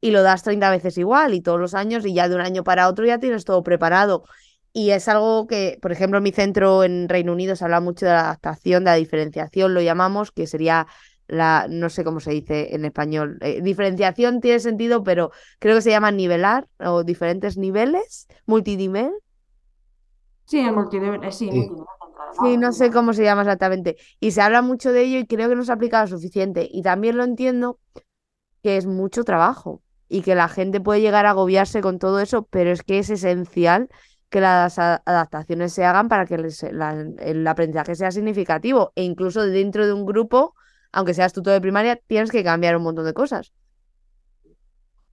y 0.02 0.12
lo 0.12 0.24
das 0.24 0.44
30 0.44 0.70
veces 0.70 0.98
igual 0.98 1.34
y 1.34 1.42
todos 1.42 1.60
los 1.60 1.74
años 1.74 2.06
y 2.06 2.14
ya 2.14 2.30
de 2.30 2.36
un 2.36 2.42
año 2.42 2.64
para 2.64 2.88
otro 2.88 3.06
ya 3.06 3.20
tienes 3.20 3.46
todo 3.46 3.64
preparado. 3.64 4.24
Y 4.74 4.92
es 4.92 5.08
algo 5.08 5.48
que, 5.48 5.80
por 5.82 5.92
ejemplo, 5.92 6.18
en 6.18 6.24
mi 6.24 6.32
centro 6.32 6.84
en 6.84 7.10
Reino 7.10 7.32
Unido 7.32 7.56
se 7.56 7.66
habla 7.66 7.80
mucho 7.80 8.06
de 8.06 8.12
la 8.12 8.20
adaptación, 8.22 8.84
de 8.84 8.92
la 8.92 8.96
diferenciación, 8.96 9.74
lo 9.74 9.82
llamamos, 9.82 10.32
que 10.32 10.46
sería 10.46 10.88
la, 11.28 11.68
no 11.70 11.90
sé 11.90 12.04
cómo 12.04 12.20
se 12.20 12.32
dice 12.32 12.76
en 12.76 12.86
español. 12.86 13.38
Eh, 13.42 13.62
diferenciación 13.62 14.40
tiene 14.40 14.60
sentido, 14.60 15.04
pero 15.04 15.32
creo 15.60 15.76
que 15.76 15.82
se 15.82 15.90
llama 15.90 16.12
nivelar 16.12 16.68
o 16.80 17.04
diferentes 17.04 17.58
niveles, 17.58 18.28
multinivel. 18.46 19.12
Sí, 20.46 20.60
el 20.60 20.74
multinivel, 20.74 21.24
eh, 21.24 21.32
sí, 21.32 21.50
sí. 21.52 21.70
Sí, 22.40 22.58
no 22.58 22.72
sé 22.72 22.92
cómo 22.92 23.14
se 23.14 23.24
llama 23.24 23.42
exactamente. 23.42 23.98
Y 24.20 24.32
se 24.32 24.42
habla 24.42 24.62
mucho 24.62 24.92
de 24.92 25.02
ello 25.04 25.18
y 25.20 25.26
creo 25.26 25.50
que 25.50 25.56
no 25.56 25.64
se 25.64 25.72
ha 25.72 25.76
aplicado 25.76 26.08
suficiente. 26.08 26.68
Y 26.72 26.84
también 26.84 27.18
lo 27.18 27.24
entiendo 27.24 27.80
que 28.62 28.78
es 28.78 28.86
mucho 28.86 29.24
trabajo 29.24 29.82
y 30.10 30.22
que 30.22 30.36
la 30.36 30.48
gente 30.48 30.80
puede 30.80 31.02
llegar 31.02 31.26
a 31.26 31.32
agobiarse 31.32 31.82
con 31.82 32.00
todo 32.00 32.20
eso, 32.20 32.44
pero 32.44 32.72
es 32.72 32.84
que 32.84 33.00
es 33.00 33.10
esencial 33.10 33.90
que 34.30 34.42
las 34.42 34.78
adaptaciones 34.78 35.74
se 35.74 35.86
hagan 35.86 36.10
para 36.10 36.26
que 36.26 36.36
el 36.36 37.48
aprendizaje 37.48 37.96
sea 37.96 38.12
significativo 38.12 38.92
e 38.96 39.04
incluso 39.04 39.42
dentro 39.42 39.86
de 39.86 39.94
un 39.94 40.06
grupo, 40.06 40.54
aunque 40.92 41.14
seas 41.14 41.34
tutor 41.34 41.54
de 41.54 41.62
primaria, 41.62 42.00
tienes 42.08 42.32
que 42.32 42.44
cambiar 42.44 42.76
un 42.76 42.84
montón 42.84 43.06
de 43.06 43.14
cosas. 43.14 43.54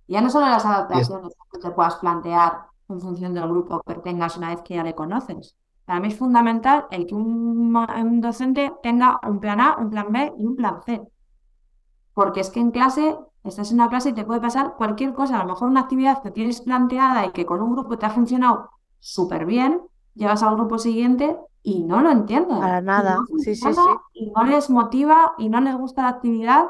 Ya 0.06 0.20
no 0.20 0.30
solo 0.30 0.46
las 0.46 0.64
adaptaciones 0.64 1.34
que 1.52 1.58
te 1.58 1.70
puedas 1.70 1.96
plantear 1.96 2.66
en 2.88 3.00
función 3.00 3.34
del 3.34 3.48
grupo 3.48 3.82
que 3.86 3.94
tengas 3.94 4.36
una 4.36 4.50
vez 4.50 4.62
que 4.62 4.74
ya 4.74 4.82
le 4.82 4.94
conoces. 4.94 5.56
Para 5.84 6.00
mí 6.00 6.08
es 6.08 6.16
fundamental 6.18 6.86
el 6.90 7.06
que 7.06 7.14
un, 7.14 7.74
un 7.76 8.20
docente 8.20 8.72
tenga 8.82 9.20
un 9.26 9.40
plan 9.40 9.60
A, 9.60 9.76
un 9.78 9.90
plan 9.90 10.10
B 10.10 10.32
y 10.38 10.46
un 10.46 10.56
plan 10.56 10.80
C. 10.84 11.02
Porque 12.12 12.40
es 12.40 12.50
que 12.50 12.60
en 12.60 12.70
clase 12.70 13.16
Estás 13.44 13.70
en 13.70 13.76
una 13.76 13.90
clase 13.90 14.08
y 14.08 14.12
te 14.14 14.24
puede 14.24 14.40
pasar 14.40 14.74
cualquier 14.76 15.12
cosa, 15.12 15.36
a 15.36 15.44
lo 15.44 15.52
mejor 15.52 15.68
una 15.68 15.80
actividad 15.80 16.22
que 16.22 16.30
tienes 16.30 16.62
planteada 16.62 17.26
y 17.26 17.30
que 17.30 17.44
con 17.44 17.60
un 17.60 17.72
grupo 17.72 17.98
te 17.98 18.06
ha 18.06 18.10
funcionado 18.10 18.70
súper 18.98 19.44
bien, 19.44 19.82
llegas 20.14 20.42
al 20.42 20.56
grupo 20.56 20.78
siguiente 20.78 21.36
y 21.62 21.82
no 21.82 22.00
lo 22.00 22.10
entienden. 22.10 22.58
Para 22.58 22.80
nada, 22.80 23.18
sí, 23.38 23.54
sí, 23.54 23.72
sí. 23.72 23.80
Y 24.14 24.30
no 24.30 24.44
les 24.44 24.70
motiva 24.70 25.34
y 25.36 25.50
no 25.50 25.60
les 25.60 25.76
gusta 25.76 26.02
la 26.02 26.08
actividad 26.08 26.64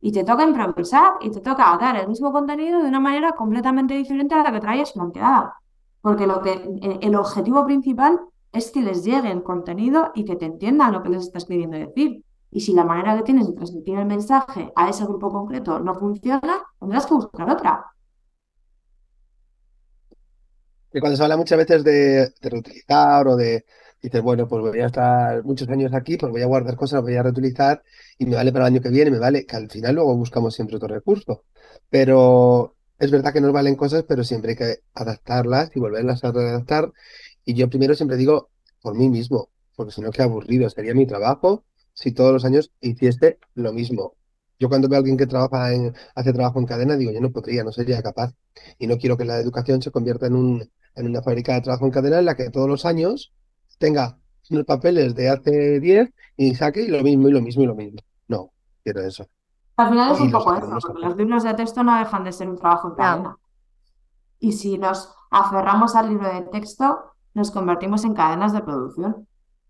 y 0.00 0.10
te 0.12 0.24
toca 0.24 0.44
improvisar 0.44 1.14
y 1.20 1.30
te 1.30 1.40
toca 1.40 1.78
dar 1.80 1.96
el 1.96 2.08
mismo 2.08 2.32
contenido 2.32 2.82
de 2.82 2.88
una 2.88 3.00
manera 3.00 3.32
completamente 3.32 3.94
diferente 3.94 4.34
a 4.34 4.42
la 4.42 4.52
que 4.52 4.60
traes 4.60 4.92
planteada. 4.92 5.54
Porque 6.00 6.26
lo 6.26 6.42
que, 6.42 6.98
el 7.00 7.14
objetivo 7.14 7.64
principal 7.64 8.20
es 8.52 8.70
que 8.70 8.82
les 8.82 9.04
llegue 9.04 9.30
el 9.30 9.42
contenido 9.42 10.10
y 10.14 10.24
que 10.24 10.36
te 10.36 10.44
entiendan 10.44 10.92
lo 10.92 11.02
que 11.02 11.08
les 11.08 11.22
estás 11.22 11.44
queriendo 11.44 11.78
decir. 11.78 12.24
Y 12.54 12.60
si 12.60 12.72
la 12.72 12.84
manera 12.84 13.16
que 13.16 13.24
tienes 13.24 13.48
de 13.48 13.52
transmitir 13.52 13.98
el 13.98 14.06
mensaje 14.06 14.72
a 14.76 14.88
ese 14.88 15.04
grupo 15.04 15.28
concreto 15.28 15.80
no 15.80 15.92
funciona, 15.96 16.62
tendrás 16.78 17.04
que 17.04 17.14
buscar 17.14 17.50
otra. 17.50 17.84
Y 20.92 21.00
cuando 21.00 21.16
se 21.16 21.24
habla 21.24 21.36
muchas 21.36 21.58
veces 21.58 21.82
de, 21.82 22.32
reutilizar 22.40 23.26
o 23.26 23.34
de, 23.34 23.64
dices, 24.00 24.22
bueno, 24.22 24.46
pues 24.46 24.62
voy 24.62 24.78
a 24.78 24.86
estar 24.86 25.42
muchos 25.42 25.68
años 25.68 25.92
aquí, 25.94 26.16
pues 26.16 26.30
voy 26.30 26.42
a 26.42 26.46
guardar 26.46 26.76
cosas, 26.76 27.02
voy 27.02 27.16
a 27.16 27.24
reutilizar 27.24 27.82
y 28.18 28.26
me 28.26 28.36
vale 28.36 28.52
para 28.52 28.68
el 28.68 28.74
año 28.74 28.80
que 28.80 28.90
viene, 28.90 29.10
me 29.10 29.18
vale, 29.18 29.46
que 29.46 29.56
al 29.56 29.68
final 29.68 29.96
luego 29.96 30.14
buscamos 30.16 30.54
siempre 30.54 30.76
otro 30.76 30.86
recurso. 30.86 31.42
Pero 31.90 32.76
es 33.00 33.10
verdad 33.10 33.32
que 33.32 33.40
nos 33.40 33.52
valen 33.52 33.74
cosas, 33.74 34.04
pero 34.06 34.22
siempre 34.22 34.52
hay 34.52 34.56
que 34.56 34.76
adaptarlas 34.94 35.74
y 35.74 35.80
volverlas 35.80 36.22
a 36.22 36.30
redactar. 36.30 36.92
Y 37.44 37.54
yo 37.54 37.68
primero 37.68 37.96
siempre 37.96 38.16
digo 38.16 38.50
por 38.80 38.94
mí 38.94 39.08
mismo, 39.08 39.48
porque 39.74 39.90
si 39.90 40.02
no, 40.02 40.12
qué 40.12 40.22
aburrido 40.22 40.70
sería 40.70 40.94
mi 40.94 41.04
trabajo 41.04 41.64
si 41.94 42.12
todos 42.12 42.32
los 42.32 42.44
años 42.44 42.70
hiciese 42.80 43.38
lo 43.54 43.72
mismo. 43.72 44.14
Yo 44.58 44.68
cuando 44.68 44.88
veo 44.88 44.96
a 44.96 44.98
alguien 44.98 45.16
que 45.16 45.26
trabaja 45.26 45.72
en, 45.72 45.94
hace 46.14 46.32
trabajo 46.32 46.58
en 46.58 46.66
cadena, 46.66 46.96
digo, 46.96 47.12
yo 47.12 47.20
no 47.20 47.30
podría, 47.30 47.64
no 47.64 47.72
sería 47.72 48.02
capaz. 48.02 48.34
Y 48.78 48.86
no 48.86 48.98
quiero 48.98 49.16
que 49.16 49.24
la 49.24 49.38
educación 49.38 49.82
se 49.82 49.90
convierta 49.90 50.26
en, 50.26 50.34
un, 50.34 50.70
en 50.94 51.06
una 51.06 51.22
fábrica 51.22 51.54
de 51.54 51.62
trabajo 51.62 51.86
en 51.86 51.90
cadena 51.90 52.18
en 52.18 52.24
la 52.26 52.36
que 52.36 52.50
todos 52.50 52.68
los 52.68 52.84
años 52.84 53.32
tenga 53.78 54.18
unos 54.50 54.64
papeles 54.64 55.14
de 55.14 55.28
hace 55.28 55.80
10 55.80 56.10
y 56.36 56.54
saque 56.54 56.82
y 56.82 56.88
lo 56.88 57.02
mismo 57.02 57.28
y 57.28 57.32
lo 57.32 57.40
mismo 57.40 57.62
y 57.62 57.66
lo 57.66 57.74
mismo. 57.74 58.00
No, 58.28 58.50
quiero 58.82 59.02
eso. 59.02 59.26
Al 59.76 59.88
final 59.88 60.12
es 60.12 60.20
un 60.20 60.30
poco 60.30 60.54
eso, 60.54 60.78
porque 60.80 61.00
los 61.00 61.16
libros 61.16 61.42
de 61.42 61.54
texto 61.54 61.82
no 61.82 61.98
dejan 61.98 62.22
de 62.22 62.32
ser 62.32 62.48
un 62.48 62.56
trabajo 62.56 62.88
en 62.88 62.94
cadena. 62.94 63.36
Y 64.38 64.52
si 64.52 64.78
nos 64.78 65.12
aferramos 65.30 65.96
al 65.96 66.10
libro 66.10 66.32
de 66.32 66.42
texto, 66.42 67.14
nos 67.34 67.50
convertimos 67.50 68.04
en 68.04 68.14
cadenas 68.14 68.52
de 68.52 68.60
producción. 68.60 69.26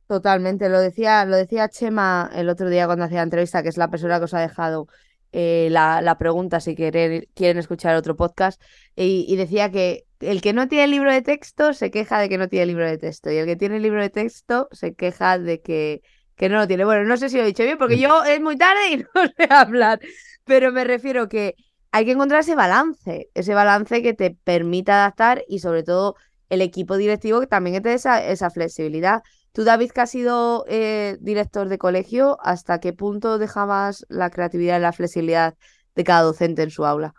Totalmente, 0.07 0.69
lo 0.69 0.81
decía, 0.81 1.25
lo 1.25 1.37
decía 1.37 1.69
Chema 1.69 2.31
el 2.35 2.49
otro 2.51 2.69
día 2.69 2.87
cuando 2.87 3.05
hacía 3.05 3.19
la 3.19 3.25
entrevista, 3.25 3.63
que 3.63 3.71
es 3.71 3.79
la 3.79 3.89
persona 3.89 4.19
que 4.19 4.25
os 4.25 4.35
ha 4.35 4.41
dejado 4.41 4.87
eh, 5.33 5.69
la, 5.71 6.17
pregunta 6.19 6.61
si 6.61 6.77
quieren, 6.77 7.27
quieren 7.35 7.59
escuchar 7.59 7.97
otro 7.97 8.15
podcast, 8.15 8.61
y, 8.95 9.35
decía 9.37 9.71
que 9.71 10.05
el 10.21 10.41
que 10.43 10.53
no 10.53 10.69
tiene 10.69 10.87
libro 10.89 11.13
de 11.13 11.23
texto 11.23 11.73
se 11.73 11.91
queja 11.91 12.21
de 12.21 12.29
que 12.29 12.39
no 12.39 12.49
tiene 12.49 12.67
libro 12.67 12.87
de 12.87 12.99
texto, 12.99 13.33
y 13.33 13.37
el 13.39 13.47
que 13.47 13.57
tiene 13.57 13.81
libro 13.81 14.01
de 14.01 14.11
texto 14.11 14.69
se 14.73 14.95
queja 14.95 15.39
de 15.39 15.61
que, 15.61 16.03
que 16.37 16.49
no 16.49 16.59
lo 16.59 16.69
tiene. 16.69 16.85
Bueno, 16.85 17.05
no 17.05 17.17
sé 17.17 17.31
si 17.31 17.37
lo 17.37 17.43
he 17.43 17.47
dicho 17.47 17.65
bien, 17.65 17.79
porque 17.79 17.99
yo 17.99 18.23
es 18.25 18.41
muy 18.41 18.57
tarde 18.57 18.91
y 18.91 18.97
no 19.15 19.27
sé 19.37 19.49
hablar, 19.51 20.01
pero 20.45 20.71
me 20.71 20.85
refiero 20.85 21.29
que 21.29 21.57
hay 21.93 22.05
que 22.05 22.13
encontrar 22.13 22.41
ese 22.41 22.55
balance, 22.55 23.31
ese 23.35 23.55
balance 23.55 24.03
que 24.03 24.15
te 24.15 24.37
permita 24.45 24.95
adaptar 24.95 25.45
y 25.49 25.61
sobre 25.61 25.83
todo 25.83 26.17
el 26.49 26.61
equipo 26.63 26.97
directivo 26.97 27.41
que 27.41 27.47
también 27.47 27.83
te 27.83 27.95
esa, 27.95 28.25
esa 28.25 28.51
flexibilidad. 28.51 29.23
Tú, 29.53 29.65
David, 29.65 29.91
que 29.93 30.01
has 30.01 30.11
sido 30.11 30.65
eh, 30.69 31.17
director 31.21 31.69
de 31.69 31.79
colegio, 31.79 32.39
¿hasta 32.41 32.81
qué 32.81 32.93
punto 32.93 33.39
dejabas 33.39 34.05
la 34.09 34.31
creatividad 34.31 34.79
y 34.79 34.83
la 34.83 34.93
flexibilidad 34.93 35.55
de 35.95 36.05
cada 36.05 36.23
docente 36.23 36.63
en 36.63 36.71
su 36.71 36.85
aula? 36.85 37.15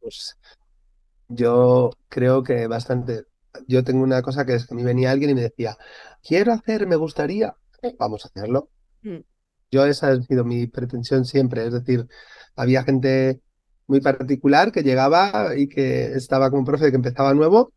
pues 0.00 0.36
yo 1.28 1.90
creo 2.08 2.42
que 2.42 2.66
bastante. 2.66 3.24
Yo 3.66 3.84
tengo 3.84 4.02
una 4.02 4.22
cosa 4.22 4.44
que 4.44 4.54
es 4.54 4.66
que 4.66 4.74
a 4.74 4.76
mí 4.76 4.82
venía 4.82 5.10
alguien 5.10 5.30
y 5.30 5.34
me 5.34 5.42
decía, 5.42 5.76
quiero 6.22 6.52
hacer, 6.52 6.86
me 6.86 6.96
gustaría, 6.96 7.54
vamos 7.98 8.24
a 8.24 8.28
hacerlo. 8.28 8.70
Mm. 9.02 9.18
Yo 9.70 9.86
esa 9.86 10.08
ha 10.08 10.22
sido 10.22 10.44
mi 10.44 10.66
pretensión 10.66 11.24
siempre, 11.24 11.66
es 11.66 11.72
decir, 11.72 12.06
había 12.56 12.82
gente 12.82 13.40
muy 13.90 14.00
particular 14.00 14.70
que 14.70 14.84
llegaba 14.84 15.56
y 15.56 15.68
que 15.68 16.12
estaba 16.12 16.48
como 16.48 16.64
profe 16.64 16.90
que 16.90 16.96
empezaba 16.96 17.34
nuevo 17.34 17.72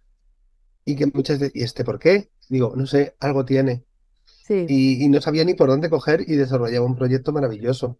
y 0.86 0.96
que 0.96 1.08
muchas 1.08 1.40
veces, 1.40 1.56
¿y 1.56 1.64
este 1.64 1.84
por 1.84 1.98
qué? 1.98 2.30
Digo, 2.50 2.74
no 2.76 2.86
sé, 2.86 3.16
algo 3.20 3.44
tiene. 3.46 3.84
Sí. 4.26 4.66
Y, 4.70 5.10
no 5.10 5.20
sabía 5.22 5.44
ni 5.44 5.56
por 5.56 5.70
dónde 5.70 5.90
coger 5.90 6.22
y 6.28 6.36
desarrollaba 6.36 6.86
un 6.86 6.96
proyecto 6.96 7.32
maravilloso. 7.32 7.98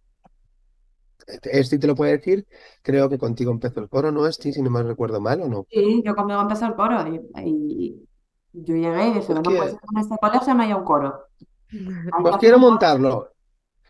Esti 1.44 1.80
te 1.80 1.88
lo 1.88 1.96
puede 1.96 2.12
decir, 2.12 2.46
creo 2.84 3.10
que 3.10 3.18
contigo 3.18 3.52
empezó 3.52 3.80
el 3.80 3.90
coro, 3.90 4.12
¿no, 4.12 4.28
Esti? 4.28 4.54
Si 4.54 4.62
no 4.62 4.70
me 4.70 4.84
recuerdo 4.84 5.20
mal 5.20 5.42
o 5.42 5.48
no. 5.48 5.66
Sí, 5.72 6.04
yo 6.06 6.16
conmigo 6.16 6.42
empezó 6.42 6.68
el 6.68 6.76
coro 6.76 7.04
y, 7.08 8.06
yo 8.52 8.76
llegué 8.76 9.08
y 9.08 9.14
dije, 9.14 9.34
no 9.34 9.42
puede 9.42 9.72
ser 9.72 9.80
en 9.92 10.02
este 10.02 10.16
colegio 10.22 10.54
no 10.54 10.62
haya 10.62 10.76
un 10.76 10.84
coro. 10.84 11.24
Pues 12.22 12.38
quiero 12.38 12.60
montarlo. 12.60 13.32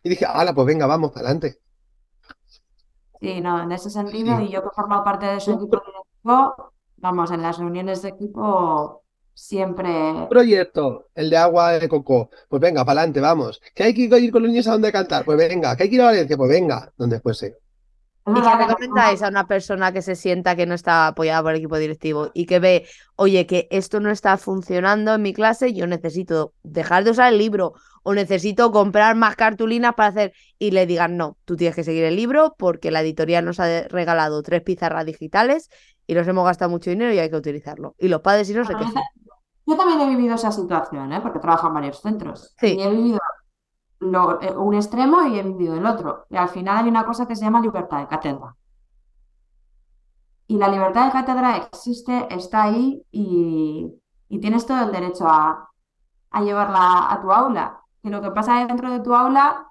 Y 0.02 0.10
dije, 0.10 0.26
hala, 0.26 0.54
pues 0.54 0.68
venga, 0.68 0.86
vamos, 0.86 1.12
adelante. 1.18 1.58
Sí, 3.24 3.40
no, 3.40 3.64
en 3.64 3.72
ese 3.72 3.90
sentido, 3.90 4.42
y 4.42 4.50
yo 4.50 4.62
que 4.62 4.68
he 4.68 4.76
formado 4.76 5.02
parte 5.06 5.26
de 5.28 5.40
su 5.40 5.52
equipo 5.52 5.82
directivo, 5.86 6.74
vamos, 6.98 7.32
en 7.32 7.42
las 7.42 7.58
reuniones 7.58 8.02
de 8.02 8.10
equipo 8.10 9.02
siempre. 9.34 10.28
Proyecto, 10.30 11.06
el 11.16 11.30
de 11.30 11.38
agua 11.38 11.72
de 11.72 11.88
coco. 11.88 12.30
Pues 12.50 12.62
venga, 12.62 12.84
para 12.84 13.00
adelante, 13.00 13.22
vamos. 13.22 13.62
Que 13.74 13.84
hay 13.84 13.94
que 13.94 14.02
ir 14.02 14.30
con 14.30 14.42
los 14.42 14.52
niños 14.52 14.68
a 14.68 14.74
donde 14.74 14.92
cantar. 14.92 15.24
Pues 15.24 15.38
venga. 15.38 15.74
Que 15.78 15.84
hay 15.84 15.90
que 15.90 15.96
ir 15.96 16.02
a 16.02 16.08
Valencia. 16.08 16.36
Pues 16.36 16.50
venga, 16.50 16.92
donde 16.98 17.22
fuese. 17.22 17.56
¿Y 18.26 18.34
qué 18.34 18.56
recomendáis 18.68 19.24
a 19.24 19.30
una 19.30 19.48
persona 19.48 19.94
que 19.94 20.02
se 20.02 20.16
sienta 20.16 20.58
que 20.58 20.66
no 20.66 20.76
está 20.76 21.08
apoyada 21.08 21.44
por 21.44 21.52
el 21.52 21.60
equipo 21.60 21.78
directivo 21.78 22.30
y 22.34 22.46
que 22.46 22.60
ve, 22.60 22.86
oye, 23.16 23.46
que 23.46 23.70
esto 23.72 24.02
no 24.02 24.12
está 24.12 24.38
funcionando 24.38 25.14
en 25.14 25.22
mi 25.22 25.34
clase, 25.34 25.74
yo 25.74 25.88
necesito 25.88 26.54
dejar 26.64 27.06
de 27.06 27.12
usar 27.12 27.32
el 27.32 27.40
libro 27.40 27.74
o 28.04 28.14
necesito 28.14 28.72
comprar 28.72 29.16
más 29.16 29.36
cartulinas 29.36 29.96
para 29.96 30.10
hacer 30.10 30.34
y 30.60 30.72
le 30.72 30.86
digan, 30.86 31.18
no, 31.18 31.38
tú 31.46 31.56
tienes 31.56 31.76
que 31.76 31.84
seguir 31.84 32.04
el 32.04 32.16
libro 32.16 32.56
porque 32.58 32.92
la 32.92 33.02
editorial 33.02 33.46
nos 33.46 33.60
ha 33.60 33.88
regalado 33.88 34.44
tres 34.44 34.62
pizarras 34.62 35.06
digitales 35.06 35.70
y 36.06 36.14
nos 36.14 36.28
hemos 36.28 36.46
gastado 36.46 36.70
mucho 36.70 36.90
dinero 36.90 37.14
y 37.14 37.20
hay 37.20 37.30
que 37.30 37.38
utilizarlo. 37.38 37.96
Y 37.98 38.10
los 38.10 38.22
padres 38.22 38.48
si 38.48 38.54
no 38.54 38.66
se 38.66 38.76
quejan. 38.76 39.04
Yo 39.66 39.78
también 39.78 40.02
he 40.02 40.10
vivido 40.10 40.36
esa 40.36 40.52
situación, 40.52 41.14
¿eh? 41.14 41.22
porque 41.22 41.40
trabajo 41.40 41.68
en 41.68 41.74
varios 41.74 42.02
centros. 42.02 42.54
Y 42.62 42.82
he 42.82 42.90
vivido 42.90 43.20
eh, 44.42 44.52
un 44.56 44.74
extremo 44.74 45.26
y 45.28 45.40
he 45.40 45.44
vivido 45.44 45.76
el 45.76 45.86
otro. 45.86 46.26
Y 46.30 46.36
al 46.36 46.50
final 46.50 46.78
hay 46.84 46.90
una 46.90 47.06
cosa 47.06 47.26
que 47.26 47.36
se 47.36 47.46
llama 47.46 47.62
libertad 47.62 48.00
de 48.00 48.08
cátedra. 48.08 48.56
Y 50.48 50.58
la 50.58 50.68
libertad 50.68 51.06
de 51.06 51.12
cátedra 51.14 51.58
existe, 51.58 52.28
está 52.30 52.64
ahí 52.64 53.06
y, 53.12 53.92
tienes 54.42 54.66
todo 54.66 54.84
el 54.84 54.92
derecho 54.92 55.26
a, 55.28 55.70
a, 56.32 56.42
llevarla 56.42 57.12
a 57.12 57.22
tu 57.22 57.32
aula. 57.32 57.83
Y 58.04 58.10
lo 58.10 58.22
que 58.22 58.32
pasa 58.32 58.66
dentro 58.66 58.92
de 58.92 59.00
tu 59.00 59.16
aula 59.16 59.68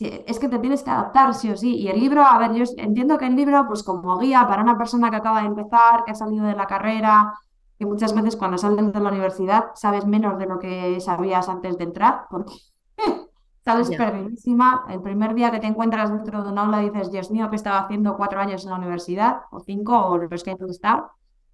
es 0.00 0.38
que 0.38 0.48
te 0.48 0.58
tienes 0.58 0.82
que 0.82 0.90
adaptar 0.90 1.34
sí 1.34 1.50
o 1.50 1.56
sí. 1.56 1.76
Y 1.76 1.88
el 1.88 2.00
libro, 2.00 2.22
a 2.22 2.38
ver, 2.38 2.54
yo 2.54 2.64
entiendo 2.76 3.18
que 3.18 3.26
el 3.26 3.36
libro, 3.36 3.66
pues 3.66 3.82
como 3.82 4.18
guía 4.18 4.46
para 4.48 4.62
una 4.62 4.76
persona 4.78 5.10
que 5.10 5.16
acaba 5.16 5.42
de 5.42 5.48
empezar, 5.48 6.04
que 6.04 6.12
ha 6.12 6.14
salido 6.14 6.46
de 6.46 6.54
la 6.54 6.66
carrera, 6.66 7.34
que 7.78 7.86
muchas 7.86 8.14
veces 8.14 8.36
cuando 8.36 8.58
sales 8.58 8.92
de 8.92 9.00
la 9.00 9.10
universidad 9.10 9.66
sabes 9.74 10.06
menos 10.06 10.38
de 10.38 10.46
lo 10.46 10.58
que 10.58 10.98
sabías 11.00 11.48
antes 11.48 11.76
de 11.76 11.84
entrar, 11.84 12.26
porque 12.30 12.54
sales 13.64 13.90
perdidísima. 13.90 14.86
El 14.88 15.02
primer 15.02 15.34
día 15.34 15.50
que 15.50 15.60
te 15.60 15.66
encuentras 15.66 16.10
dentro 16.10 16.42
de 16.42 16.50
un 16.50 16.58
aula 16.58 16.78
dices, 16.78 17.10
Dios 17.10 17.30
mío, 17.30 17.50
que 17.50 17.56
estaba 17.56 17.80
haciendo 17.80 18.16
cuatro 18.16 18.40
años 18.40 18.64
en 18.64 18.70
la 18.70 18.78
universidad, 18.78 19.42
o 19.50 19.60
cinco, 19.60 19.96
o 20.06 20.16
los 20.16 20.42
que 20.42 20.50
hay 20.50 20.56
que 20.56 20.64
estar. 20.66 21.04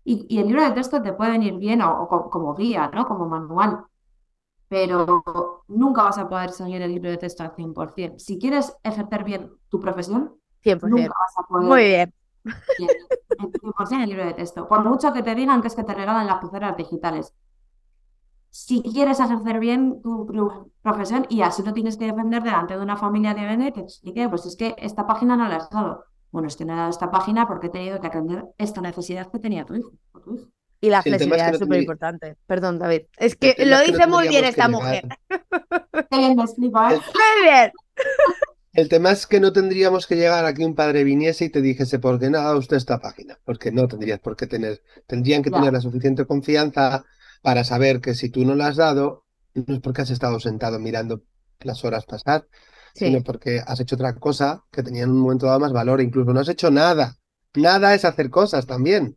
Y, 0.05 0.27
y, 0.29 0.39
el 0.39 0.47
libro 0.47 0.63
de 0.63 0.71
texto 0.71 1.03
te 1.03 1.13
puede 1.13 1.33
venir 1.33 1.59
bien 1.59 1.83
o, 1.83 2.09
como 2.31 2.55
guía, 2.55 2.91
¿no? 2.95 3.05
Como 3.07 3.27
manual 3.29 3.85
pero 4.69 5.65
nunca 5.69 6.03
vas 6.03 6.19
a 6.19 6.29
poder 6.29 6.51
seguir 6.51 6.83
el 6.83 6.93
libro 6.93 7.11
de 7.11 7.17
texto 7.17 7.43
al 7.43 7.55
100%. 7.55 8.19
Si 8.19 8.39
quieres 8.39 8.77
ejercer 8.83 9.25
bien 9.25 9.51
tu 9.69 9.81
profesión, 9.81 10.37
100%. 10.65 10.89
nunca 10.89 11.15
vas 11.19 11.39
a 11.39 11.43
poder. 11.49 11.69
Muy 11.69 11.85
bien. 11.85 12.15
100% 12.45 14.03
el 14.03 14.09
libro 14.09 14.25
de 14.27 14.35
texto. 14.35 14.69
Por 14.69 14.85
mucho 14.85 15.13
que 15.13 15.23
te 15.23 15.35
digan 15.35 15.61
que 15.63 15.69
es 15.69 15.75
que 15.75 15.85
te 15.85 15.95
regalan 15.95 16.27
las 16.27 16.39
pulseras 16.39 16.77
digitales. 16.77 17.35
Si 18.51 18.83
quieres 18.83 19.21
ejercer 19.21 19.59
bien 19.59 20.01
tu, 20.03 20.27
profesión 20.83 21.27
y 21.29 21.43
así 21.43 21.63
no 21.63 21.75
tienes 21.75 21.97
que 21.97 22.07
defender 22.07 22.43
delante 22.43 22.77
de 22.77 22.83
una 22.83 22.97
familia 22.97 23.35
de 23.35 23.45
vende, 23.45 23.73
te 23.73 23.81
explique, 23.81 24.29
pues 24.29 24.47
es 24.47 24.57
que 24.57 24.75
esta 24.79 25.07
página 25.07 25.37
no 25.37 25.49
la 25.49 25.57
has 25.57 25.71
dado. 25.71 26.05
Bueno, 26.31 26.49
es 26.49 26.57
que 26.57 26.65
no 26.65 26.73
he 26.73 26.77
dado 26.77 26.91
esta 26.91 27.11
página 27.11 27.47
porque 27.47 27.69
he 27.69 27.71
tenido 27.71 28.01
que 28.01 28.07
atender 28.07 28.47
esta 28.59 28.81
necesidad 28.81 29.31
que 29.31 29.39
tenía 29.39 29.65
tu 29.65 29.75
hijo. 29.75 29.93
tu 30.25 30.35
hijo. 30.35 30.49
Y 30.81 30.91
la 30.91 31.03
flexibilidad 31.03 31.53
es 31.55 31.59
súper 31.59 31.81
importante. 31.81 32.37
Perdón, 32.47 32.79
David. 32.79 33.03
Es 33.17 33.35
que 33.35 33.55
lo 33.59 33.81
dice 33.81 34.07
muy 34.07 34.29
bien 34.29 34.45
esta 34.45 34.69
mujer. 34.69 35.05
Muy 36.11 37.43
bien. 37.43 37.73
El 38.73 38.88
tema 38.88 39.11
es 39.11 39.27
que 39.27 39.41
no 39.41 39.53
tendríamos 39.53 40.07
que 40.07 40.17
llegar 40.17 40.45
a 40.45 40.55
que 40.55 40.64
un 40.64 40.75
padre 40.75 41.03
viniese 41.05 41.47
y 41.47 41.51
te 41.51 41.61
dijese, 41.61 41.99
¿por 41.99 42.19
qué 42.19 42.31
no 42.31 42.38
haga 42.38 42.57
usted 42.57 42.77
esta 42.77 42.99
página? 42.99 43.38
Porque 43.45 43.73
no 43.73 43.88
tendrías 43.88 44.21
por 44.21 44.37
qué 44.37 44.47
tener, 44.47 44.83
tendrían 45.07 45.43
que 45.43 45.51
tener 45.51 45.73
la 45.73 45.81
suficiente 45.81 46.27
confianza 46.27 47.05
para 47.43 47.64
saber 47.64 48.01
que 48.01 48.14
si 48.14 48.31
tú 48.31 48.45
no 48.45 48.55
la 48.55 48.69
has 48.69 48.77
dado, 48.77 49.25
no 49.55 49.75
es 49.75 49.81
porque 49.81 50.03
has 50.03 50.11
estado 50.11 50.38
sentado 50.38 50.79
mirando 50.79 51.23
las 51.61 51.85
horas 51.85 52.07
pasar, 52.07 52.47
sino 52.95 53.23
porque 53.23 53.61
has 53.67 53.81
hecho 53.81 53.97
otra 53.97 54.14
cosa 54.14 54.64
que 54.71 54.83
tenía 54.83 55.03
en 55.03 55.11
un 55.11 55.19
momento 55.19 55.47
dado 55.47 55.61
más 55.61 55.73
valor, 55.73 56.01
incluso 56.01 56.33
no 56.33 56.41
has 56.41 56.49
hecho 56.49 56.71
nada. 56.71 57.17
Nada 57.55 57.95
es 57.95 58.05
hacer 58.05 58.31
cosas 58.31 58.67
también. 58.67 59.17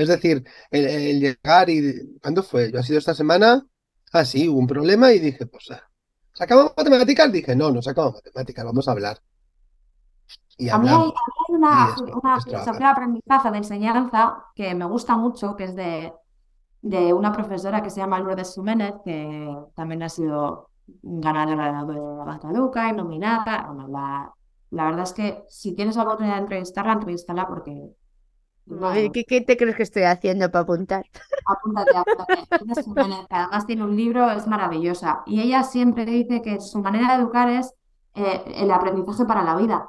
Es 0.00 0.08
decir, 0.08 0.42
el, 0.70 1.20
llegar 1.20 1.68
y... 1.68 2.18
¿Cuándo 2.22 2.42
fue? 2.42 2.72
Yo 2.72 2.80
ha 2.80 2.82
sido 2.82 2.98
esta 2.98 3.12
semana. 3.12 3.66
Ah, 4.12 4.24
sí, 4.24 4.48
hubo 4.48 4.58
un 4.58 4.66
problema 4.66 5.12
y 5.12 5.18
dije, 5.18 5.44
pues, 5.44 5.70
ah, 5.72 5.82
¿sacamos 6.32 6.72
matemáticas? 6.74 7.30
Dije, 7.30 7.54
no, 7.54 7.70
no 7.70 7.82
sacamos 7.82 8.14
matemáticas, 8.14 8.64
vamos 8.64 8.88
a 8.88 8.92
hablar. 8.92 9.18
Y 10.56 10.70
a 10.70 10.78
mí 10.78 10.88
hay, 10.88 11.12
una, 11.50 11.94
filosofía 12.42 12.86
de 12.86 12.92
aprendizaje, 12.92 13.50
de 13.50 13.58
enseñanza, 13.58 14.44
que 14.54 14.74
me 14.74 14.86
gusta 14.86 15.18
mucho, 15.18 15.54
que 15.54 15.64
es 15.64 15.76
de, 15.76 16.14
de 16.80 17.12
una 17.12 17.32
profesora 17.32 17.82
que 17.82 17.90
se 17.90 18.00
llama 18.00 18.20
Lourdes 18.20 18.54
Suménez, 18.54 18.94
que 19.04 19.54
también 19.74 20.02
ha 20.02 20.08
sido 20.08 20.70
ganadora 21.02 21.66
de 21.84 21.94
la 21.94 22.52
Luca 22.52 22.88
y 22.88 22.94
nominada. 22.94 23.66
Bueno, 23.66 23.86
la, 23.88 24.32
la 24.70 24.84
verdad 24.86 25.02
es 25.02 25.12
que 25.12 25.44
si 25.48 25.74
tienes 25.74 25.96
la 25.96 26.04
oportunidad 26.04 26.36
de 26.36 26.42
entrevistarla, 26.42 26.94
entrevístala 26.94 27.46
porque 27.46 27.92
¿Qué, 29.12 29.24
¿Qué, 29.24 29.40
te 29.40 29.56
crees 29.56 29.76
que 29.76 29.82
estoy 29.82 30.02
haciendo 30.02 30.50
para 30.50 30.62
apuntar? 30.62 31.04
Apúntate, 31.46 31.96
apúntate. 31.96 33.26
Además 33.30 33.66
tiene 33.66 33.84
un 33.84 33.96
libro, 33.96 34.30
es 34.30 34.46
maravillosa. 34.46 35.22
Y 35.26 35.40
ella 35.40 35.62
siempre 35.62 36.04
dice 36.04 36.40
que 36.42 36.60
su 36.60 36.78
manera 36.80 37.16
de 37.16 37.22
educar 37.22 37.48
es 37.48 37.72
eh, 38.14 38.42
el 38.56 38.70
aprendizaje 38.70 39.24
para 39.24 39.42
la 39.42 39.56
vida 39.56 39.88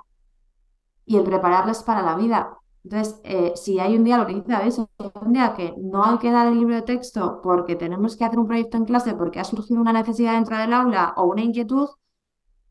y 1.05 1.17
el 1.17 1.23
prepararles 1.23 1.83
para 1.83 2.01
la 2.01 2.15
vida. 2.15 2.57
Entonces, 2.83 3.19
eh, 3.23 3.53
si 3.55 3.79
hay 3.79 3.95
un 3.95 4.03
día, 4.03 4.17
lo 4.17 4.25
que 4.25 4.33
dice 4.33 4.57
veces, 4.57 4.85
un 5.21 5.33
día 5.33 5.53
que 5.53 5.73
no 5.77 6.03
hay 6.03 6.17
que 6.17 6.31
dar 6.31 6.47
el 6.47 6.57
libro 6.57 6.75
de 6.75 6.81
texto 6.81 7.39
porque 7.43 7.75
tenemos 7.75 8.15
que 8.15 8.25
hacer 8.25 8.39
un 8.39 8.47
proyecto 8.47 8.77
en 8.77 8.85
clase 8.85 9.13
porque 9.13 9.39
ha 9.39 9.43
surgido 9.43 9.81
una 9.81 9.93
necesidad 9.93 10.33
dentro 10.33 10.57
del 10.57 10.73
aula 10.73 11.13
o 11.17 11.25
una 11.25 11.41
inquietud, 11.41 11.89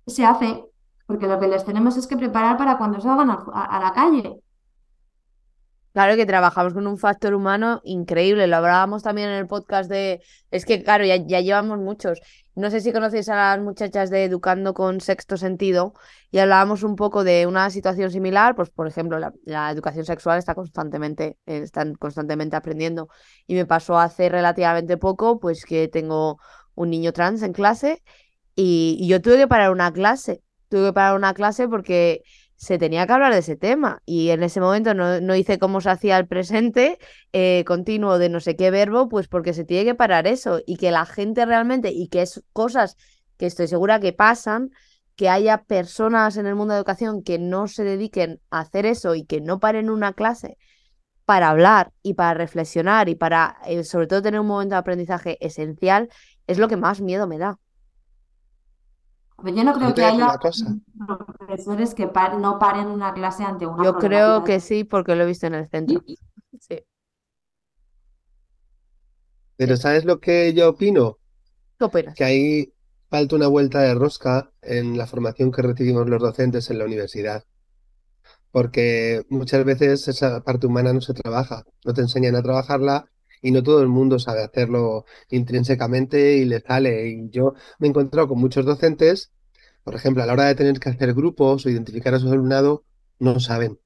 se 0.07 0.25
hace, 0.25 0.65
porque 1.07 1.29
lo 1.29 1.39
que 1.39 1.47
les 1.47 1.65
tenemos 1.65 1.97
es 1.97 2.07
que 2.09 2.17
preparar 2.17 2.57
para 2.57 2.77
cuando 2.79 3.01
salgan 3.01 3.31
a 3.31 3.81
la 3.81 3.93
calle. 3.93 4.41
Claro 5.93 6.15
que 6.15 6.25
trabajamos 6.25 6.73
con 6.73 6.87
un 6.87 6.99
factor 6.99 7.35
humano 7.35 7.81
increíble. 7.85 8.47
Lo 8.47 8.57
hablábamos 8.57 9.03
también 9.03 9.29
en 9.29 9.35
el 9.37 9.47
podcast 9.49 9.91
de. 9.91 10.23
Es 10.53 10.65
que, 10.65 10.85
claro, 10.85 11.05
ya, 11.05 11.17
ya 11.17 11.41
llevamos 11.41 11.79
muchos. 11.79 12.21
No 12.55 12.71
sé 12.71 12.81
si 12.81 12.93
conocéis 12.93 13.29
a 13.29 13.35
las 13.35 13.61
muchachas 13.61 14.09
de 14.11 14.25
Educando 14.25 14.73
con 14.73 15.01
Sexto 15.01 15.37
Sentido 15.37 15.95
y 16.31 16.39
hablábamos 16.39 16.85
un 16.85 16.95
poco 16.95 17.25
de 17.25 17.47
una 17.49 17.71
situación 17.71 18.11
similar. 18.13 18.55
Pues, 18.55 18.71
por 18.71 18.87
ejemplo, 18.87 19.19
la, 19.19 19.71
educación 19.71 20.05
sexual 20.05 20.39
está 20.39 20.55
constantemente, 20.55 21.39
eh, 21.47 21.59
están 21.59 21.95
constantemente 21.95 22.55
aprendiendo. 22.55 23.09
Y 23.49 23.55
me 23.55 23.67
pasó 23.67 23.99
hace 23.99 24.29
relativamente 24.29 24.97
poco, 24.97 25.41
pues 25.41 25.65
que 25.65 25.89
tengo 25.89 26.39
un 26.77 26.91
niño 26.91 27.13
trans 27.13 27.43
en 27.43 27.53
clase 27.53 28.03
y, 28.55 28.97
y 29.01 29.09
yo 29.09 29.21
tuve 29.21 29.39
que 29.39 29.49
parar 29.49 29.73
una 29.73 29.93
clase. 29.93 30.43
Tuve 30.69 30.89
que 30.89 30.93
parar 30.93 31.17
una 31.17 31.35
clase 31.35 31.69
porque 31.69 32.23
se 32.61 32.77
tenía 32.77 33.07
que 33.07 33.15
hablar 33.15 33.33
de 33.33 33.39
ese 33.39 33.57
tema 33.57 34.03
y 34.05 34.29
en 34.29 34.43
ese 34.43 34.61
momento 34.61 34.93
no, 34.93 35.35
hice 35.35 35.59
cómo 35.59 35.81
se 35.81 35.89
hacía 35.89 36.19
el 36.19 36.29
presente 36.29 36.99
eh, 37.33 37.65
continuo 37.67 38.19
de 38.19 38.29
no 38.29 38.39
sé 38.39 38.55
qué 38.55 38.71
verbo, 38.71 39.09
pues 39.09 39.29
porque 39.29 39.55
se 39.55 39.65
tiene 39.65 39.87
que 39.87 39.95
parar 39.95 40.27
eso 40.27 40.61
y 40.67 40.77
que 40.77 40.91
la 40.91 41.07
gente 41.07 41.47
realmente 41.47 41.91
y 41.91 42.09
que 42.09 42.21
es 42.21 42.45
cosas 42.53 42.99
que 43.39 43.47
estoy 43.47 43.67
segura 43.67 43.99
que 43.99 44.13
pasan, 44.13 44.73
que 45.17 45.31
haya 45.31 45.63
personas 45.63 46.37
en 46.37 46.45
el 46.45 46.55
mundo 46.55 46.75
de 46.75 46.81
educación 46.81 47.23
que 47.23 47.39
no 47.39 47.67
se 47.67 47.83
dediquen 47.83 48.43
a 48.51 48.61
hacer 48.61 48.85
eso 48.85 49.15
y 49.15 49.25
que 49.25 49.41
no 49.41 49.59
paren 49.59 49.89
una 49.89 50.13
clase 50.13 50.59
para 51.25 51.49
hablar 51.49 51.93
y 52.03 52.13
para 52.13 52.35
reflexionar 52.35 53.09
y 53.09 53.15
para 53.15 53.57
eh, 53.65 53.85
sobre 53.85 54.07
todo 54.07 54.21
tener 54.21 54.39
un 54.39 54.47
momento 54.47 54.75
de 54.75 54.81
aprendizaje 54.81 55.39
esencial, 55.41 56.11
es 56.47 56.59
lo 56.59 56.69
que 56.69 56.77
más 56.77 57.01
miedo 57.01 57.27
me 57.27 57.39
da. 57.39 57.59
Yo 59.45 59.65
no 59.65 59.73
creo 59.75 59.95
que 59.95 60.05
haya 60.05 60.39
profesores 61.39 61.95
que 61.95 62.11
no 62.39 62.59
paren 62.59 62.89
una 62.89 63.15
clase 63.15 63.43
ante 63.43 63.67
una 63.67 63.85
Yo 63.85 63.97
creo 63.97 64.45
que 64.45 64.61
sí, 64.61 64.85
porque 64.85 65.15
lo 65.15 65.25
he 65.25 65.27
visto 65.27 65.47
en 65.47 65.55
el 65.55 65.69
centro. 65.69 66.03
Sí. 66.61 66.85
Pero 69.57 69.77
¿sabes 69.77 70.05
lo 70.05 70.21
que 70.21 70.53
yo 70.55 70.71
opino? 70.71 71.19
¿Qué 71.79 71.85
opinas? 71.85 72.15
Que 72.15 72.25
ahí 72.25 72.75
falta 73.09 73.37
una 73.37 73.49
vuelta 73.49 73.81
de 73.81 73.95
rosca 73.95 74.51
en 74.63 74.97
la 74.97 75.07
formación 75.07 75.51
que 75.51 75.63
recibimos 75.63 76.09
los 76.09 76.21
docentes 76.21 76.71
en 76.71 76.79
la 76.79 76.85
universidad. 76.85 77.45
Porque 78.51 79.25
muchas 79.29 79.65
veces 79.65 80.09
esa 80.09 80.43
parte 80.43 80.67
humana 80.67 80.93
no 80.93 81.01
se 81.01 81.15
trabaja, 81.15 81.65
no 81.85 81.93
te 81.93 82.01
enseñan 82.01 82.37
a 82.37 82.43
trabajarla 82.43 83.07
y 83.43 83.51
no 83.51 83.63
todo 83.63 83.81
el 83.83 83.89
mundo 83.89 84.19
sabe 84.19 84.43
hacerlo 84.43 85.05
intrínsecamente 85.31 86.37
y 86.37 86.45
le 86.45 86.61
sale. 86.61 87.09
Y 87.09 87.31
yo 87.31 87.55
me 87.79 87.87
he 87.87 87.91
encontrado 87.91 88.29
con 88.29 88.39
muchos 88.39 88.65
docentes, 88.65 89.33
por 89.85 89.95
ejemplo, 89.95 90.23
a 90.23 90.27
la 90.27 90.33
hora 90.35 90.45
de 90.45 90.55
tener 90.55 90.79
que 90.79 90.91
hacer 90.91 91.15
grupos 91.15 91.65
o 91.65 91.71
identificar 91.71 92.15
a 92.15 92.19
su 92.19 92.31
alumnado, 92.31 92.85
no 93.19 93.41
saben. 93.41 93.79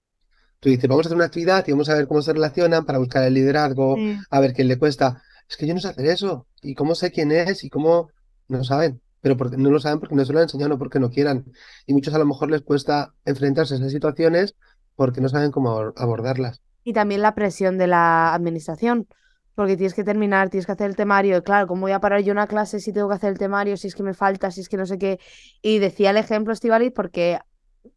Tú 0.60 0.70
dices, 0.70 0.88
vamos 0.88 1.06
a 1.06 1.08
hacer 1.08 1.16
una 1.16 1.26
actividad 1.26 1.64
y 1.66 1.72
vamos 1.72 1.88
a 1.88 1.94
ver 1.94 2.06
cómo 2.06 2.22
se 2.22 2.32
relacionan 2.32 2.86
para 2.86 2.98
buscar 2.98 3.24
el 3.24 3.34
liderazgo, 3.34 3.96
a 4.30 4.40
ver 4.40 4.54
quién 4.54 4.68
le 4.68 4.78
cuesta. 4.78 5.22
Es 5.48 5.56
que 5.56 5.66
yo 5.66 5.74
no 5.74 5.80
sé 5.80 5.88
hacer 5.88 6.06
eso. 6.06 6.46
¿Y 6.62 6.74
cómo 6.74 6.94
sé 6.94 7.10
quién 7.10 7.32
es? 7.32 7.64
¿Y 7.64 7.70
cómo? 7.70 8.10
No 8.48 8.64
saben. 8.64 9.02
Pero 9.20 9.36
porque, 9.36 9.56
no 9.56 9.70
lo 9.70 9.78
saben 9.78 10.00
porque 10.00 10.14
no 10.14 10.24
se 10.24 10.32
lo 10.32 10.38
han 10.38 10.44
enseñado, 10.44 10.78
porque 10.78 11.00
no 11.00 11.10
quieran. 11.10 11.44
Y 11.86 11.92
muchos 11.92 12.14
a 12.14 12.18
lo 12.18 12.26
mejor 12.26 12.50
les 12.50 12.62
cuesta 12.62 13.14
enfrentarse 13.24 13.74
a 13.74 13.76
esas 13.76 13.92
situaciones 13.92 14.54
porque 14.96 15.20
no 15.20 15.28
saben 15.28 15.50
cómo 15.50 15.92
abordarlas. 15.96 16.62
Y 16.82 16.92
también 16.92 17.22
la 17.22 17.34
presión 17.34 17.78
de 17.78 17.86
la 17.86 18.34
administración 18.34 19.06
porque 19.54 19.76
tienes 19.76 19.94
que 19.94 20.04
terminar, 20.04 20.50
tienes 20.50 20.66
que 20.66 20.72
hacer 20.72 20.88
el 20.90 20.96
temario. 20.96 21.42
claro, 21.42 21.66
¿cómo 21.66 21.82
voy 21.82 21.92
a 21.92 22.00
parar 22.00 22.22
yo 22.22 22.32
una 22.32 22.46
clase 22.46 22.80
si 22.80 22.92
tengo 22.92 23.08
que 23.08 23.14
hacer 23.14 23.30
el 23.30 23.38
temario, 23.38 23.76
si 23.76 23.88
es 23.88 23.94
que 23.94 24.02
me 24.02 24.14
falta, 24.14 24.50
si 24.50 24.60
es 24.60 24.68
que 24.68 24.76
no 24.76 24.86
sé 24.86 24.98
qué? 24.98 25.20
Y 25.62 25.78
decía 25.78 26.10
el 26.10 26.16
ejemplo 26.16 26.52
Estivalis 26.52 26.92
porque, 26.92 27.38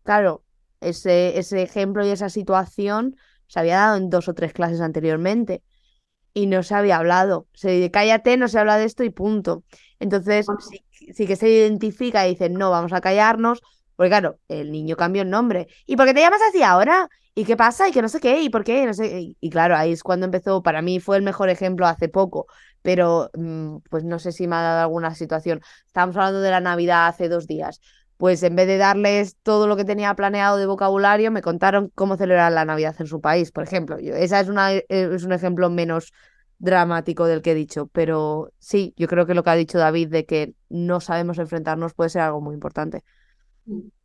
claro, 0.04 0.44
ese, 0.82 1.38
ese 1.40 1.64
ejemplo 1.64 2.06
y 2.06 2.10
esa 2.10 2.30
situación 2.30 3.16
se 3.48 3.60
había 3.60 3.78
dado 3.78 3.98
en 3.98 4.10
dos 4.10 4.28
o 4.28 4.34
tres 4.34 4.54
clases 4.54 4.82
anteriormente 4.82 5.64
y 6.34 6.46
no 6.46 6.62
se 6.62 6.76
había 6.76 6.98
hablado. 6.98 7.48
Se 7.54 7.72
dice, 7.72 7.90
cállate, 7.92 8.38
no 8.38 8.48
se 8.48 8.60
habla 8.60 8.78
de 8.78 8.86
esto 8.86 9.04
y 9.04 9.10
punto. 9.10 9.64
Entonces, 10.00 10.46
sí, 10.70 10.86
sí 11.14 11.26
que 11.26 11.36
se 11.36 11.50
identifica 11.50 12.28
y 12.28 12.32
dicen, 12.32 12.54
no, 12.54 12.70
vamos 12.70 12.94
a 12.94 13.02
callarnos, 13.02 13.62
porque 13.96 14.10
claro, 14.10 14.40
el 14.48 14.72
niño 14.72 14.96
cambió 14.96 15.24
el 15.24 15.32
nombre. 15.32 15.68
¿Y 15.88 15.96
por 15.96 16.06
qué 16.06 16.14
te 16.14 16.22
llamas 16.22 16.42
así 16.48 16.62
ahora? 16.62 17.10
¿Y 17.38 17.46
qué 17.46 17.56
pasa? 17.56 17.88
Y 17.88 17.92
que 17.92 18.02
no 18.02 18.10
sé 18.10 18.20
qué, 18.20 18.42
y 18.42 18.50
por 18.50 18.64
qué, 18.64 18.84
no 18.88 18.96
sé. 18.96 19.36
Y, 19.40 19.50
claro, 19.52 19.78
ahí 19.78 19.92
es 19.92 20.02
cuando 20.02 20.26
empezó, 20.26 20.64
para 20.64 20.82
mí 20.82 21.00
fue 21.00 21.18
el 21.18 21.22
mejor 21.22 21.50
ejemplo 21.50 21.86
hace 21.86 22.10
poco, 22.10 22.48
pero 22.82 23.30
mm, 23.36 23.78
pues 23.92 24.04
no 24.04 24.18
sé 24.18 24.32
si 24.32 24.48
me 24.48 24.56
ha 24.56 24.62
dado 24.62 24.82
alguna 24.82 25.14
situación. 25.14 25.62
Estábamos 25.86 26.16
hablando 26.18 26.42
de 26.42 26.50
la 26.50 26.62
Navidad 26.62 27.06
hace 27.08 27.30
dos 27.30 27.46
días. 27.46 27.80
Pues 28.18 28.42
en 28.42 28.56
vez 28.56 28.66
de 28.66 28.78
darles 28.78 29.38
todo 29.44 29.68
lo 29.68 29.76
que 29.76 29.86
tenía 29.86 30.16
planeado 30.16 30.58
de 30.58 30.66
vocabulario, 30.66 31.30
me 31.30 31.44
contaron 31.44 31.92
cómo 31.94 32.18
celebrar 32.18 32.52
la 32.52 32.66
Navidad 32.66 32.96
en 32.98 33.06
su 33.06 33.22
país, 33.22 33.52
por 33.52 33.64
ejemplo. 33.64 33.98
Esa 34.00 34.40
es, 34.40 34.50
una, 34.50 34.74
eh, 34.74 34.86
es 34.90 35.24
un 35.24 35.32
ejemplo 35.32 35.70
menos 35.70 36.12
dramático 36.58 37.26
del 37.28 37.44
que 37.44 37.52
he 37.52 37.56
dicho, 37.56 37.86
pero 37.94 38.52
sí, 38.58 38.96
yo 38.98 39.08
creo 39.08 39.28
que 39.28 39.36
lo 39.36 39.44
que 39.44 39.52
ha 39.52 39.56
dicho 39.56 39.78
David 39.78 40.10
de 40.10 40.26
que 40.26 40.56
no 40.70 41.02
sabemos 41.02 41.38
enfrentarnos 41.38 41.94
puede 41.94 42.10
ser 42.10 42.24
algo 42.24 42.42
muy 42.42 42.56
importante. 42.56 43.04
Mm. 43.66 43.97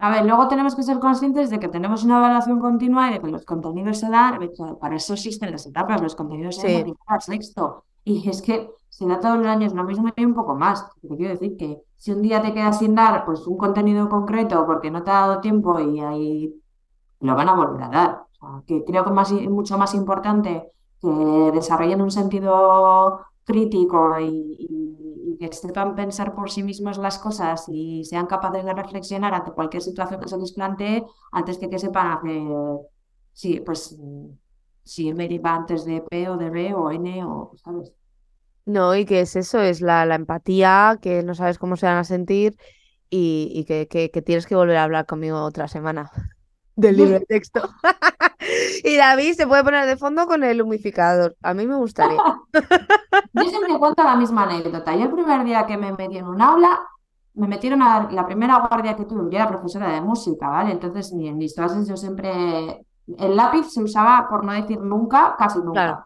A 0.00 0.10
ver, 0.10 0.24
luego 0.24 0.46
tenemos 0.46 0.76
que 0.76 0.84
ser 0.84 1.00
conscientes 1.00 1.50
de 1.50 1.58
que 1.58 1.68
tenemos 1.68 2.04
una 2.04 2.18
evaluación 2.18 2.60
continua 2.60 3.10
y 3.10 3.14
de 3.14 3.20
que 3.20 3.26
los 3.28 3.44
contenidos 3.44 3.98
se 3.98 4.08
dan, 4.08 4.38
para 4.80 4.96
eso 4.96 5.14
existen 5.14 5.50
las 5.50 5.66
etapas, 5.66 6.00
los 6.00 6.14
contenidos 6.14 6.56
se 6.56 6.84
dan 6.84 6.94
al 7.06 7.20
sexto. 7.20 7.84
Y 8.04 8.28
es 8.28 8.40
que 8.40 8.70
se 8.88 9.06
da 9.06 9.20
todos 9.20 9.38
los 9.38 9.46
años 9.46 9.74
lo 9.74 9.84
mismo 9.84 10.08
y 10.14 10.24
un 10.24 10.34
poco 10.34 10.54
más. 10.54 10.88
Te 11.00 11.08
quiero 11.08 11.32
decir 11.32 11.56
que 11.56 11.82
si 11.96 12.12
un 12.12 12.22
día 12.22 12.40
te 12.40 12.54
quedas 12.54 12.78
sin 12.78 12.94
dar 12.94 13.24
pues 13.24 13.46
un 13.46 13.56
contenido 13.56 14.08
concreto 14.08 14.64
porque 14.66 14.90
no 14.90 15.02
te 15.02 15.10
ha 15.10 15.14
dado 15.14 15.40
tiempo 15.40 15.78
y 15.80 16.00
ahí 16.00 16.54
lo 17.20 17.34
van 17.34 17.48
a 17.48 17.54
volver 17.54 17.82
a 17.82 17.88
dar. 17.88 18.22
O 18.40 18.52
sea, 18.52 18.62
que 18.66 18.84
creo 18.84 19.04
que 19.04 19.10
es 19.20 19.50
mucho 19.50 19.76
más 19.78 19.94
importante 19.94 20.70
que 21.00 21.08
desarrollen 21.52 22.02
un 22.02 22.10
sentido 22.10 23.20
crítico 23.44 24.18
y, 24.20 25.07
que 25.38 25.52
sepan 25.52 25.94
pensar 25.94 26.34
por 26.34 26.50
sí 26.50 26.62
mismos 26.62 26.98
las 26.98 27.18
cosas 27.18 27.64
y 27.68 28.04
sean 28.04 28.26
capaces 28.26 28.64
de 28.64 28.74
reflexionar 28.74 29.34
ante 29.34 29.52
cualquier 29.52 29.82
situación 29.82 30.20
que 30.20 30.28
se 30.28 30.38
les 30.38 30.52
plantee 30.52 31.04
antes 31.32 31.58
que 31.58 31.70
que 31.70 31.78
sepan 31.78 32.12
hacer, 32.12 32.42
sí, 33.32 33.60
pues 33.64 33.96
si 34.84 35.14
me 35.14 35.38
va 35.38 35.54
antes 35.54 35.84
de 35.84 36.00
P 36.00 36.28
o 36.28 36.36
de 36.36 36.50
B 36.50 36.74
o 36.74 36.90
N 36.90 37.24
o, 37.24 37.52
¿sabes? 37.56 37.92
No, 38.64 38.94
y 38.94 39.04
que 39.04 39.20
es 39.20 39.36
eso, 39.36 39.60
es 39.60 39.80
la, 39.80 40.04
la 40.04 40.14
empatía, 40.14 40.98
que 41.00 41.22
no 41.22 41.34
sabes 41.34 41.58
cómo 41.58 41.76
se 41.76 41.86
van 41.86 41.98
a 41.98 42.04
sentir 42.04 42.56
y, 43.10 43.64
que, 43.64 43.88
que 43.88 44.22
tienes 44.22 44.46
que 44.46 44.54
volver 44.54 44.76
a 44.76 44.84
hablar 44.84 45.06
conmigo 45.06 45.42
otra 45.42 45.68
semana 45.68 46.10
del 46.76 46.96
libro 46.96 47.18
de 47.18 47.26
texto. 47.28 47.68
y 48.84 48.96
David 48.96 49.34
se 49.34 49.46
puede 49.46 49.64
poner 49.64 49.86
de 49.86 49.96
fondo 49.96 50.26
con 50.26 50.44
el 50.44 50.62
humificador. 50.62 51.36
A 51.42 51.54
mí 51.54 51.66
me 51.66 51.76
gustaría. 51.76 52.18
Yo 53.42 53.48
siempre 53.48 53.78
cuento 53.78 54.02
la 54.02 54.16
misma 54.16 54.44
anécdota. 54.44 54.94
Yo 54.94 55.04
el 55.04 55.12
primer 55.12 55.44
día 55.44 55.66
que 55.66 55.76
me 55.76 55.92
metí 55.92 56.18
en 56.18 56.26
un 56.26 56.40
aula, 56.40 56.80
me 57.34 57.46
metieron 57.46 57.82
a 57.82 58.10
la 58.10 58.26
primera 58.26 58.66
guardia 58.68 58.96
que 58.96 59.04
tuve, 59.04 59.30
yo 59.30 59.36
era 59.36 59.48
profesora 59.48 59.92
de 59.92 60.00
música, 60.00 60.48
¿vale? 60.48 60.72
Entonces, 60.72 61.12
en 61.12 61.38
mis 61.38 61.54
clases 61.54 61.86
yo 61.86 61.96
siempre, 61.96 62.84
el 63.18 63.36
lápiz 63.36 63.70
se 63.70 63.82
usaba, 63.82 64.28
por 64.28 64.44
no 64.44 64.52
decir 64.52 64.80
nunca, 64.80 65.36
casi 65.38 65.60
nunca. 65.60 66.04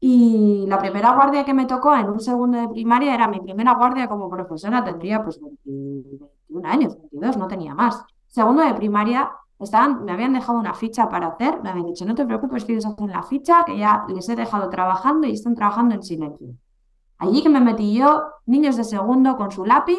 Y 0.00 0.64
la 0.68 0.78
primera 0.78 1.14
guardia 1.14 1.44
que 1.44 1.54
me 1.54 1.66
tocó 1.66 1.94
en 1.94 2.08
un 2.08 2.20
segundo 2.20 2.58
de 2.58 2.68
primaria 2.68 3.14
era 3.14 3.28
mi 3.28 3.40
primera 3.40 3.74
guardia 3.74 4.08
como 4.08 4.28
profesora, 4.28 4.84
tendría 4.84 5.22
pues 5.22 5.40
21 5.64 6.68
años, 6.68 6.96
22, 6.96 7.36
no 7.36 7.48
tenía 7.48 7.74
más. 7.74 8.04
Segundo 8.26 8.62
de 8.62 8.74
primaria, 8.74 9.30
Estaban, 9.58 10.04
me 10.04 10.12
habían 10.12 10.34
dejado 10.34 10.58
una 10.58 10.74
ficha 10.74 11.08
para 11.08 11.28
hacer, 11.28 11.62
me 11.62 11.70
habían 11.70 11.86
dicho, 11.86 12.04
no 12.04 12.14
te 12.14 12.26
preocupes 12.26 12.64
que 12.64 12.72
ellos 12.72 12.86
hacen 12.86 13.10
la 13.10 13.22
ficha, 13.22 13.64
que 13.64 13.78
ya 13.78 14.04
les 14.08 14.28
he 14.28 14.36
dejado 14.36 14.68
trabajando 14.68 15.26
y 15.26 15.32
están 15.32 15.54
trabajando 15.54 15.94
en 15.94 16.02
silencio. 16.02 16.48
Allí 17.18 17.42
que 17.42 17.48
me 17.48 17.60
metí 17.60 17.94
yo, 17.94 18.24
niños 18.44 18.76
de 18.76 18.84
segundo 18.84 19.36
con 19.36 19.50
su 19.50 19.64
lápiz, 19.64 19.98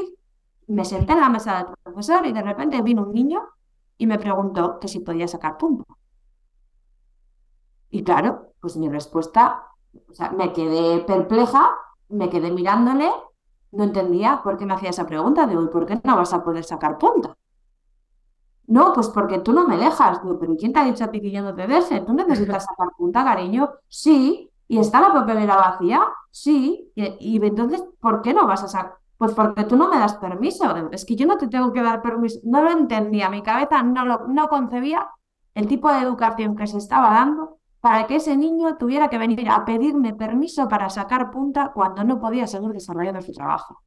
me 0.67 0.85
senté 0.85 1.13
en 1.13 1.21
la 1.21 1.29
mesa 1.29 1.57
del 1.57 1.73
profesor 1.83 2.25
y 2.27 2.33
de 2.33 2.41
repente 2.43 2.81
vino 2.81 3.03
un 3.03 3.13
niño 3.13 3.41
y 3.97 4.05
me 4.05 4.19
preguntó 4.19 4.79
que 4.79 4.87
si 4.87 4.99
podía 4.99 5.27
sacar 5.27 5.57
punto. 5.57 5.85
Y 7.89 8.03
claro, 8.03 8.51
pues 8.59 8.77
mi 8.77 8.89
respuesta, 8.89 9.63
o 10.09 10.13
sea, 10.13 10.31
me 10.31 10.53
quedé 10.53 10.99
perpleja, 10.99 11.71
me 12.09 12.29
quedé 12.29 12.51
mirándole 12.51 13.09
no 13.71 13.83
entendía 13.83 14.41
por 14.43 14.57
qué 14.57 14.65
me 14.65 14.73
hacía 14.73 14.89
esa 14.89 15.05
pregunta. 15.05 15.45
Digo, 15.47 15.63
¿y 15.63 15.67
por 15.67 15.85
qué 15.85 15.99
no 16.03 16.15
vas 16.15 16.33
a 16.33 16.43
poder 16.43 16.63
sacar 16.63 16.97
punta? 16.97 17.35
No, 18.67 18.93
pues 18.93 19.07
porque 19.09 19.39
tú 19.39 19.53
no 19.53 19.67
me 19.67 19.77
dejas. 19.77 20.21
Digo, 20.21 20.37
pero 20.39 20.55
¿quién 20.57 20.73
te 20.73 20.79
ha 20.79 20.83
dicho 20.85 21.03
a 21.05 21.11
ti 21.11 21.21
que 21.21 21.31
yo 21.31 21.41
no 21.41 21.55
te 21.55 21.67
deje? 21.67 22.01
¿Tú 22.01 22.13
necesitas 22.13 22.65
sacar 22.69 22.89
punta, 22.97 23.23
cariño? 23.23 23.69
Sí. 23.87 24.51
¿Y 24.67 24.79
está 24.79 24.99
la 25.01 25.13
papelera 25.13 25.55
vacía? 25.55 26.01
Sí. 26.31 26.91
Y, 26.95 27.45
entonces, 27.45 27.83
¿por 28.01 28.21
qué 28.21 28.33
no 28.33 28.45
vas 28.45 28.63
a 28.63 28.67
sacar? 28.67 28.95
Pues 29.17 29.33
porque 29.33 29.63
tú 29.63 29.77
no 29.77 29.89
me 29.89 29.97
das 29.97 30.15
permiso. 30.17 30.75
Es 30.91 31.05
que 31.05 31.15
yo 31.15 31.25
no 31.25 31.37
te 31.37 31.47
tengo 31.47 31.71
que 31.71 31.81
dar 31.81 32.01
permiso. 32.01 32.39
No 32.43 32.61
lo 32.61 32.71
entendía. 32.71 33.29
Mi 33.29 33.41
cabeza 33.41 33.81
no, 33.83 34.05
lo, 34.05 34.27
no 34.27 34.47
concebía 34.49 35.09
el 35.55 35.67
tipo 35.67 35.91
de 35.91 36.01
educación 36.01 36.55
que 36.55 36.67
se 36.67 36.77
estaba 36.77 37.11
dando 37.11 37.57
para 37.79 38.05
que 38.05 38.17
ese 38.17 38.35
niño 38.35 38.77
tuviera 38.77 39.09
que 39.09 39.17
venir 39.17 39.49
a 39.49 39.63
pedirme 39.63 40.13
permiso 40.13 40.67
para 40.67 40.89
sacar 40.89 41.31
punta 41.31 41.71
cuando 41.73 42.03
no 42.03 42.19
podía 42.19 42.45
seguir 42.47 42.71
desarrollando 42.71 43.21
su 43.21 43.31
trabajo. 43.31 43.81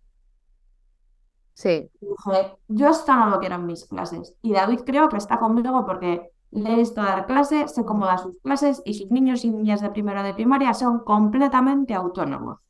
Sí. 1.61 1.91
dije, 2.01 2.57
yo 2.69 2.89
esto 2.89 3.15
no 3.15 3.29
lo 3.29 3.39
quiero 3.39 3.57
en 3.57 3.67
mis 3.67 3.85
clases. 3.85 4.35
Y 4.41 4.55
David 4.55 4.81
creo 4.87 5.11
que 5.11 5.19
está 5.19 5.39
conmigo 5.39 5.85
porque 5.85 6.31
le 6.53 6.73
he 6.73 6.77
visto 6.77 7.03
dar 7.03 7.27
clase, 7.27 7.69
sé 7.69 7.85
cómo 7.85 8.07
da 8.07 8.17
sus 8.17 8.35
clases 8.43 8.81
y 8.87 8.95
sus 8.95 9.11
niños 9.11 9.45
y 9.45 9.51
niñas 9.51 9.83
de 9.83 9.91
primero 9.91 10.23
de 10.23 10.33
primaria 10.33 10.73
son 10.73 11.01
completamente 11.01 11.93
autónomos. 11.93 12.61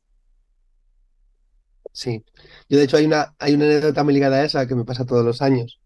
Sí, 1.93 2.25
yo 2.67 2.77
de 2.77 2.83
hecho 2.83 2.97
hay 2.97 3.05
una, 3.05 3.33
hay 3.39 3.53
una 3.53 3.63
anécdota 3.63 4.03
muy 4.03 4.13
ligada 4.13 4.35
a 4.35 4.43
esa 4.43 4.67
que 4.67 4.75
me 4.75 4.83
pasa 4.83 5.05
todos 5.05 5.23
los 5.23 5.41
años 5.41 5.79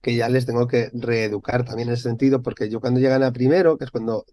que 0.00 0.14
ya 0.14 0.28
les 0.28 0.46
tengo 0.46 0.68
que 0.68 0.90
reeducar 0.92 1.64
también 1.64 1.88
en 1.88 1.94
ese 1.94 2.04
sentido, 2.04 2.42
porque 2.42 2.70
yo 2.70 2.80
cuando 2.80 3.00
llegan 3.00 3.24
a 3.24 3.32
primero, 3.32 3.76
que 3.76 3.84
es 3.84 3.90
cuando, 3.90 4.24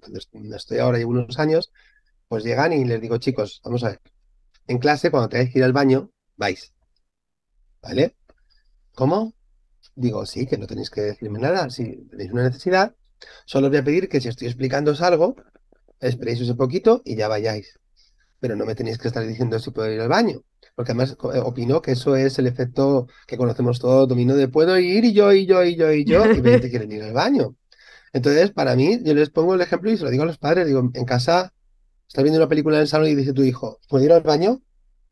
estoy 0.55 0.77
ahora, 0.77 0.99
llevo 0.99 1.11
unos 1.11 1.39
años, 1.39 1.71
pues 2.27 2.43
llegan 2.43 2.73
y 2.73 2.85
les 2.85 3.01
digo, 3.01 3.17
chicos, 3.17 3.59
vamos 3.63 3.83
a 3.83 3.89
ver, 3.89 4.01
en 4.67 4.77
clase 4.77 5.09
cuando 5.09 5.29
tengáis 5.29 5.51
que 5.51 5.59
ir 5.59 5.65
al 5.65 5.73
baño, 5.73 6.11
vais, 6.37 6.73
¿vale? 7.81 8.15
¿Cómo? 8.99 9.33
Digo, 9.95 10.25
sí, 10.25 10.45
que 10.45 10.57
no 10.57 10.67
tenéis 10.67 10.89
que 10.89 10.99
decirme 10.99 11.39
nada, 11.39 11.69
si 11.69 12.05
tenéis 12.09 12.33
una 12.33 12.43
necesidad, 12.43 12.95
solo 13.45 13.67
os 13.67 13.71
voy 13.71 13.79
a 13.79 13.83
pedir 13.85 14.09
que 14.09 14.19
si 14.19 14.27
estoy 14.27 14.47
explicándoos 14.47 15.01
algo, 15.01 15.37
esperéis 16.01 16.41
un 16.41 16.57
poquito 16.57 17.01
y 17.05 17.15
ya 17.15 17.29
vayáis. 17.29 17.79
Pero 18.41 18.57
no 18.57 18.65
me 18.65 18.75
tenéis 18.75 18.97
que 18.97 19.07
estar 19.07 19.25
diciendo 19.25 19.57
si 19.57 19.71
puedo 19.71 19.89
ir 19.89 20.01
al 20.01 20.09
baño 20.09 20.43
porque 20.75 20.91
además 20.91 21.17
eh, 21.33 21.39
opino 21.39 21.81
que 21.81 21.91
eso 21.91 22.15
es 22.15 22.39
el 22.39 22.47
efecto 22.47 23.07
que 23.27 23.37
conocemos 23.37 23.79
todos, 23.79 24.07
dominó 24.07 24.35
de 24.35 24.47
puedo 24.47 24.77
ir 24.79 25.03
y 25.05 25.13
yo, 25.13 25.33
y 25.33 25.45
yo, 25.45 25.63
y 25.63 25.75
yo, 25.75 25.91
y 25.91 26.05
yo, 26.05 26.29
y 26.31 26.41
20 26.41 26.69
quieren 26.69 26.91
ir 26.91 27.03
al 27.03 27.13
baño. 27.13 27.55
Entonces, 28.13 28.51
para 28.51 28.75
mí, 28.75 28.99
yo 29.03 29.13
les 29.13 29.29
pongo 29.29 29.55
el 29.55 29.61
ejemplo 29.61 29.91
y 29.91 29.97
se 29.97 30.03
lo 30.03 30.09
digo 30.09 30.23
a 30.23 30.25
los 30.25 30.37
padres, 30.37 30.67
digo, 30.67 30.89
en 30.93 31.05
casa, 31.05 31.53
estás 32.07 32.23
viendo 32.23 32.39
una 32.39 32.47
película 32.47 32.77
en 32.77 32.81
el 32.83 32.87
salón 32.87 33.07
y 33.09 33.15
dice 33.15 33.33
tu 33.33 33.43
hijo, 33.43 33.79
¿puedo 33.87 34.03
ir 34.03 34.11
al 34.11 34.23
baño? 34.23 34.61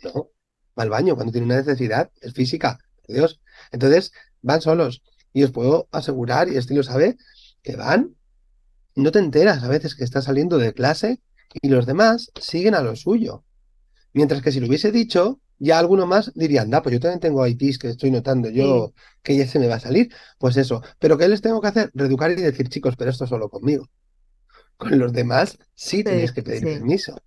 No, 0.03 0.29
va 0.77 0.83
al 0.83 0.89
baño 0.89 1.15
cuando 1.15 1.31
tiene 1.31 1.45
una 1.45 1.57
necesidad, 1.57 2.11
es 2.21 2.33
física, 2.33 2.77
Dios. 3.07 3.41
Entonces, 3.71 4.11
van 4.41 4.61
solos. 4.61 5.03
Y 5.33 5.43
os 5.43 5.51
puedo 5.51 5.87
asegurar, 5.91 6.49
y 6.49 6.57
este 6.57 6.73
lo 6.73 6.83
sabe, 6.83 7.17
que 7.61 7.75
van, 7.75 8.15
no 8.95 9.11
te 9.11 9.19
enteras 9.19 9.63
a 9.63 9.67
veces 9.67 9.95
que 9.95 10.03
estás 10.03 10.25
saliendo 10.25 10.57
de 10.57 10.73
clase 10.73 11.21
y 11.61 11.69
los 11.69 11.85
demás 11.85 12.31
siguen 12.39 12.75
a 12.75 12.81
lo 12.81 12.95
suyo. 12.95 13.43
Mientras 14.13 14.41
que 14.41 14.51
si 14.51 14.59
lo 14.59 14.67
hubiese 14.67 14.91
dicho, 14.91 15.39
ya 15.59 15.79
alguno 15.79 16.05
más 16.05 16.31
diría, 16.35 16.61
anda, 16.61 16.81
pues 16.81 16.93
yo 16.93 16.99
también 16.99 17.19
tengo 17.19 17.45
IPs 17.45 17.77
que 17.77 17.89
estoy 17.89 18.11
notando 18.11 18.49
yo 18.49 18.93
que 19.23 19.35
ya 19.35 19.47
se 19.47 19.59
me 19.59 19.67
va 19.67 19.75
a 19.75 19.79
salir. 19.79 20.13
Pues 20.37 20.57
eso. 20.57 20.81
Pero 20.99 21.17
¿qué 21.17 21.27
les 21.27 21.41
tengo 21.41 21.61
que 21.61 21.67
hacer? 21.67 21.91
Reeducar 21.93 22.31
y 22.31 22.35
decir, 22.35 22.69
chicos, 22.69 22.95
pero 22.97 23.11
esto 23.11 23.27
solo 23.27 23.49
conmigo. 23.49 23.87
Con 24.77 24.97
los 24.99 25.13
demás 25.13 25.57
sí, 25.73 26.03
tenéis 26.03 26.31
que 26.31 26.43
pedir 26.43 26.63
permiso. 26.63 27.17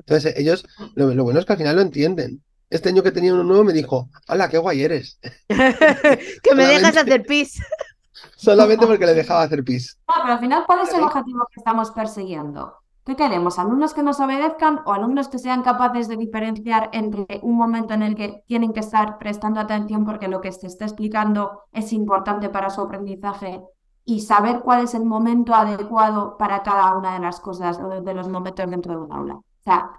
Entonces, 0.00 0.34
ellos, 0.36 0.66
lo, 0.94 1.24
bueno 1.24 1.40
es 1.40 1.46
que 1.46 1.52
al 1.52 1.58
final 1.58 1.76
lo 1.76 1.82
entienden. 1.82 2.42
Este 2.70 2.88
año 2.88 3.02
que 3.02 3.12
tenía 3.12 3.34
uno 3.34 3.44
nuevo 3.44 3.64
me 3.64 3.72
dijo, 3.72 4.08
hola, 4.28 4.48
qué 4.48 4.58
guay 4.58 4.82
eres. 4.82 5.18
que 5.48 6.54
me 6.54 6.66
dejas 6.66 6.96
hacer 6.96 7.22
pis. 7.24 7.60
solamente 8.36 8.86
porque 8.86 9.06
le 9.06 9.14
dejaba 9.14 9.42
hacer 9.42 9.64
pis. 9.64 9.98
No, 10.08 10.14
pero 10.22 10.34
al 10.34 10.40
final, 10.40 10.64
¿cuál 10.66 10.80
es 10.80 10.94
el 10.94 11.02
objetivo 11.02 11.46
que 11.52 11.60
estamos 11.60 11.90
persiguiendo? 11.90 12.74
¿Qué 13.04 13.16
queremos? 13.16 13.58
¿Alumnos 13.58 13.92
que 13.92 14.02
nos 14.02 14.18
obedezcan 14.18 14.80
o 14.86 14.92
alumnos 14.92 15.28
que 15.28 15.38
sean 15.38 15.62
capaces 15.62 16.08
de 16.08 16.16
diferenciar 16.16 16.88
entre 16.92 17.40
un 17.42 17.56
momento 17.56 17.92
en 17.92 18.02
el 18.02 18.14
que 18.14 18.42
tienen 18.46 18.72
que 18.72 18.80
estar 18.80 19.18
prestando 19.18 19.60
atención 19.60 20.06
porque 20.06 20.28
lo 20.28 20.40
que 20.40 20.52
se 20.52 20.66
está 20.66 20.86
explicando 20.86 21.64
es 21.72 21.92
importante 21.92 22.48
para 22.48 22.70
su 22.70 22.80
aprendizaje 22.80 23.62
y 24.06 24.20
saber 24.20 24.60
cuál 24.60 24.84
es 24.84 24.94
el 24.94 25.04
momento 25.04 25.54
adecuado 25.54 26.36
para 26.38 26.62
cada 26.62 26.96
una 26.96 27.12
de 27.14 27.20
las 27.20 27.40
cosas 27.40 27.78
o 27.78 28.00
de 28.00 28.14
los 28.14 28.28
momentos 28.28 28.70
dentro 28.70 28.94
de 28.94 29.00
un 29.00 29.12
aula? 29.12 29.34
O 29.34 29.62
sea, 29.62 29.90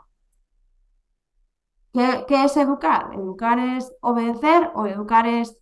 ¿qué, 1.96 2.26
¿qué 2.28 2.44
es 2.44 2.58
educar? 2.58 3.14
¿Educar 3.14 3.58
es 3.58 3.94
obedecer 4.02 4.70
o 4.76 4.86
educar 4.86 5.26
es 5.26 5.58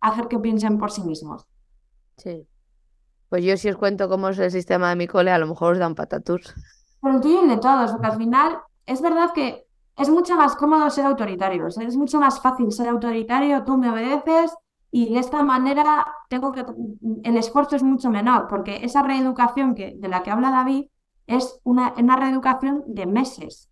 hacer 0.00 0.26
que 0.28 0.38
piensen 0.38 0.78
por 0.78 0.90
sí 0.90 1.02
mismos? 1.02 1.46
Sí. 2.16 2.48
Pues 3.28 3.44
yo 3.44 3.56
si 3.56 3.68
os 3.68 3.76
cuento 3.76 4.08
cómo 4.08 4.30
es 4.30 4.38
el 4.38 4.50
sistema 4.50 4.88
de 4.88 4.96
mi 4.96 5.06
cole, 5.06 5.30
a 5.30 5.38
lo 5.38 5.46
mejor 5.46 5.72
os 5.72 5.78
dan 5.78 5.94
patatus. 5.94 6.54
Pero 7.02 7.14
el 7.14 7.20
tuyo 7.20 7.44
y 7.44 7.48
de 7.48 7.58
todos, 7.58 7.92
porque 7.92 8.06
al 8.06 8.16
final 8.16 8.58
es 8.86 9.02
verdad 9.02 9.32
que 9.34 9.66
es 9.96 10.08
mucho 10.08 10.36
más 10.36 10.56
cómodo 10.56 10.88
ser 10.90 11.04
autoritario, 11.04 11.66
es 11.66 11.96
mucho 11.96 12.20
más 12.20 12.40
fácil 12.40 12.72
ser 12.72 12.88
autoritario, 12.88 13.64
tú 13.64 13.76
me 13.76 13.90
obedeces 13.90 14.54
y 14.90 15.12
de 15.12 15.20
esta 15.20 15.42
manera 15.42 16.06
tengo 16.28 16.52
que 16.52 16.64
el 17.24 17.36
esfuerzo 17.36 17.76
es 17.76 17.82
mucho 17.82 18.10
menor, 18.10 18.46
porque 18.48 18.84
esa 18.84 19.02
reeducación 19.02 19.74
que, 19.74 19.94
de 19.96 20.08
la 20.08 20.22
que 20.22 20.30
habla 20.30 20.50
David 20.50 20.86
es 21.26 21.60
una, 21.64 21.92
una 21.98 22.16
reeducación 22.16 22.84
de 22.86 23.06
meses. 23.06 23.68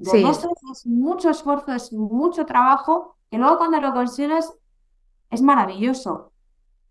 De 0.00 0.24
meses 0.24 0.50
es 0.72 0.86
mucho 0.86 1.28
esfuerzo, 1.28 1.72
es 1.72 1.92
mucho 1.92 2.46
trabajo, 2.46 3.16
que 3.30 3.36
luego 3.36 3.58
cuando 3.58 3.82
lo 3.82 3.92
consigues 3.92 4.50
es 5.28 5.42
maravilloso. 5.42 6.32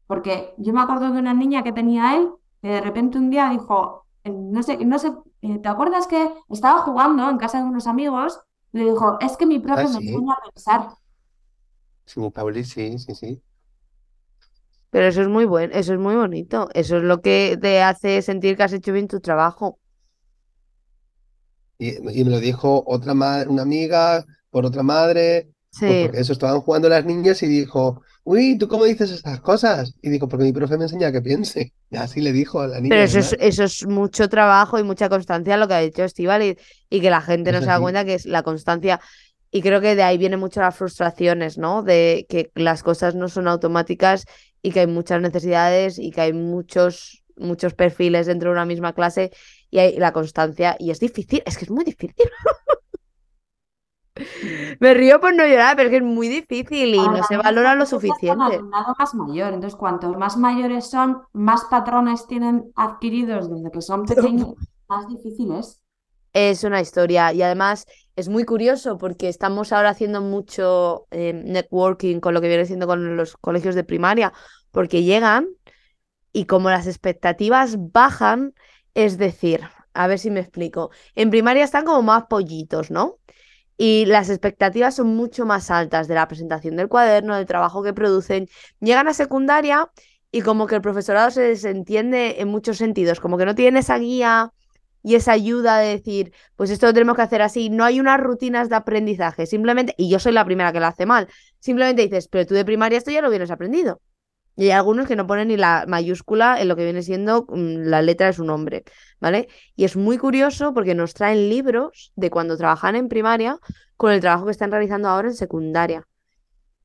Porque 0.05 0.53
yo 0.57 0.73
me 0.73 0.81
acuerdo 0.81 1.11
de 1.11 1.19
una 1.19 1.33
niña 1.33 1.63
que 1.63 1.71
tenía 1.71 2.15
él, 2.15 2.29
que 2.61 2.67
de 2.67 2.81
repente 2.81 3.17
un 3.17 3.31
día 3.31 3.49
dijo, 3.49 4.05
no 4.25 4.61
sé, 4.61 4.77
no 4.85 4.99
sé, 4.99 5.11
eh, 5.41 5.57
¿te 5.57 5.69
acuerdas 5.69 6.05
que 6.05 6.31
estaba 6.49 6.81
jugando 6.81 7.27
en 7.27 7.39
casa 7.39 7.57
de 7.57 7.63
unos 7.63 7.87
amigos? 7.87 8.39
Le 8.73 8.83
dijo, 8.91 9.17
es 9.21 9.37
que 9.37 9.47
mi 9.47 9.57
profe 9.57 9.81
ah, 9.81 9.89
me 9.89 10.05
enseña 10.05 10.33
a 10.33 10.51
pensar. 10.51 10.89
Sí, 12.05 12.29
Pauli, 12.29 12.63
sí, 12.63 12.99
sí, 12.99 13.15
sí. 13.15 13.41
Pero 14.91 15.07
eso 15.07 15.21
es 15.23 15.29
muy 15.29 15.45
bueno, 15.45 15.73
eso 15.73 15.93
es 15.93 15.99
muy 15.99 16.15
bonito. 16.15 16.69
Eso 16.75 16.97
es 16.97 17.03
lo 17.03 17.21
que 17.21 17.57
te 17.59 17.81
hace 17.81 18.21
sentir 18.21 18.55
que 18.55 18.63
has 18.63 18.73
hecho 18.73 18.93
bien 18.93 19.07
tu 19.07 19.19
trabajo. 19.19 19.79
Y, 21.79 21.99
me 22.01 22.29
lo 22.29 22.39
dijo 22.39 22.83
otra 22.85 23.15
madre, 23.15 23.49
una 23.49 23.63
amiga, 23.63 24.25
por 24.51 24.65
otra 24.65 24.83
madre. 24.83 25.49
Pues 25.71 25.91
sí. 25.91 26.01
porque 26.03 26.19
eso 26.19 26.33
estaban 26.33 26.61
jugando 26.61 26.89
las 26.89 27.05
niñas 27.05 27.41
y 27.41 27.47
dijo, 27.47 28.01
uy, 28.23 28.57
¿tú 28.57 28.67
cómo 28.67 28.85
dices 28.85 29.09
estas 29.11 29.39
cosas? 29.41 29.95
Y 30.01 30.09
digo, 30.09 30.27
porque 30.27 30.45
mi 30.45 30.51
profe 30.51 30.77
me 30.77 30.83
enseña 30.83 31.11
que 31.11 31.21
piense. 31.21 31.73
Y 31.89 31.97
así 31.97 32.21
le 32.21 32.31
dijo 32.31 32.59
a 32.59 32.67
la 32.67 32.79
niña. 32.79 32.89
Pero 32.89 33.01
eso 33.01 33.19
es, 33.19 33.35
eso 33.39 33.63
es, 33.63 33.87
mucho 33.87 34.29
trabajo 34.29 34.77
y 34.77 34.83
mucha 34.83 35.09
constancia 35.09 35.57
lo 35.57 35.67
que 35.67 35.73
ha 35.73 35.79
dicho 35.79 36.03
Estival 36.03 36.43
y, 36.43 37.01
que 37.01 37.09
la 37.09 37.21
gente 37.21 37.51
no 37.51 37.59
se 37.59 37.65
da 37.65 37.79
cuenta 37.79 38.05
que 38.05 38.15
es 38.15 38.25
la 38.25 38.43
constancia. 38.43 38.99
Y 39.49 39.61
creo 39.61 39.81
que 39.81 39.95
de 39.95 40.03
ahí 40.03 40.19
vienen 40.19 40.39
mucho 40.39 40.59
las 40.59 40.75
frustraciones, 40.75 41.57
¿no? 41.57 41.81
De 41.81 42.27
que 42.29 42.51
las 42.53 42.83
cosas 42.83 43.15
no 43.15 43.29
son 43.29 43.47
automáticas 43.47 44.25
y 44.61 44.71
que 44.71 44.81
hay 44.81 44.87
muchas 44.87 45.21
necesidades 45.21 45.97
y 45.97 46.11
que 46.11 46.21
hay 46.21 46.33
muchos, 46.33 47.23
muchos 47.35 47.73
perfiles 47.73 48.27
dentro 48.27 48.49
de 48.49 48.53
una 48.53 48.65
misma 48.65 48.93
clase 48.93 49.31
y 49.69 49.79
hay 49.79 49.97
la 49.97 50.13
constancia. 50.13 50.75
Y 50.79 50.91
es 50.91 50.99
difícil, 50.99 51.43
es 51.45 51.57
que 51.57 51.65
es 51.65 51.71
muy 51.71 51.83
difícil. 51.83 52.29
Me 54.79 54.93
río 54.93 55.19
por 55.19 55.33
no 55.33 55.45
llorar, 55.45 55.75
pero 55.75 55.87
es 55.87 55.91
que 55.91 55.97
es 55.97 56.03
muy 56.03 56.27
difícil 56.27 56.95
y 56.95 56.99
no 56.99 57.23
se 57.23 57.37
valora 57.37 57.75
lo 57.75 57.85
suficiente. 57.85 58.59
más 58.61 59.15
mayor, 59.15 59.53
entonces 59.53 59.77
cuantos 59.77 60.17
más 60.17 60.37
mayores 60.37 60.89
son, 60.89 61.21
más 61.33 61.65
patrones 61.65 62.27
tienen 62.27 62.71
adquiridos 62.75 63.49
desde 63.49 63.71
que 63.71 63.81
son 63.81 64.05
pequeños, 64.05 64.55
más 64.89 65.07
difícil 65.07 65.53
es. 65.53 65.81
Es 66.33 66.63
una 66.63 66.79
historia 66.79 67.33
y 67.33 67.41
además 67.41 67.87
es 68.15 68.29
muy 68.29 68.45
curioso 68.45 68.97
porque 68.97 69.29
estamos 69.29 69.73
ahora 69.73 69.89
haciendo 69.89 70.21
mucho 70.21 71.07
eh, 71.09 71.33
networking 71.33 72.19
con 72.19 72.33
lo 72.33 72.41
que 72.41 72.49
viene 72.49 72.65
siendo 72.65 72.85
con 72.85 73.17
los 73.17 73.35
colegios 73.37 73.73
de 73.73 73.83
primaria, 73.83 74.31
porque 74.71 75.03
llegan 75.03 75.47
y 76.31 76.45
como 76.45 76.69
las 76.69 76.85
expectativas 76.85 77.77
bajan, 77.91 78.53
es 78.93 79.17
decir, 79.17 79.61
a 79.93 80.07
ver 80.07 80.19
si 80.19 80.31
me 80.31 80.39
explico, 80.39 80.91
en 81.15 81.29
primaria 81.29 81.63
están 81.63 81.85
como 81.85 82.01
más 82.01 82.25
pollitos, 82.29 82.91
¿no? 82.91 83.19
y 83.81 84.05
las 84.05 84.29
expectativas 84.29 84.95
son 84.95 85.15
mucho 85.15 85.45
más 85.45 85.71
altas 85.71 86.09
de 86.09 86.15
la 86.15 86.27
presentación 86.27 86.75
del 86.75 86.89
cuaderno, 86.89 87.37
del 87.37 87.45
trabajo 87.45 87.81
que 87.81 87.93
producen. 87.93 88.49
Llegan 88.81 89.07
a 89.07 89.13
secundaria 89.13 89.89
y 90.31 90.41
como 90.41 90.67
que 90.67 90.75
el 90.75 90.81
profesorado 90.81 91.31
se 91.31 91.41
desentiende 91.41 92.41
en 92.41 92.49
muchos 92.49 92.77
sentidos, 92.77 93.21
como 93.21 93.37
que 93.37 93.45
no 93.45 93.55
tienen 93.55 93.77
esa 93.77 93.97
guía 93.97 94.51
y 95.01 95.15
esa 95.15 95.31
ayuda 95.31 95.77
de 95.79 95.95
decir, 95.95 96.33
pues 96.57 96.69
esto 96.71 96.87
lo 96.87 96.93
tenemos 96.93 97.15
que 97.15 97.21
hacer 97.21 97.41
así. 97.41 97.69
No 97.69 97.85
hay 97.85 98.01
unas 98.01 98.19
rutinas 98.19 98.67
de 98.67 98.75
aprendizaje, 98.75 99.45
simplemente, 99.45 99.95
y 99.97 100.09
yo 100.09 100.19
soy 100.19 100.33
la 100.33 100.43
primera 100.43 100.73
que 100.73 100.81
lo 100.81 100.87
hace 100.87 101.05
mal, 101.05 101.29
simplemente 101.59 102.01
dices, 102.01 102.27
pero 102.27 102.45
tú 102.45 102.55
de 102.55 102.65
primaria 102.65 102.97
esto 102.97 103.11
ya 103.11 103.21
lo 103.21 103.29
hubieras 103.29 103.49
aprendido. 103.49 104.01
Y 104.59 104.63
hay 104.65 104.71
algunos 104.71 105.07
que 105.07 105.15
no 105.15 105.25
ponen 105.25 105.47
ni 105.47 105.55
la 105.55 105.85
mayúscula 105.87 106.59
en 106.59 106.67
lo 106.67 106.75
que 106.75 106.83
viene 106.83 107.01
siendo 107.01 107.45
mm, 107.47 107.77
la 107.85 108.01
letra 108.01 108.27
de 108.27 108.33
su 108.33 108.43
nombre, 108.43 108.83
¿vale? 109.21 109.47
Y 109.77 109.85
es 109.85 109.95
muy 109.95 110.17
curioso 110.17 110.73
porque 110.73 110.95
nos 110.95 111.13
traen 111.13 111.47
libros 111.47 112.11
de 112.17 112.29
cuando 112.29 112.57
trabajan 112.57 112.97
en 112.97 113.07
primaria 113.07 113.57
con 113.95 114.11
el 114.11 114.19
trabajo 114.19 114.43
que 114.43 114.51
están 114.51 114.69
realizando 114.69 115.07
ahora 115.07 115.29
en 115.29 115.35
secundaria. 115.35 116.05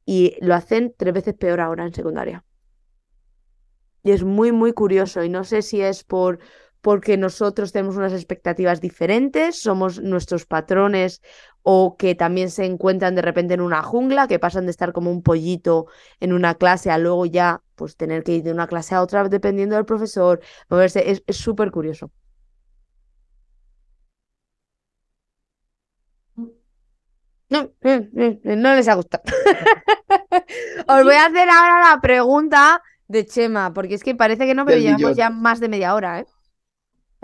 Y 0.07 0.37
lo 0.41 0.55
hacen 0.55 0.95
tres 0.97 1.15
veces 1.15 1.35
peor 1.35 1.61
ahora 1.61 1.85
en 1.85 1.93
secundaria. 1.93 2.45
Y 4.05 4.13
es 4.13 4.23
muy, 4.23 4.53
muy 4.53 4.73
curioso. 4.73 5.25
Y 5.25 5.29
no 5.29 5.43
sé 5.43 5.61
si 5.61 5.81
es 5.81 6.05
por 6.05 6.39
porque 6.85 7.17
nosotros 7.17 7.73
tenemos 7.73 7.97
unas 7.97 8.13
expectativas 8.13 8.83
diferentes, 8.83 9.59
somos 9.59 10.03
nuestros 10.03 10.45
patrones 10.45 11.23
o 11.63 11.97
que 11.97 12.15
también 12.15 12.51
se 12.51 12.67
encuentran 12.67 13.15
de 13.15 13.23
repente 13.23 13.55
en 13.55 13.63
una 13.63 13.83
jungla, 13.83 14.29
que 14.29 14.39
pasan 14.39 14.67
de 14.67 14.71
estar 14.71 14.93
como 14.93 15.11
un 15.11 15.23
pollito 15.23 15.87
en 16.21 16.35
una 16.35 16.57
clase 16.57 16.91
a 16.91 16.99
luego 16.99 17.25
ya 17.25 17.63
pues 17.75 17.97
tener 17.97 18.23
que 18.23 18.33
ir 18.33 18.43
de 18.43 18.53
una 18.53 18.67
clase 18.67 18.95
a 18.95 19.01
otra 19.01 19.27
dependiendo 19.31 19.77
del 19.77 19.87
profesor, 19.87 20.41
moverse, 20.69 21.23
es 21.27 21.37
súper 21.37 21.71
curioso. 21.71 22.13
No, 27.49 27.71
eh, 27.81 28.11
eh, 28.15 28.57
no 28.57 28.75
les 28.75 28.89
ha 28.89 28.95
gustado. 28.95 29.23
Os 30.87 31.03
voy 31.03 31.15
a 31.15 31.27
hacer 31.27 31.49
ahora 31.49 31.95
la 31.95 32.01
pregunta 32.03 32.83
de 33.09 33.25
Chema, 33.25 33.73
porque 33.73 33.95
es 33.95 34.05
que 34.05 34.15
parece 34.15 34.45
que 34.45 34.55
no, 34.55 34.67
pero 34.67 34.79
llevamos 34.79 35.17
ya 35.17 35.31
más 35.31 35.61
de 35.61 35.71
media 35.71 35.95
hora, 35.95 36.21
¿eh? 36.21 36.27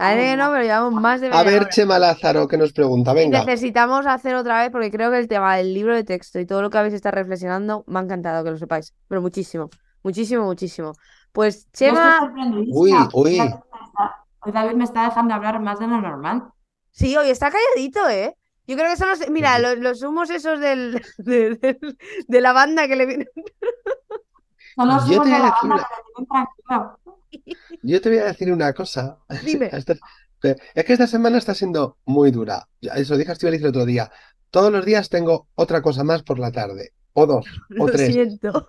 Parece 0.01 0.31
que 0.31 0.37
no, 0.37 0.51
pero 0.51 0.63
llevamos 0.63 0.95
más 1.01 1.21
de 1.21 1.29
media 1.29 1.41
A 1.41 1.45
ver, 1.45 1.61
hora. 1.63 1.69
Chema 1.69 1.99
Lázaro, 1.99 2.49
que 2.49 2.57
nos 2.57 2.73
pregunta, 2.73 3.13
venga. 3.13 3.45
Necesitamos 3.45 4.07
hacer 4.07 4.35
otra 4.35 4.61
vez, 4.63 4.71
porque 4.71 4.91
creo 4.91 5.11
que 5.11 5.19
el 5.19 5.29
tema 5.29 5.57
del 5.57 5.75
libro 5.75 5.95
de 5.95 6.05
texto 6.05 6.41
y 6.41 6.47
todo 6.47 6.63
lo 6.63 6.71
que 6.71 6.79
habéis 6.79 6.95
estado 6.95 7.17
reflexionando 7.17 7.85
me 7.87 7.99
ha 7.99 8.03
encantado 8.03 8.43
que 8.43 8.51
lo 8.51 8.57
sepáis, 8.57 8.95
pero 9.09 9.21
muchísimo, 9.21 9.69
muchísimo, 10.03 10.45
muchísimo. 10.45 10.93
Pues 11.33 11.71
Chema. 11.73 12.33
Uy, 12.69 12.93
uy. 13.13 13.37
David 13.39 13.53
me 13.73 13.85
está- 13.85 14.17
Hoy 14.43 14.53
David 14.53 14.73
me 14.77 14.85
está 14.85 15.05
dejando 15.05 15.35
hablar 15.35 15.61
más 15.61 15.79
de 15.79 15.87
lo 15.87 16.01
normal. 16.01 16.45
sí, 16.91 17.15
hoy 17.17 17.29
está 17.31 17.51
calladito, 17.51 18.09
¿eh? 18.09 18.35
Yo 18.67 18.77
creo 18.77 18.89
que 18.91 18.97
son 18.97 19.09
los, 19.11 19.29
mira, 19.31 19.59
los, 19.59 19.77
los 19.79 20.03
humos 20.03 20.31
esos 20.31 20.59
del, 20.61 21.03
de, 21.19 22.41
la 22.41 22.53
banda 22.53 22.89
que 22.89 22.97
le 22.97 23.05
vienen. 23.07 23.29
Son 24.77 24.89
los 24.89 25.09
humos 25.11 25.27
de 25.27 25.33
la 25.33 25.39
banda 25.39 25.59
una- 25.63 25.77
que 25.77 25.83
le 25.83 26.03
tienen 26.15 26.29
tranquilo. 26.29 27.00
Yo 27.83 28.01
te 28.01 28.09
voy 28.09 28.19
a 28.19 28.27
decir 28.27 28.53
una 28.53 28.73
cosa. 28.73 29.19
Dime. 29.45 29.71
Es 29.73 30.85
que 30.85 30.93
esta 30.93 31.07
semana 31.07 31.39
está 31.39 31.55
siendo 31.55 31.99
muy 32.05 32.31
dura. 32.31 32.69
Eso 32.81 33.17
dije 33.17 33.33
a 33.33 33.49
el 33.49 33.67
otro 33.67 33.85
día. 33.85 34.11
Todos 34.51 34.73
los 34.73 34.85
días 34.85 35.09
tengo 35.09 35.49
otra 35.55 35.83
cosa 35.83 36.03
más 36.05 36.23
por 36.23 36.39
la 36.39 36.51
tarde. 36.51 36.93
O 37.13 37.27
dos, 37.27 37.47
o 37.79 37.87
Lo 37.87 37.93
tres. 37.93 38.13
siento. 38.13 38.69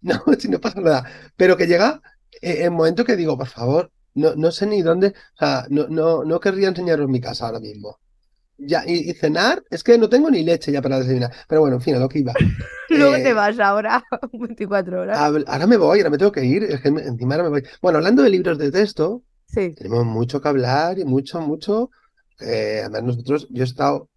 No, 0.00 0.22
si 0.38 0.48
no 0.48 0.60
pasa 0.60 0.80
nada. 0.80 1.04
Pero 1.36 1.56
que 1.56 1.66
llega 1.66 2.02
eh, 2.40 2.64
el 2.64 2.70
momento 2.72 3.04
que 3.04 3.16
digo, 3.16 3.38
por 3.38 3.46
favor, 3.48 3.92
no, 4.14 4.34
no 4.34 4.50
sé 4.50 4.66
ni 4.66 4.82
dónde, 4.82 5.08
o 5.08 5.38
sea, 5.38 5.66
no, 5.70 5.86
no, 5.88 6.24
no 6.24 6.40
querría 6.40 6.68
enseñaros 6.68 7.08
mi 7.08 7.20
casa 7.20 7.46
ahora 7.46 7.60
mismo. 7.60 7.98
Ya, 8.66 8.84
y, 8.86 9.10
y 9.10 9.14
cenar, 9.14 9.62
es 9.70 9.82
que 9.82 9.98
no 9.98 10.08
tengo 10.08 10.30
ni 10.30 10.42
leche 10.42 10.72
ya 10.72 10.80
para 10.82 10.98
desayunar. 10.98 11.32
Pero 11.48 11.60
bueno, 11.62 11.76
en 11.76 11.82
fin, 11.82 11.94
a 11.96 11.98
lo 11.98 12.08
que 12.08 12.20
iba. 12.20 12.32
Luego 12.90 13.14
Eh, 13.16 13.22
te 13.22 13.32
vas 13.32 13.58
ahora, 13.58 14.02
24 14.32 15.00
horas. 15.02 15.18
ahora 15.18 15.66
me 15.66 15.76
voy, 15.76 15.98
ahora 16.00 16.10
me 16.10 16.18
tengo 16.18 16.32
que 16.32 16.44
ir, 16.44 16.64
es 16.64 16.80
que 16.80 16.90
me- 16.90 17.02
encima 17.02 17.34
ahora 17.34 17.44
me 17.44 17.50
voy. 17.60 17.62
Bueno, 17.80 17.98
hablando 17.98 18.22
de 18.22 18.30
libros 18.30 18.58
de 18.58 18.70
texto, 18.70 19.22
Sí. 19.46 19.74
tenemos 19.74 20.04
mucho 20.04 20.40
que 20.40 20.48
hablar 20.48 20.98
y 20.98 21.04
mucho, 21.04 21.40
mucho. 21.40 21.90
eh, 22.40 22.80
además, 22.84 23.02
nosotros, 23.04 23.46
yo 23.50 23.62
he 23.62 23.66
estado 23.66 24.08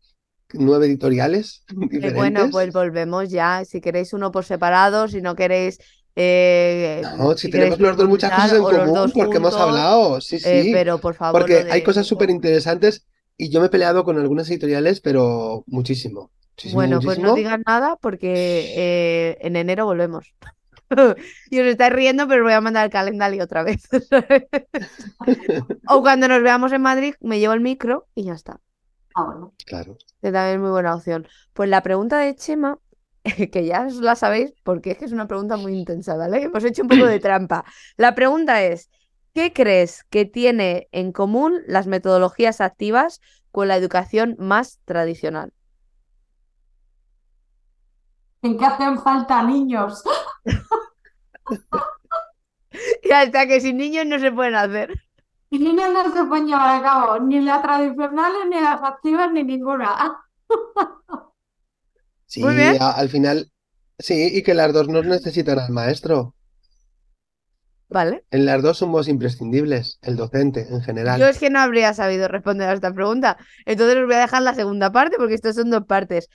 nueve 0.53 0.85
editoriales 0.87 1.63
Eh, 1.69 2.11
bueno, 2.13 2.41
diferentes. 2.41 2.51
pues 2.51 2.73
volvemos 2.73 3.29
ya. 3.29 3.63
Si 3.65 3.81
queréis 3.81 4.13
uno 4.13 4.31
por 4.31 4.45
separado, 4.45 5.07
si 5.07 5.21
no 5.21 5.35
queréis. 5.35 5.77
eh, 6.15 7.01
No, 7.17 7.31
si 7.33 7.47
si 7.47 7.51
tenemos 7.51 7.79
los 7.79 7.97
dos 7.97 8.07
muchas 8.07 8.31
cosas 8.31 8.53
en 8.53 8.63
común, 8.63 9.11
porque 9.13 9.37
hemos 9.37 9.53
juntos, 9.53 9.55
hablado, 9.55 10.21
sí, 10.21 10.37
eh, 10.37 10.63
sí. 10.63 10.71
pero 10.73 10.97
por 10.99 11.15
favor. 11.15 11.41
Porque 11.41 11.65
hay 11.71 11.83
cosas 11.83 12.05
súper 12.07 12.29
interesantes 12.29 13.05
y 13.37 13.49
yo 13.49 13.59
me 13.59 13.67
he 13.67 13.69
peleado 13.69 14.03
con 14.03 14.17
algunas 14.17 14.49
editoriales, 14.49 15.01
pero 15.01 15.63
muchísimo. 15.67 16.31
Muchísimo, 16.51 16.75
Bueno, 16.75 16.99
pues 17.01 17.19
no 17.19 17.33
digan 17.35 17.63
nada 17.65 17.97
porque 17.97 18.73
eh, 18.75 19.37
en 19.41 19.55
enero 19.55 19.85
volvemos. 19.85 20.33
Y 21.49 21.59
os 21.59 21.65
estáis 21.65 21.93
riendo, 21.93 22.27
pero 22.27 22.41
os 22.41 22.45
voy 22.45 22.53
a 22.53 22.61
mandar 22.61 22.85
el 22.85 22.91
calendario 22.91 23.43
otra 23.43 23.63
vez. 23.63 23.87
O 25.87 26.01
cuando 26.01 26.27
nos 26.27 26.41
veamos 26.43 26.71
en 26.73 26.81
Madrid, 26.81 27.15
me 27.21 27.39
llevo 27.39 27.53
el 27.53 27.61
micro 27.61 28.07
y 28.15 28.23
ya 28.25 28.33
está. 28.33 28.59
Ah, 29.15 29.23
bueno. 29.23 29.53
Claro. 29.65 29.97
Que 30.21 30.31
también 30.31 30.55
es 30.55 30.61
muy 30.61 30.69
buena 30.69 30.95
opción. 30.95 31.27
Pues 31.53 31.69
la 31.69 31.81
pregunta 31.81 32.19
de 32.19 32.35
Chema, 32.35 32.79
que 33.51 33.65
ya 33.65 33.87
os 33.87 33.95
la 33.95 34.15
sabéis, 34.15 34.53
porque 34.63 34.91
es 34.91 34.97
que 34.97 35.05
es 35.05 35.11
una 35.11 35.27
pregunta 35.27 35.57
muy 35.57 35.73
intensa, 35.73 36.15
¿vale? 36.15 36.43
Hemos 36.43 36.63
hecho 36.63 36.83
un 36.83 36.89
poco 36.89 37.05
de 37.05 37.19
trampa. 37.19 37.65
La 37.97 38.13
pregunta 38.15 38.63
es, 38.63 38.89
¿qué 39.35 39.53
crees 39.53 40.05
que 40.11 40.25
tiene 40.25 40.89
en 40.93 41.13
común 41.13 41.61
las 41.67 41.87
metodologías 41.87 42.61
activas 42.61 43.21
con 43.51 43.69
la 43.69 43.77
educación 43.77 44.35
más 44.39 44.79
tradicional? 44.85 45.53
¿En 48.43 48.57
qué 48.57 48.65
hacen 48.65 48.97
falta 49.01 49.43
niños? 49.43 50.03
Y 53.03 53.11
hasta 53.11 53.47
que 53.47 53.61
sin 53.61 53.77
niños 53.77 54.05
no 54.05 54.19
se 54.19 54.31
pueden 54.31 54.55
hacer. 54.55 54.95
Y 55.49 55.57
niños 55.59 55.91
no 55.91 56.11
se 56.13 56.23
pueden 56.25 56.45
llevar 56.47 56.75
a 56.79 56.83
cabo 56.83 57.19
ni 57.19 57.39
las 57.41 57.61
tradicionales, 57.63 58.41
ni 58.49 58.61
las 58.61 58.83
activas, 58.83 59.31
ni 59.31 59.43
ninguna. 59.43 60.21
Sí, 62.27 62.43
Muy 62.43 62.53
bien. 62.55 62.77
a- 62.79 62.91
al 62.91 63.09
final, 63.09 63.51
sí, 63.99 64.29
y 64.37 64.43
que 64.43 64.53
las 64.53 64.73
dos 64.73 64.87
no 64.89 65.01
necesitan 65.03 65.59
al 65.59 65.71
maestro. 65.71 66.34
¿Vale? 67.95 68.25
En 68.29 68.45
las 68.45 68.61
dos 68.61 68.79
somos 68.79 69.07
imprescindibles, 69.07 69.99
el 70.01 70.17
docente 70.17 70.67
en 70.69 70.81
general. 70.81 71.17
Yo 71.17 71.27
es 71.27 71.39
que 71.39 71.49
no 71.49 71.59
habría 71.59 71.93
sabido 71.93 72.27
responder 72.27 72.67
a 72.67 72.73
esta 72.73 72.93
pregunta. 72.93 73.37
Entonces 73.65 73.95
os 73.95 74.05
voy 74.05 74.15
a 74.15 74.19
dejar 74.19 74.41
la 74.41 74.53
segunda 74.53 74.91
parte 74.91 75.15
porque 75.17 75.35
estas 75.35 75.55
son 75.55 75.69
dos 75.69 75.85
partes. 75.85 76.27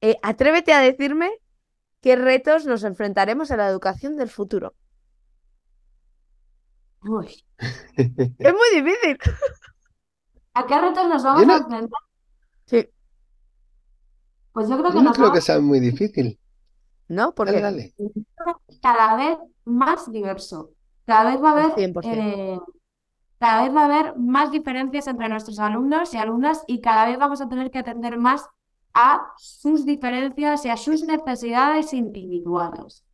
Eh, 0.00 0.14
atrévete 0.22 0.72
a 0.72 0.78
decirme 0.80 1.28
qué 2.00 2.14
retos 2.14 2.64
nos 2.64 2.84
enfrentaremos 2.84 3.50
en 3.50 3.56
la 3.58 3.66
educación 3.66 4.16
del 4.16 4.28
futuro. 4.28 4.76
Uy, 7.02 7.44
Es 7.96 8.52
muy 8.54 8.80
difícil. 8.80 9.18
¿a 10.54 10.64
qué 10.64 10.80
retos 10.80 11.08
nos 11.08 11.24
vamos 11.24 11.44
no- 11.44 11.54
a 11.54 11.56
enfrentar? 11.56 12.00
Sí. 12.66 12.88
Pues 14.52 14.68
yo 14.68 14.78
creo 14.78 14.90
que 14.92 14.96
Yo 14.98 15.02
no 15.02 15.12
creo 15.12 15.32
que 15.32 15.40
sea 15.40 15.58
muy 15.58 15.80
difícil. 15.80 16.38
¿No? 17.08 17.22
Dale, 17.22 17.34
Porque 17.34 17.60
dale. 17.60 17.94
cada 18.80 19.16
vez 19.16 19.38
más 19.64 20.08
diverso. 20.12 20.70
Cada 21.10 21.30
vez 21.30 21.42
va 21.42 21.48
a 21.50 21.52
haber, 21.52 21.70
100%. 21.74 22.02
eh, 22.04 22.60
cada 23.38 23.62
vez 23.62 23.74
va 23.74 23.82
a 23.82 23.84
haber 23.86 24.16
más 24.16 24.52
diferencias 24.52 25.06
entre 25.08 25.28
nuestros 25.28 25.58
alumnos 25.58 26.14
y 26.14 26.18
alumnas 26.18 26.62
y 26.68 26.80
cada 26.80 27.06
vez 27.06 27.18
vamos 27.18 27.40
a 27.40 27.48
tener 27.48 27.70
que 27.72 27.80
atender 27.80 28.16
más 28.16 28.48
a 28.94 29.32
sus 29.36 29.84
diferencias 29.84 30.64
y 30.66 30.68
a 30.68 30.76
sus 30.76 31.02
necesidades 31.02 31.92
individuales. 31.94 33.04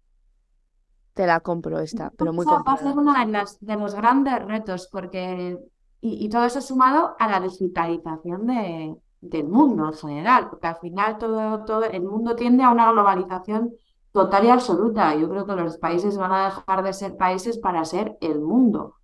te 1.15 1.27
la 1.27 1.41
compro 1.41 1.81
esta, 1.81 2.11
pero 2.19 2.33
muy 2.35 2.45
va 2.45 2.63
a 2.67 2.77
ser 2.77 2.99
uno 2.99 3.13
de 3.19 3.27
los, 3.33 3.59
de 3.61 3.77
los 3.77 3.95
grandes 3.95 4.45
retos, 4.45 4.89
porque 4.93 5.59
y, 6.03 6.27
y 6.27 6.29
todo 6.29 6.45
eso 6.45 6.61
sumado 6.61 7.17
a 7.19 7.29
la 7.29 7.41
digitalización 7.41 8.47
de, 8.47 8.97
del 9.23 9.49
mundo 9.49 9.87
en 9.87 9.95
general, 9.95 10.51
porque 10.51 10.67
al 10.67 10.77
final 10.77 11.17
todo, 11.17 11.65
todo 11.65 11.85
el 11.85 12.03
mundo 12.03 12.37
tiende 12.37 12.63
a 12.63 12.71
una 12.71 12.93
globalización 12.93 13.73
total 14.17 14.47
y 14.47 14.49
absoluta. 14.49 15.15
Yo 15.15 15.29
creo 15.29 15.47
que 15.47 15.55
los 15.55 15.77
países 15.77 16.17
van 16.17 16.33
a 16.33 16.45
dejar 16.47 16.83
de 16.83 16.95
ser 16.95 17.19
países 17.19 17.59
para 17.59 17.85
ser 17.85 18.17
el 18.23 18.41
mundo. 18.41 18.95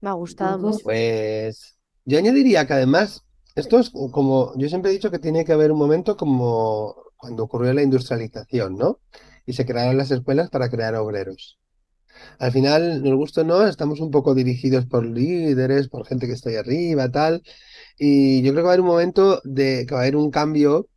Me 0.00 0.10
ha 0.10 0.12
gustado 0.12 0.58
Entonces, 0.58 0.84
mucho. 0.84 0.84
Pues 0.84 1.76
yo 2.04 2.18
añadiría 2.18 2.66
que 2.68 2.74
además, 2.74 3.24
esto 3.56 3.80
es 3.80 3.90
como, 3.90 4.52
yo 4.56 4.68
siempre 4.68 4.92
he 4.92 4.94
dicho 4.94 5.10
que 5.10 5.18
tiene 5.18 5.44
que 5.44 5.52
haber 5.52 5.72
un 5.72 5.78
momento 5.78 6.16
como 6.16 6.94
cuando 7.16 7.42
ocurrió 7.42 7.72
la 7.74 7.82
industrialización, 7.82 8.76
¿no? 8.76 9.00
Y 9.44 9.54
se 9.54 9.66
crearon 9.66 9.96
las 9.96 10.12
escuelas 10.12 10.50
para 10.50 10.70
crear 10.70 10.94
obreros. 10.94 11.58
Al 12.38 12.52
final, 12.52 13.02
nos 13.02 13.16
gusta 13.16 13.40
o 13.40 13.44
no, 13.44 13.66
estamos 13.66 13.98
un 13.98 14.12
poco 14.12 14.36
dirigidos 14.36 14.86
por 14.86 15.04
líderes, 15.04 15.88
por 15.88 16.06
gente 16.06 16.28
que 16.28 16.34
está 16.34 16.50
ahí 16.50 16.56
arriba, 16.56 17.10
tal. 17.10 17.42
Y 17.98 18.40
yo 18.42 18.52
creo 18.52 18.62
que 18.62 18.66
va 18.66 18.70
a 18.70 18.72
haber 18.74 18.82
un 18.82 18.86
momento 18.86 19.40
de 19.42 19.84
que 19.84 19.94
va 19.94 20.00
a 20.00 20.02
haber 20.04 20.14
un 20.14 20.30
cambio 20.30 20.88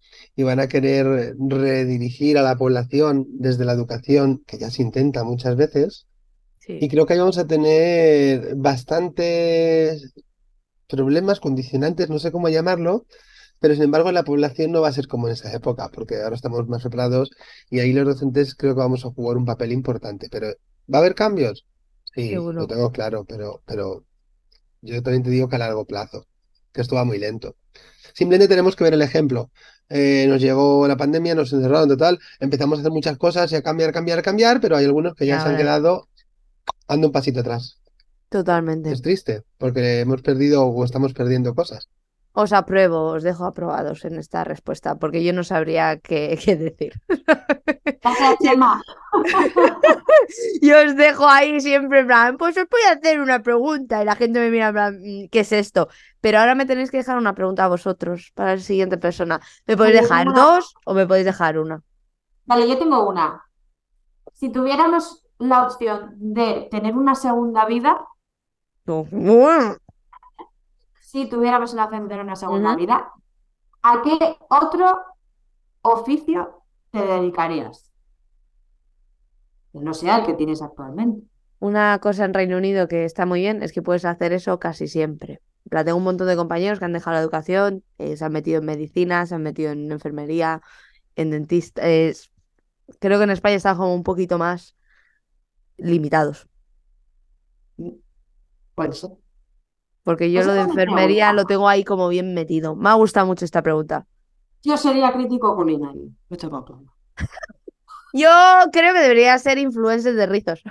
y 0.41 0.43
van 0.43 0.59
a 0.59 0.67
querer 0.67 1.35
redirigir 1.39 2.37
a 2.37 2.43
la 2.43 2.55
población 2.57 3.27
desde 3.29 3.65
la 3.65 3.73
educación, 3.73 4.43
que 4.47 4.57
ya 4.59 4.69
se 4.71 4.81
intenta 4.83 5.23
muchas 5.23 5.55
veces. 5.55 6.07
Y 6.67 6.89
creo 6.89 7.05
que 7.05 7.13
ahí 7.13 7.19
vamos 7.19 7.37
a 7.37 7.47
tener 7.47 8.55
bastantes 8.55 10.13
problemas, 10.87 11.39
condicionantes, 11.39 12.09
no 12.09 12.19
sé 12.19 12.31
cómo 12.31 12.49
llamarlo, 12.49 13.05
pero 13.59 13.75
sin 13.75 13.83
embargo 13.85 14.11
la 14.11 14.23
población 14.23 14.71
no 14.71 14.81
va 14.81 14.89
a 14.89 14.93
ser 14.93 15.07
como 15.07 15.27
en 15.27 15.33
esa 15.33 15.53
época, 15.53 15.89
porque 15.93 16.21
ahora 16.21 16.35
estamos 16.35 16.67
más 16.67 16.81
preparados 16.83 17.31
y 17.69 17.79
ahí 17.79 17.93
los 17.93 18.05
docentes 18.05 18.55
creo 18.55 18.75
que 18.75 18.79
vamos 18.81 19.05
a 19.05 19.11
jugar 19.11 19.37
un 19.37 19.45
papel 19.45 19.71
importante. 19.73 20.29
Pero 20.31 20.47
¿va 20.93 20.99
a 20.99 21.01
haber 21.01 21.15
cambios? 21.15 21.65
Sí, 22.15 22.29
Seguro. 22.29 22.53
lo 22.53 22.67
tengo 22.67 22.91
claro, 22.91 23.25
pero, 23.25 23.61
pero 23.65 24.05
yo 24.81 25.01
también 25.03 25.23
te 25.23 25.29
digo 25.29 25.49
que 25.49 25.55
a 25.57 25.59
largo 25.59 25.85
plazo. 25.85 26.27
que 26.73 26.81
esto 26.81 26.95
va 26.95 27.05
muy 27.05 27.19
lento. 27.19 27.55
Simplemente 28.13 28.47
tenemos 28.49 28.75
que 28.75 28.83
ver 28.83 28.93
el 28.93 29.01
ejemplo. 29.01 29.51
Eh, 29.93 30.25
nos 30.29 30.39
llegó 30.39 30.87
la 30.87 30.95
pandemia, 30.95 31.35
nos 31.35 31.51
encerraron 31.51 31.89
total, 31.89 32.17
empezamos 32.39 32.79
a 32.79 32.81
hacer 32.81 32.93
muchas 32.93 33.17
cosas 33.17 33.51
y 33.51 33.55
a 33.55 33.61
cambiar, 33.61 33.91
cambiar, 33.91 34.21
cambiar, 34.21 34.61
pero 34.61 34.77
hay 34.77 34.85
algunos 34.85 35.15
que 35.15 35.25
ya 35.25 35.41
se 35.41 35.49
han 35.49 35.57
quedado 35.57 36.07
ando 36.87 37.07
un 37.07 37.13
pasito 37.13 37.41
atrás. 37.41 37.77
Totalmente. 38.29 38.89
Es 38.89 39.01
triste, 39.01 39.43
porque 39.57 39.99
hemos 39.99 40.21
perdido 40.21 40.65
o 40.65 40.85
estamos 40.85 41.13
perdiendo 41.13 41.53
cosas. 41.53 41.89
Os 42.33 42.53
apruebo, 42.53 43.11
os 43.11 43.23
dejo 43.23 43.43
aprobados 43.45 44.05
en 44.05 44.15
esta 44.17 44.43
respuesta, 44.45 44.95
porque 44.95 45.23
yo 45.23 45.33
no 45.33 45.43
sabría 45.43 45.99
qué, 45.99 46.39
qué 46.43 46.55
decir. 46.55 46.93
Yo 50.61 50.75
os 50.85 50.95
dejo 50.95 51.27
ahí 51.27 51.59
siempre 51.59 51.99
en 51.99 52.07
plan, 52.07 52.37
pues 52.37 52.55
os 52.57 52.65
voy 52.69 52.81
a 52.87 52.93
hacer 52.93 53.19
una 53.19 53.41
pregunta 53.41 54.01
y 54.01 54.05
la 54.05 54.15
gente 54.15 54.39
me 54.39 54.49
mira 54.49 54.67
en 54.69 54.73
plan, 54.73 54.99
mm, 55.01 55.27
¿qué 55.29 55.41
es 55.41 55.51
esto? 55.51 55.89
Pero 56.21 56.39
ahora 56.39 56.55
me 56.55 56.65
tenéis 56.65 56.89
que 56.91 56.97
dejar 56.97 57.17
una 57.17 57.33
pregunta 57.35 57.65
a 57.65 57.67
vosotros 57.67 58.31
para 58.33 58.55
la 58.55 58.61
siguiente 58.61 58.97
persona. 58.97 59.41
¿Me 59.67 59.75
podéis 59.75 59.95
Vale, 59.95 60.01
dejar 60.07 60.27
una- 60.29 60.41
dos 60.41 60.73
o 60.85 60.93
me 60.93 61.05
podéis 61.05 61.25
dejar 61.25 61.59
una? 61.59 61.81
Vale, 62.45 62.67
yo 62.67 62.77
tengo 62.77 63.07
una. 63.09 63.43
Si 64.33 64.49
tuviéramos 64.49 65.25
la 65.39 65.63
opción 65.67 66.13
de 66.15 66.67
tener 66.71 66.95
una 66.95 67.15
segunda 67.15 67.65
vida, 67.65 68.05
si 71.11 71.27
tuviéramos 71.27 71.75
de 71.75 71.81
tener 72.07 72.21
una 72.21 72.37
segunda 72.37 72.73
vida, 72.73 73.11
¿a 73.81 74.01
qué 74.01 74.37
otro 74.49 75.01
oficio 75.81 76.63
te 76.89 77.01
dedicarías? 77.05 77.91
Que 79.73 79.79
no 79.79 79.93
sea 79.93 80.19
el 80.19 80.25
que 80.25 80.35
tienes 80.35 80.61
actualmente. 80.61 81.27
Una 81.59 81.99
cosa 81.99 82.23
en 82.23 82.33
Reino 82.33 82.55
Unido 82.55 82.87
que 82.87 83.03
está 83.03 83.25
muy 83.25 83.41
bien 83.41 83.61
es 83.61 83.73
que 83.73 83.81
puedes 83.81 84.05
hacer 84.05 84.31
eso 84.31 84.57
casi 84.57 84.87
siempre. 84.87 85.41
En 85.69 85.83
tengo 85.83 85.97
un 85.97 86.05
montón 86.05 86.27
de 86.27 86.37
compañeros 86.37 86.79
que 86.79 86.85
han 86.85 86.93
dejado 86.93 87.15
la 87.15 87.21
educación, 87.21 87.83
eh, 87.97 88.15
se 88.15 88.23
han 88.23 88.31
metido 88.31 88.59
en 88.59 88.65
medicina, 88.65 89.25
se 89.25 89.35
han 89.35 89.43
metido 89.43 89.73
en 89.73 89.91
enfermería, 89.91 90.61
en 91.17 91.31
dentista. 91.31 91.81
Creo 91.81 93.17
que 93.17 93.23
en 93.25 93.31
España 93.31 93.55
están 93.55 93.75
como 93.75 93.93
un 93.93 94.03
poquito 94.03 94.37
más 94.37 94.77
limitados. 95.75 96.47
Por 98.75 98.89
eso. 98.89 99.19
Porque 100.03 100.31
yo 100.31 100.41
Eso 100.41 100.49
lo 100.49 100.55
de 100.55 100.61
enfermería 100.61 101.31
lo 101.33 101.45
tengo 101.45 101.67
ahí 101.69 101.83
como 101.83 102.07
bien 102.07 102.33
metido. 102.33 102.75
Me 102.75 102.89
ha 102.89 102.93
gustado 102.93 103.25
mucho 103.27 103.45
esta 103.45 103.61
pregunta. 103.61 104.07
Yo 104.63 104.77
sería 104.77 105.11
crítico 105.13 105.55
culinario. 105.55 106.09
Esto 106.29 106.47
es 106.47 106.53
otro. 106.53 106.83
Yo 108.13 108.29
creo 108.71 108.93
que 108.93 108.99
debería 108.99 109.37
ser 109.37 109.57
influencer 109.57 110.15
de 110.15 110.25
rizos. 110.25 110.61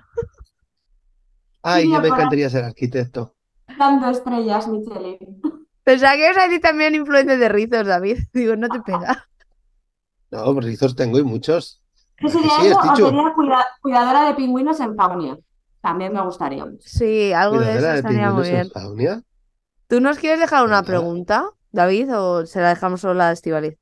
Ay, 1.62 1.90
yo 1.90 2.00
me 2.00 2.08
encantaría 2.08 2.48
ser 2.50 2.64
arquitecto. 2.64 3.34
Dando 3.78 4.08
estrellas, 4.10 4.66
Michelin. 4.68 5.40
Pensaba 5.84 6.14
que 6.14 6.24
ibas 6.24 6.36
a 6.38 6.42
decir 6.44 6.60
también 6.60 6.94
influencer 6.94 7.38
de 7.38 7.48
rizos, 7.48 7.86
David. 7.86 8.18
Digo, 8.32 8.56
no 8.56 8.68
te 8.68 8.80
pega. 8.80 9.26
No, 10.30 10.52
pues 10.54 10.66
rizos 10.66 10.94
tengo 10.94 11.18
y 11.18 11.22
muchos. 11.24 11.82
¿Qué 12.16 12.26
¿A 12.26 12.30
que 12.30 12.36
sería 12.36 12.50
sí, 12.60 12.66
eso? 12.66 12.78
O 12.78 12.82
Estichu? 12.84 13.06
sería 13.08 13.32
cuida- 13.34 13.66
cuidadora 13.80 14.24
de 14.26 14.34
pingüinos 14.34 14.78
en 14.80 14.94
Faunia. 14.96 15.38
También 15.80 16.12
me 16.12 16.22
gustaría 16.22 16.64
mucho. 16.64 16.82
Sí, 16.86 17.32
algo 17.32 17.58
de 17.58 17.72
eso 17.76 17.86
de 17.86 17.96
estaría 17.96 18.30
muy 18.30 18.48
bien. 18.50 19.24
¿Tú 19.88 20.00
nos 20.00 20.18
quieres 20.18 20.38
dejar 20.40 20.64
una 20.64 20.82
pregunta, 20.82 21.48
David, 21.72 22.14
o 22.16 22.46
se 22.46 22.60
la 22.60 22.70
dejamos 22.70 23.00
solo 23.00 23.22
a 23.22 23.32
Estivaliz? 23.32 23.76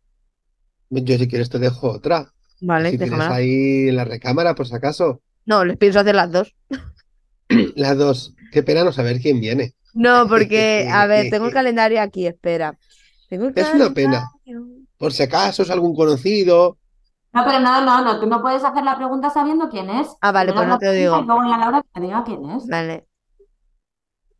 Yo 0.90 1.18
si 1.18 1.28
quieres 1.28 1.50
te 1.50 1.58
dejo 1.58 1.90
otra. 1.90 2.32
Vale, 2.60 2.90
Si 2.90 2.98
tienes 2.98 3.10
déjamela. 3.10 3.36
ahí 3.36 3.88
en 3.88 3.96
la 3.96 4.04
recámara, 4.04 4.54
por 4.54 4.66
si 4.66 4.74
acaso. 4.74 5.20
No, 5.44 5.64
les 5.64 5.76
pienso 5.76 6.00
hacer 6.00 6.14
las 6.14 6.30
dos. 6.32 6.54
Las 7.76 7.96
dos. 7.96 8.34
Qué 8.52 8.62
pena 8.62 8.84
no 8.84 8.92
saber 8.92 9.20
quién 9.20 9.40
viene. 9.40 9.74
No, 9.94 10.28
porque, 10.28 10.86
a 10.92 11.06
ver, 11.06 11.30
tengo 11.30 11.46
el 11.46 11.52
calendario 11.52 12.00
aquí, 12.00 12.26
espera. 12.26 12.78
Tengo 13.28 13.46
el 13.46 13.52
Es 13.56 13.72
una 13.74 13.92
pena. 13.92 14.30
Por 14.98 15.12
si 15.12 15.22
acaso 15.22 15.62
es 15.62 15.70
algún 15.70 15.94
conocido. 15.94 16.78
No, 17.32 17.44
pero 17.44 17.60
no, 17.60 17.84
no, 17.84 18.02
no. 18.02 18.20
Tú 18.20 18.26
no 18.26 18.40
puedes 18.40 18.64
hacer 18.64 18.84
la 18.84 18.96
pregunta 18.96 19.30
sabiendo 19.30 19.68
quién 19.68 19.90
es. 19.90 20.08
Ah, 20.20 20.32
vale, 20.32 20.52
pues 20.52 20.66
no 20.66 20.72
la 20.72 20.78
te 20.78 20.86
lo 20.86 20.92
digo. 20.92 21.20
Y 21.20 21.26
luego 21.26 21.42
Laura 21.42 21.82
que 21.82 21.88
te 21.92 22.00
diga 22.00 22.24
quién 22.24 22.50
es. 22.50 22.66
Vale. 22.66 23.06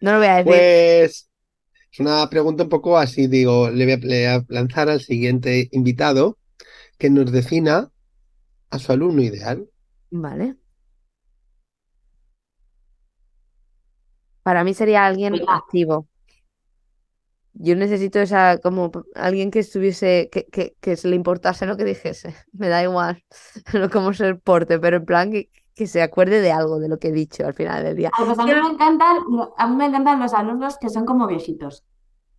No 0.01 0.12
lo 0.12 0.18
voy 0.18 0.26
a 0.26 0.36
decir. 0.36 0.53
Pues 0.53 1.30
es 1.91 2.01
una 2.01 2.28
pregunta 2.28 2.64
un 2.64 2.68
poco 2.68 2.99
así, 2.99 3.26
digo, 3.26 3.70
le 3.70 3.84
voy 3.84 3.95
a, 3.95 3.97
le 3.97 4.07
voy 4.07 4.24
a 4.24 4.45
lanzar 4.49 4.89
al 4.89 5.01
siguiente 5.01 5.68
invitado 5.72 6.39
que 6.99 7.11
nos 7.11 7.30
defina 7.30 7.91
a 8.70 8.78
su 8.78 8.93
alumno 8.93 9.22
ideal. 9.22 9.68
Vale. 10.11 10.57
Para 14.43 14.64
mí 14.64 14.72
sería 14.72 15.07
alguien 15.07 15.34
activo. 15.47 16.09
Yo 17.61 17.74
necesito 17.74 18.20
esa, 18.20 18.59
como 18.59 18.92
alguien 19.16 19.50
que 19.50 19.59
estuviese, 19.59 20.28
que, 20.30 20.46
que, 20.46 20.76
que 20.80 20.96
se 20.96 21.09
le 21.09 21.16
importase 21.16 21.66
lo 21.66 21.76
que 21.76 21.84
dijese. 21.84 22.34
Me 22.52 22.68
da 22.68 22.82
igual 22.82 23.22
no 23.74 23.90
como 23.90 24.12
ser 24.12 24.38
porte, 24.38 24.78
pero 24.78 24.98
en 24.98 25.04
plan 25.04 25.30
que, 25.32 25.50
que 25.74 25.86
se 25.86 26.00
acuerde 26.00 26.40
de 26.40 26.52
algo 26.52 26.78
de 26.78 26.88
lo 26.88 26.98
que 26.98 27.09
he 27.09 27.12
dicho 27.12 27.44
al 27.44 27.54
final 27.54 27.82
del 27.82 27.96
día. 27.96 28.11
Ay, 28.16 28.26
pues 28.26 28.38
a 28.38 28.44
mí 28.44 28.52
me 28.52 28.68
encantan, 28.68 29.16
a 29.56 29.66
mí 29.66 29.76
me 29.76 29.86
encantan 29.86 30.20
los 30.20 30.34
alumnos 30.34 30.78
que 30.78 30.88
son 30.88 31.04
como 31.04 31.26
viejitos. 31.26 31.84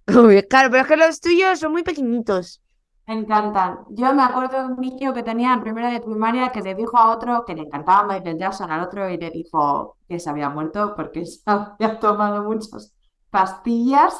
Claro, 0.49 0.71
pero 0.71 0.81
es 0.81 0.87
que 0.87 0.97
los 0.97 1.21
tuyos 1.21 1.59
son 1.59 1.71
muy 1.71 1.83
pequeñitos. 1.83 2.61
Me 3.05 3.15
encantan. 3.15 3.79
Yo 3.89 4.13
me 4.13 4.23
acuerdo 4.23 4.57
de 4.57 4.73
un 4.73 4.79
niño 4.79 5.13
que 5.13 5.23
tenía 5.23 5.53
en 5.53 5.61
primera 5.61 5.91
de 5.91 5.99
primaria 5.99 6.51
que 6.51 6.61
le 6.61 6.75
dijo 6.75 6.97
a 6.97 7.11
otro 7.11 7.43
que 7.45 7.55
le 7.55 7.61
encantaba 7.63 8.07
Michael 8.07 8.37
Jackson 8.37 8.71
al 8.71 8.81
otro 8.81 9.09
y 9.09 9.17
le 9.17 9.29
dijo 9.29 9.97
que 10.07 10.19
se 10.19 10.29
había 10.29 10.49
muerto 10.49 10.93
porque 10.95 11.25
se 11.25 11.41
había 11.45 11.99
tomado 11.99 12.43
muchas 12.43 12.93
pastillas 13.29 14.15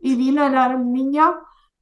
y 0.00 0.16
vino 0.16 0.46
el 0.46 0.92
niño 0.92 1.40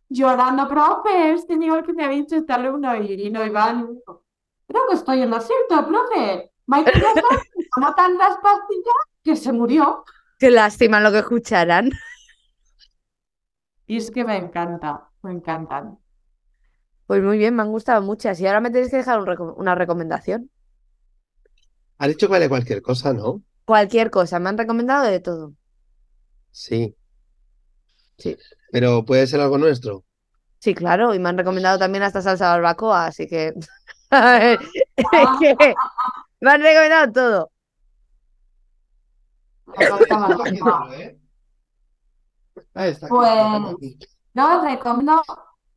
llorando, 0.08 0.68
profe, 0.68 1.32
este 1.32 1.56
niño 1.56 1.82
que 1.82 1.92
me 1.92 2.04
ha 2.04 2.08
dicho 2.08 2.36
este 2.36 2.52
alumno 2.52 2.94
y 2.96 3.16
vino 3.16 3.44
Iván 3.44 3.80
y 3.80 3.94
dijo, 3.94 4.24
creo 4.66 4.82
que 4.88 4.94
estoy 4.96 5.22
en 5.22 5.30
lo 5.30 5.40
cierto, 5.40 5.86
profe. 5.86 6.52
Michael 6.66 7.00
Jackson 7.00 7.38
tomó 7.74 7.94
tantas 7.94 8.36
pastillas 8.38 8.94
que 9.24 9.36
se 9.36 9.52
murió. 9.52 10.04
Qué 10.38 10.50
lástima 10.50 11.00
lo 11.00 11.10
que 11.10 11.18
escucharán. 11.18 11.90
Y 13.86 13.96
es 13.96 14.10
que 14.10 14.24
me 14.24 14.36
encanta, 14.36 15.08
me 15.22 15.32
encantan. 15.32 15.98
Pues 17.06 17.22
muy 17.22 17.36
bien, 17.38 17.54
me 17.54 17.62
han 17.62 17.70
gustado 17.70 18.00
muchas. 18.02 18.40
Y 18.40 18.46
ahora 18.46 18.60
me 18.60 18.70
tenéis 18.70 18.90
que 18.90 18.96
dejar 18.98 19.18
un 19.18 19.26
reco- 19.26 19.54
una 19.56 19.74
recomendación. 19.74 20.50
Ha 21.98 22.08
dicho 22.08 22.26
que 22.26 22.32
vale 22.32 22.48
cualquier 22.48 22.80
cosa, 22.82 23.12
¿no? 23.12 23.42
Cualquier 23.64 24.10
cosa, 24.10 24.38
me 24.38 24.48
han 24.48 24.58
recomendado 24.58 25.04
de 25.04 25.20
todo. 25.20 25.52
Sí. 26.52 26.94
Sí. 28.18 28.36
Pero 28.70 29.04
puede 29.04 29.26
ser 29.26 29.40
algo 29.40 29.58
nuestro. 29.58 30.04
Sí, 30.60 30.74
claro, 30.74 31.12
y 31.14 31.18
me 31.18 31.28
han 31.28 31.38
recomendado 31.38 31.78
también 31.78 32.04
esta 32.04 32.22
salsa 32.22 32.50
barbacoa, 32.50 33.06
así 33.06 33.26
que... 33.26 33.52
que 34.10 35.74
me 36.40 36.50
han 36.50 36.60
recomendado 36.60 37.12
todo. 37.12 37.50
Pues- 42.72 42.98
Yo 44.34 44.56
os 44.58 44.64
recomiendo 44.64 45.22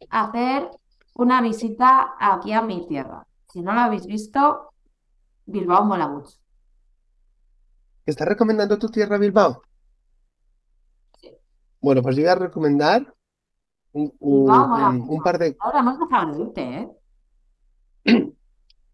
hacer 0.09 0.69
una 1.15 1.41
visita 1.41 2.13
aquí 2.19 2.53
a 2.53 2.61
mi 2.61 2.88
tierra. 2.88 3.26
Si 3.51 3.61
no 3.61 3.73
lo 3.73 3.80
habéis 3.82 4.05
visto, 4.05 4.71
Bilbao 5.45 5.84
mola 5.86 6.07
mucho. 6.07 6.38
¿Estás 8.05 8.28
recomendando 8.28 8.78
tu 8.78 8.89
tierra 8.89 9.17
Bilbao? 9.17 9.61
Bueno, 11.86 12.01
pues 12.01 12.15
yo 12.15 12.23
voy 12.23 12.31
a 12.31 12.36
recomendar 12.36 13.13
un, 13.93 15.21
par 15.23 15.38
de... 15.38 15.55
Ahora 15.59 15.79
hemos 15.81 15.99
dejado 15.99 16.33
de 16.33 16.41
irte, 16.41 16.89
¿eh? 18.07 18.31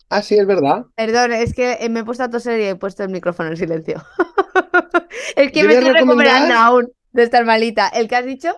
Ah, 0.10 0.22
sí, 0.22 0.36
es 0.36 0.46
verdad. 0.46 0.88
Perdón, 0.96 1.32
es 1.32 1.54
que 1.54 1.78
eh, 1.80 1.88
me 1.88 2.02
he 2.02 2.04
puesto 2.04 2.26
a 2.26 2.30
toser 2.30 2.60
y 2.60 2.66
he 2.66 2.76
puesto 2.76 3.02
el 3.04 3.10
micrófono 3.10 3.48
en 3.48 3.56
silencio. 3.56 4.04
Es 5.38 5.54
que 5.54 5.62
Yo 5.62 5.68
me 5.68 5.74
estoy 5.76 5.94
recuperando 5.94 6.50
recomendar- 6.50 6.52
aún 6.52 6.92
de 7.14 7.24
estar 7.24 7.46
malita. 7.46 7.88
¿El 7.88 8.10
que 8.10 8.18
has 8.18 8.26
dicho? 8.26 8.50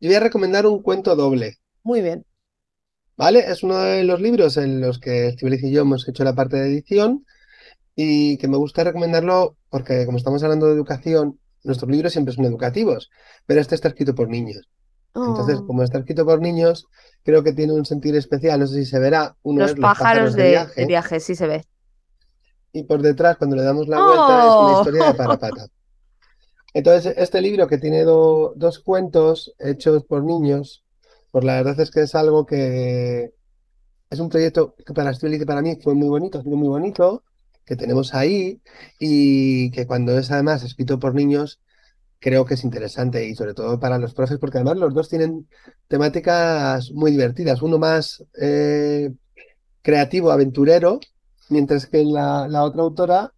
Yo 0.00 0.08
voy 0.08 0.14
a 0.14 0.20
recomendar 0.20 0.64
un 0.68 0.80
cuento 0.80 1.16
doble. 1.16 1.56
Muy 1.82 2.02
bien. 2.02 2.24
¿Vale? 3.16 3.40
Es 3.50 3.64
uno 3.64 3.78
de 3.78 4.04
los 4.04 4.20
libros 4.20 4.56
en 4.58 4.80
los 4.80 5.00
que 5.00 5.26
Estíbaliz 5.26 5.64
y 5.64 5.72
yo 5.72 5.80
hemos 5.82 6.08
hecho 6.08 6.22
la 6.22 6.36
parte 6.36 6.56
de 6.56 6.68
edición 6.68 7.26
y 7.96 8.38
que 8.38 8.46
me 8.46 8.58
gusta 8.58 8.84
recomendarlo 8.84 9.56
porque 9.70 10.06
como 10.06 10.18
estamos 10.18 10.44
hablando 10.44 10.66
de 10.66 10.74
educación, 10.74 11.40
nuestros 11.64 11.90
libros 11.90 12.12
siempre 12.12 12.34
son 12.34 12.44
educativos, 12.44 13.10
pero 13.46 13.60
este 13.60 13.74
está 13.74 13.88
escrito 13.88 14.14
por 14.14 14.28
niños. 14.28 14.68
Entonces, 15.14 15.58
Oh, 15.60 15.66
como 15.66 15.82
está 15.82 15.98
escrito 15.98 16.24
por 16.24 16.40
niños, 16.40 16.86
creo 17.22 17.42
que 17.42 17.52
tiene 17.52 17.74
un 17.74 17.84
sentido 17.84 18.16
especial. 18.18 18.60
No 18.60 18.66
sé 18.66 18.76
si 18.76 18.86
se 18.86 18.98
verá. 18.98 19.36
Uno 19.42 19.60
los 19.62 19.72
es 19.72 19.76
pájaros 19.78 20.34
de, 20.34 20.48
viaje 20.50 20.80
de 20.80 20.86
viaje, 20.86 21.20
sí 21.20 21.34
se 21.34 21.46
ve. 21.46 21.64
y 22.72 22.84
por 22.84 23.02
detrás, 23.02 23.36
cuando 23.36 23.56
le 23.56 23.62
damos 23.62 23.86
la 23.88 23.98
vuelta, 24.02 24.40
es 24.40 24.54
una 24.54 24.76
Oh. 24.76 24.78
historia 24.80 25.06
de 25.08 25.14
Parapata. 25.14 25.66
Entonces, 26.74 27.14
este 27.18 27.40
libro 27.42 27.66
que 27.68 27.78
tiene 27.78 28.02
do- 28.04 28.54
dos 28.56 28.78
cuentos 28.80 29.54
hechos 29.58 30.04
por 30.04 30.24
niños, 30.24 30.84
pues 31.30 31.44
la 31.44 31.54
verdad 31.56 31.78
es 31.80 31.90
que 31.90 32.00
es 32.02 32.14
algo 32.14 32.46
que 32.46 33.32
es 34.10 34.20
un 34.20 34.28
proyecto 34.28 34.74
que 34.86 34.92
para 34.94 35.10
Estíbaliz 35.10 35.42
y 35.42 35.44
para 35.46 35.62
mí 35.62 35.76
fue 35.82 35.94
muy 35.94 36.08
bonito, 36.08 36.38
ha 36.38 36.42
sido 36.42 36.56
muy 36.56 36.68
bonito, 36.68 37.24
que 37.64 37.76
tenemos 37.76 38.14
ahí 38.14 38.60
y 38.98 39.70
que 39.70 39.86
cuando 39.86 40.18
es 40.18 40.30
además 40.30 40.62
escrito 40.64 40.98
por 40.98 41.14
niños, 41.14 41.60
creo 42.18 42.44
que 42.44 42.54
es 42.54 42.64
interesante 42.64 43.26
y 43.26 43.34
sobre 43.34 43.54
todo 43.54 43.80
para 43.80 43.98
los 43.98 44.14
profes, 44.14 44.38
porque 44.38 44.58
además 44.58 44.76
los 44.78 44.94
dos 44.94 45.08
tienen 45.08 45.48
temáticas 45.88 46.90
muy 46.92 47.10
divertidas. 47.10 47.62
Uno 47.62 47.78
más 47.78 48.24
eh, 48.40 49.10
creativo, 49.82 50.30
aventurero, 50.30 51.00
mientras 51.48 51.86
que 51.86 52.04
la, 52.04 52.46
la 52.48 52.62
otra 52.64 52.82
autora, 52.82 53.32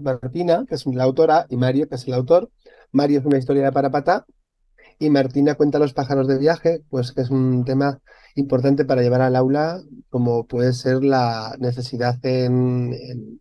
Martina, 0.00 0.64
que 0.68 0.74
es 0.74 0.86
la 0.86 1.04
autora, 1.04 1.46
y 1.48 1.56
Mario, 1.56 1.88
que 1.88 1.94
es 1.94 2.06
el 2.06 2.14
autor, 2.14 2.50
Mario 2.92 3.20
es 3.20 3.26
una 3.26 3.38
historia 3.38 3.64
de 3.64 3.72
Parapata, 3.72 4.26
y 4.98 5.10
Martina 5.10 5.54
cuenta 5.54 5.78
los 5.78 5.94
pájaros 5.94 6.26
de 6.26 6.38
viaje, 6.38 6.82
pues 6.90 7.12
que 7.12 7.22
es 7.22 7.30
un 7.30 7.64
tema 7.64 8.00
importante 8.40 8.84
para 8.84 9.02
llevar 9.02 9.20
al 9.22 9.36
aula, 9.36 9.80
como 10.10 10.46
puede 10.46 10.72
ser 10.72 11.02
la 11.04 11.56
necesidad 11.58 12.18
en, 12.24 12.92
en 12.94 13.40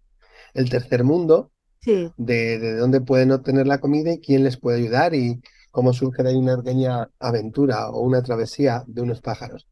el 0.54 0.70
tercer 0.70 1.04
mundo, 1.04 1.52
Sí. 1.82 2.12
de, 2.18 2.60
de 2.60 2.76
dónde 2.76 3.00
pueden 3.02 3.32
obtener 3.32 3.66
la 3.68 3.78
comida 3.80 4.12
y 4.12 4.20
quién 4.20 4.44
les 4.44 4.58
puede 4.58 4.80
ayudar 4.80 5.14
y 5.14 5.42
cómo 5.72 5.94
surge 5.94 6.24
de 6.24 6.30
ahí 6.30 6.36
una 6.36 6.58
pequeña 6.58 7.10
aventura 7.20 7.90
o 7.90 8.02
una 8.02 8.22
travesía 8.24 8.84
de 8.88 9.02
unos 9.04 9.22
pájaros. 9.22 9.68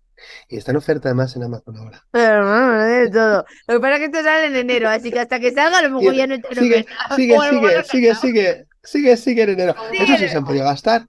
Y 0.47 0.57
está 0.57 0.71
en 0.71 0.78
oferta 0.78 1.09
además 1.09 1.36
en 1.36 1.43
Amazon 1.43 1.78
ahora. 1.78 2.03
Pero 2.11 2.43
no, 2.45 2.67
no 2.73 2.84
de 2.84 3.09
todo. 3.09 3.45
Lo 3.67 3.73
que 3.76 3.80
pasa 3.82 3.93
es 3.95 3.99
que 3.99 4.05
esto 4.05 4.23
sale 4.23 4.45
en 4.47 4.55
enero, 4.55 4.88
así 4.89 5.11
que 5.11 5.19
hasta 5.19 5.39
que 5.39 5.51
salga 5.51 5.80
a 5.80 5.82
lo 5.82 5.89
mejor 5.89 6.13
ya 6.15 6.28
no 6.28 6.39
te 6.39 6.47
lo 6.55 6.61
Sigue, 6.61 6.86
sigue, 7.15 7.38
sigue, 7.49 7.84
sigue, 7.84 8.15
sigue, 8.15 8.65
sigue, 8.84 9.17
sigue 9.17 9.43
en 9.43 9.49
enero. 9.49 9.76
Eso 9.91 10.13
en 10.13 10.17
sí 10.19 10.30
se 10.30 10.38
han 10.38 10.45
podido 10.45 10.63
gastar. 10.65 11.07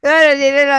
Claro, 0.00 0.32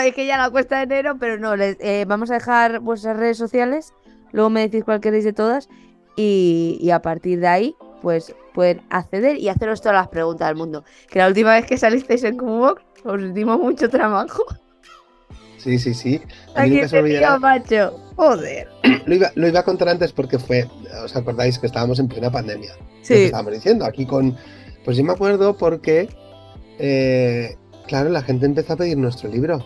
es 0.06 0.14
que 0.14 0.26
ya 0.26 0.38
la 0.38 0.50
cuesta 0.50 0.78
de 0.78 0.84
enero, 0.84 1.18
pero 1.20 1.38
no, 1.38 1.56
les, 1.56 1.78
eh, 1.80 2.06
vamos 2.08 2.32
a 2.32 2.36
dejar 2.36 2.80
vuestras 2.80 3.18
redes 3.18 3.38
sociales, 3.38 3.94
luego 4.32 4.50
me 4.50 4.62
decís 4.62 4.84
cuál 4.84 5.02
queréis 5.02 5.24
de 5.24 5.34
todas, 5.34 5.70
y, 6.16 6.78
y 6.82 6.90
a 6.92 7.02
partir 7.02 7.40
de 7.40 7.48
ahí, 7.48 7.76
pues 8.02 8.36
pueden 8.54 8.82
acceder 8.90 9.38
y 9.38 9.50
haceros 9.50 9.82
todas 9.82 9.96
las 9.96 10.08
preguntas 10.08 10.48
del 10.48 10.58
mundo. 10.58 10.84
Que 11.10 11.20
la 11.20 11.28
última 11.28 11.54
vez 11.54 11.66
que 11.66 11.78
salisteis 11.78 12.24
en 12.24 12.38
Cubox, 12.38 12.82
os 13.04 13.34
dimos 13.34 13.60
mucho 13.60 13.88
trabajo. 13.90 14.44
Sí, 15.58 15.78
sí, 15.78 15.94
sí. 15.94 16.22
A 16.56 16.64
mí 16.64 16.72
nunca 16.72 16.88
se 16.88 17.00
olvidará. 17.00 17.38
macho. 17.38 18.00
Joder. 18.16 18.68
Lo 19.06 19.16
iba, 19.16 19.32
lo 19.36 19.48
iba 19.48 19.60
a 19.60 19.64
contar 19.64 19.90
antes 19.90 20.12
porque 20.12 20.40
fue, 20.40 20.68
os 21.04 21.16
acordáis 21.16 21.60
que 21.60 21.68
estábamos 21.68 22.00
en 22.00 22.08
plena 22.08 22.32
pandemia. 22.32 22.72
Sí, 23.02 23.26
estábamos 23.26 23.54
diciendo 23.54 23.86
aquí 23.86 24.06
con. 24.06 24.36
Pues 24.86 24.98
yo 24.98 25.04
me 25.04 25.12
acuerdo 25.14 25.58
porque, 25.58 26.10
eh, 26.80 27.58
claro, 27.88 28.10
la 28.10 28.22
gente 28.22 28.46
empezó 28.46 28.74
a 28.74 28.76
pedir 28.78 28.98
nuestro 28.98 29.30
libro. 29.30 29.64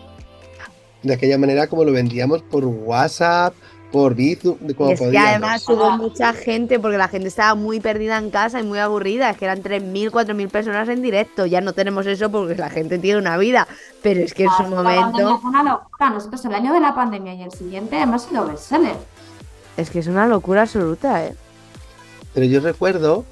De 1.02 1.14
aquella 1.14 1.36
manera 1.36 1.66
como 1.66 1.84
lo 1.84 1.92
vendíamos 1.92 2.42
por 2.42 2.64
WhatsApp, 2.64 3.54
por 3.90 4.14
Bizu, 4.14 4.56
de 4.60 4.74
como 4.74 4.90
y 4.90 4.92
es 4.94 5.00
que 5.00 5.06
podíamos. 5.06 5.28
además 5.28 5.68
hubo 5.68 5.90
mucha 5.98 6.32
gente 6.32 6.78
porque 6.78 6.96
la 6.96 7.08
gente 7.08 7.28
estaba 7.28 7.54
muy 7.54 7.78
perdida 7.80 8.16
en 8.16 8.30
casa 8.30 8.60
y 8.60 8.62
muy 8.62 8.78
aburrida. 8.78 9.30
Es 9.30 9.36
que 9.36 9.44
eran 9.44 9.62
3.000, 9.62 10.10
4.000 10.10 10.48
personas 10.48 10.88
en 10.88 11.02
directo. 11.02 11.44
Ya 11.44 11.60
no 11.60 11.74
tenemos 11.74 12.06
eso 12.06 12.30
porque 12.30 12.54
la 12.54 12.70
gente 12.70 12.98
tiene 12.98 13.18
una 13.18 13.36
vida. 13.36 13.68
Pero 14.02 14.20
es 14.20 14.32
que 14.32 14.44
en 14.44 14.50
su 14.56 14.62
momento. 14.62 15.38
fue 15.38 15.50
una 15.50 15.62
locura. 15.62 16.10
Nosotros 16.10 16.44
el 16.46 16.54
año 16.54 16.72
de 16.72 16.80
la 16.80 16.94
pandemia 16.94 17.34
y 17.34 17.42
el 17.42 17.52
siguiente 17.52 18.00
hemos 18.00 18.22
sido 18.22 18.46
bestseller. 18.46 18.96
Es 19.76 19.90
que 19.90 19.98
es 19.98 20.06
una 20.06 20.26
locura 20.26 20.62
absoluta, 20.62 21.24
¿eh? 21.24 21.34
Pero 22.34 22.46
yo 22.46 22.60
recuerdo 22.60 23.24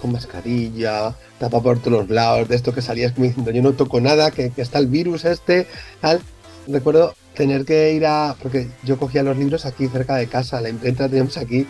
con 0.00 0.12
mascarilla, 0.12 1.14
tapa 1.38 1.60
por 1.62 1.78
todos 1.78 2.00
los 2.00 2.10
lados, 2.10 2.48
de 2.48 2.56
esto 2.56 2.74
que 2.74 2.82
salías 2.82 3.12
como 3.12 3.26
diciendo 3.26 3.50
yo 3.50 3.62
no 3.62 3.72
toco 3.72 4.00
nada, 4.00 4.30
que, 4.30 4.50
que 4.50 4.62
está 4.62 4.78
el 4.78 4.86
virus 4.86 5.24
este, 5.24 5.66
tal. 6.00 6.20
Recuerdo 6.66 7.14
tener 7.34 7.64
que 7.64 7.92
ir 7.92 8.06
a, 8.06 8.36
porque 8.42 8.68
yo 8.84 8.98
cogía 8.98 9.22
los 9.22 9.36
libros 9.36 9.66
aquí 9.66 9.88
cerca 9.88 10.16
de 10.16 10.26
casa, 10.28 10.60
la 10.60 10.68
imprenta 10.68 11.08
teníamos 11.08 11.36
aquí, 11.36 11.66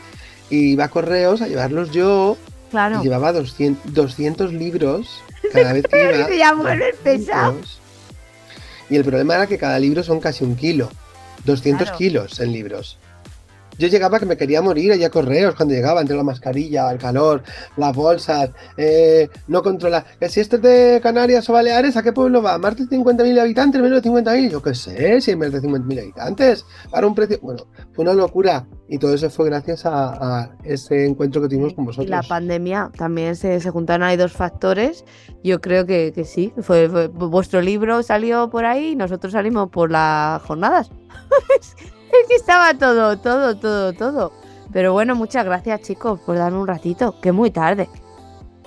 y 0.50 0.72
iba 0.72 0.84
a 0.84 0.88
correos 0.88 1.40
a 1.42 1.48
llevarlos 1.48 1.90
yo, 1.90 2.36
Claro. 2.70 3.00
y 3.00 3.04
llevaba 3.04 3.32
200, 3.32 3.94
200 3.94 4.52
libros 4.52 5.22
cada 5.52 5.72
vez 5.72 5.84
que 5.88 6.16
iba. 6.16 6.26
Que 6.26 6.38
ya 6.38 6.52
vuelves 6.54 6.96
pesado. 7.02 7.52
200. 7.52 7.80
Y 8.90 8.96
el 8.96 9.04
problema 9.04 9.34
era 9.36 9.46
que 9.46 9.58
cada 9.58 9.78
libro 9.78 10.02
son 10.02 10.20
casi 10.20 10.44
un 10.44 10.56
kilo, 10.56 10.90
200 11.44 11.84
Claro. 11.84 11.98
kilos 11.98 12.40
en 12.40 12.52
libros. 12.52 12.98
Yo 13.78 13.88
llegaba 13.88 14.18
que 14.20 14.26
me 14.26 14.36
quería 14.36 14.62
morir 14.62 14.92
allá 14.92 15.10
correos 15.10 15.54
cuando 15.54 15.74
llegaba, 15.74 16.00
entre 16.00 16.16
la 16.16 16.22
mascarilla, 16.22 16.90
el 16.90 16.98
calor, 16.98 17.42
las 17.76 17.94
bolsas, 17.94 18.50
eh, 18.76 19.28
no 19.48 19.62
controla. 19.62 20.04
Que 20.20 20.28
si 20.28 20.40
este 20.40 20.56
es 20.56 20.62
de 20.62 21.00
Canarias 21.02 21.48
o 21.50 21.52
Baleares, 21.52 21.96
¿a 21.96 22.02
qué 22.02 22.12
pueblo 22.12 22.42
va? 22.42 22.56
¿Más 22.58 22.76
de 22.76 22.84
50.000 22.84 23.40
habitantes? 23.40 23.80
¿Menos 23.82 24.02
de 24.02 24.10
50.000? 24.10 24.50
Yo 24.50 24.62
qué 24.62 24.74
sé, 24.74 25.20
si 25.20 25.32
hay 25.32 25.36
más 25.36 25.52
de 25.52 25.60
50.000 25.60 26.00
habitantes. 26.00 26.64
Para 26.90 27.06
un 27.06 27.14
precio. 27.14 27.38
Bueno, 27.42 27.66
fue 27.92 28.02
una 28.04 28.14
locura. 28.14 28.66
Y 28.86 28.98
todo 28.98 29.14
eso 29.14 29.30
fue 29.30 29.46
gracias 29.46 29.86
a, 29.86 30.40
a 30.42 30.50
ese 30.62 31.06
encuentro 31.06 31.40
que 31.40 31.48
tuvimos 31.48 31.72
con 31.72 31.84
Y 31.84 31.86
vosotros. 31.86 32.10
la 32.10 32.22
pandemia 32.22 32.90
también 32.96 33.34
se, 33.34 33.58
se 33.58 33.70
juntaron 33.70 34.06
ahí 34.06 34.16
dos 34.18 34.32
factores. 34.32 35.04
Yo 35.42 35.60
creo 35.62 35.86
que, 35.86 36.12
que 36.14 36.24
sí. 36.24 36.52
Fue, 36.60 36.88
fue- 36.90 37.08
vuestro 37.08 37.62
libro 37.62 38.02
salió 38.02 38.50
por 38.50 38.66
ahí 38.66 38.88
y 38.92 38.96
nosotros 38.96 39.32
salimos 39.32 39.70
por 39.70 39.90
las 39.90 40.42
jornadas. 40.42 40.90
es 42.22 42.28
que 42.28 42.34
estaba 42.36 42.74
todo, 42.74 43.18
todo, 43.18 43.56
todo, 43.56 43.92
todo. 43.92 44.32
Pero 44.72 44.92
bueno, 44.92 45.14
muchas 45.14 45.44
gracias, 45.44 45.82
chicos, 45.82 46.20
por 46.20 46.36
darme 46.36 46.58
un 46.58 46.66
ratito, 46.66 47.14
que 47.20 47.28
es 47.28 47.34
muy 47.34 47.50
tarde. 47.50 47.88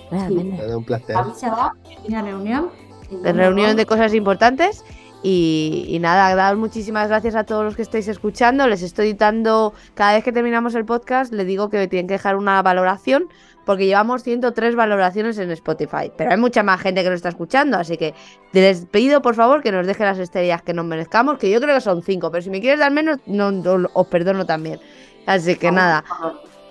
Realmente. 0.10 0.76
Un 0.76 0.86
placer. 0.86 1.18
A 1.18 1.24
mí 1.24 1.34
se 1.36 1.50
va, 1.50 1.74
tiene 2.06 2.22
reunión. 2.22 2.70
de 3.10 3.34
reunión 3.34 3.76
de 3.76 3.86
cosas 3.86 4.14
importantes. 4.14 4.86
Y, 5.24 5.86
y 5.90 6.00
nada, 6.00 6.34
daros 6.36 6.60
muchísimas 6.60 7.08
gracias 7.10 7.36
a 7.36 7.44
todos 7.44 7.64
los 7.66 7.76
que 7.76 7.82
estáis 7.82 8.08
escuchando. 8.08 8.68
Les 8.68 8.82
estoy 8.82 9.14
dando, 9.14 9.74
cada 9.96 10.14
vez 10.14 10.24
que 10.24 10.32
terminamos 10.32 10.76
el 10.76 10.86
podcast, 10.86 11.34
le 11.34 11.44
digo 11.44 11.70
que 11.70 11.78
me 11.78 11.88
tienen 11.88 12.08
que 12.08 12.14
dejar 12.14 12.36
una 12.36 12.62
valoración, 12.62 13.28
porque 13.66 13.86
llevamos 13.86 14.24
103 14.24 14.76
valoraciones 14.76 15.38
en 15.40 15.52
Spotify. 15.52 16.12
Pero 16.16 16.32
hay 16.32 16.38
mucha 16.38 16.64
más 16.64 16.80
gente 16.80 17.04
que 17.04 17.10
nos 17.10 17.18
está 17.18 17.30
escuchando, 17.30 17.78
así 17.78 17.98
que 17.98 18.14
les 18.54 18.86
pido 18.86 19.22
por 19.22 19.36
favor 19.36 19.62
que 19.62 19.72
nos 19.72 19.86
dejen 19.88 20.06
las 20.06 20.20
estrellas 20.20 20.62
que 20.62 20.74
nos 20.74 20.86
merezcamos, 20.86 21.38
que 21.38 21.50
yo 21.50 21.60
creo 21.60 21.76
que 21.76 21.82
son 21.82 22.02
5, 22.04 22.32
pero 22.32 22.42
si 22.42 22.50
me 22.50 22.62
quieres 22.62 22.80
dar 22.80 22.92
menos, 22.92 23.18
no, 23.26 23.52
no- 23.52 23.90
os 23.94 24.08
perdono 24.08 24.46
también. 24.46 24.80
Así 25.26 25.58
que 25.58 25.72
nada, 25.74 26.06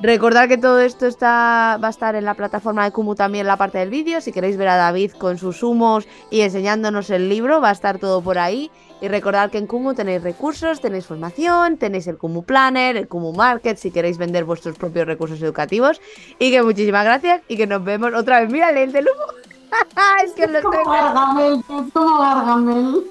Recordad 0.00 0.46
que 0.46 0.58
todo 0.58 0.80
esto 0.80 1.06
está, 1.06 1.78
va 1.82 1.88
a 1.88 1.90
estar 1.90 2.16
en 2.16 2.26
la 2.26 2.34
plataforma 2.34 2.84
de 2.84 2.92
Kumu 2.92 3.14
también 3.14 3.46
la 3.46 3.56
parte 3.56 3.78
del 3.78 3.88
vídeo. 3.88 4.20
Si 4.20 4.30
queréis 4.30 4.58
ver 4.58 4.68
a 4.68 4.76
David 4.76 5.12
con 5.12 5.38
sus 5.38 5.62
humos 5.62 6.06
y 6.30 6.42
enseñándonos 6.42 7.08
el 7.08 7.30
libro, 7.30 7.62
va 7.62 7.70
a 7.70 7.72
estar 7.72 7.98
todo 7.98 8.20
por 8.20 8.38
ahí. 8.38 8.70
Y 9.00 9.08
recordad 9.08 9.50
que 9.50 9.56
en 9.56 9.66
Kumu 9.66 9.94
tenéis 9.94 10.22
recursos, 10.22 10.80
tenéis 10.80 11.06
formación, 11.06 11.78
tenéis 11.78 12.06
el 12.08 12.18
Kumu 12.18 12.42
Planner, 12.42 12.96
el 12.96 13.08
Kumu 13.08 13.32
Market, 13.32 13.78
si 13.78 13.90
queréis 13.90 14.18
vender 14.18 14.44
vuestros 14.44 14.76
propios 14.76 15.06
recursos 15.06 15.40
educativos. 15.40 16.00
Y 16.38 16.50
que 16.50 16.62
muchísimas 16.62 17.04
gracias 17.04 17.40
y 17.48 17.56
que 17.56 17.66
nos 17.66 17.82
vemos 17.82 18.12
otra 18.14 18.40
vez. 18.40 18.50
Mira, 18.50 18.70
el 18.70 18.92
del 18.92 19.06
humo. 19.08 19.32
es 20.24 20.32
que 20.32 20.46
lo 20.46 20.60
como 20.60 20.76
tengo. 20.76 20.90
Gargamel, 20.90 21.54
es 21.54 21.92
como 21.92 22.18
Gargamel. 22.18 23.04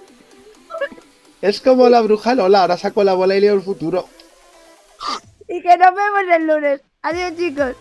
Es 1.41 1.61
como 1.61 1.89
la 1.89 2.01
bruja 2.01 2.35
Lola, 2.35 2.61
ahora 2.61 2.77
saco 2.77 3.03
la 3.03 3.13
bola 3.13 3.35
y 3.35 3.41
leo 3.41 3.55
el 3.55 3.61
futuro. 3.61 4.05
Y 5.47 5.61
que 5.61 5.77
nos 5.77 5.93
vemos 5.93 6.35
el 6.35 6.47
lunes. 6.47 6.81
Adiós, 7.01 7.35
chicos. 7.37 7.75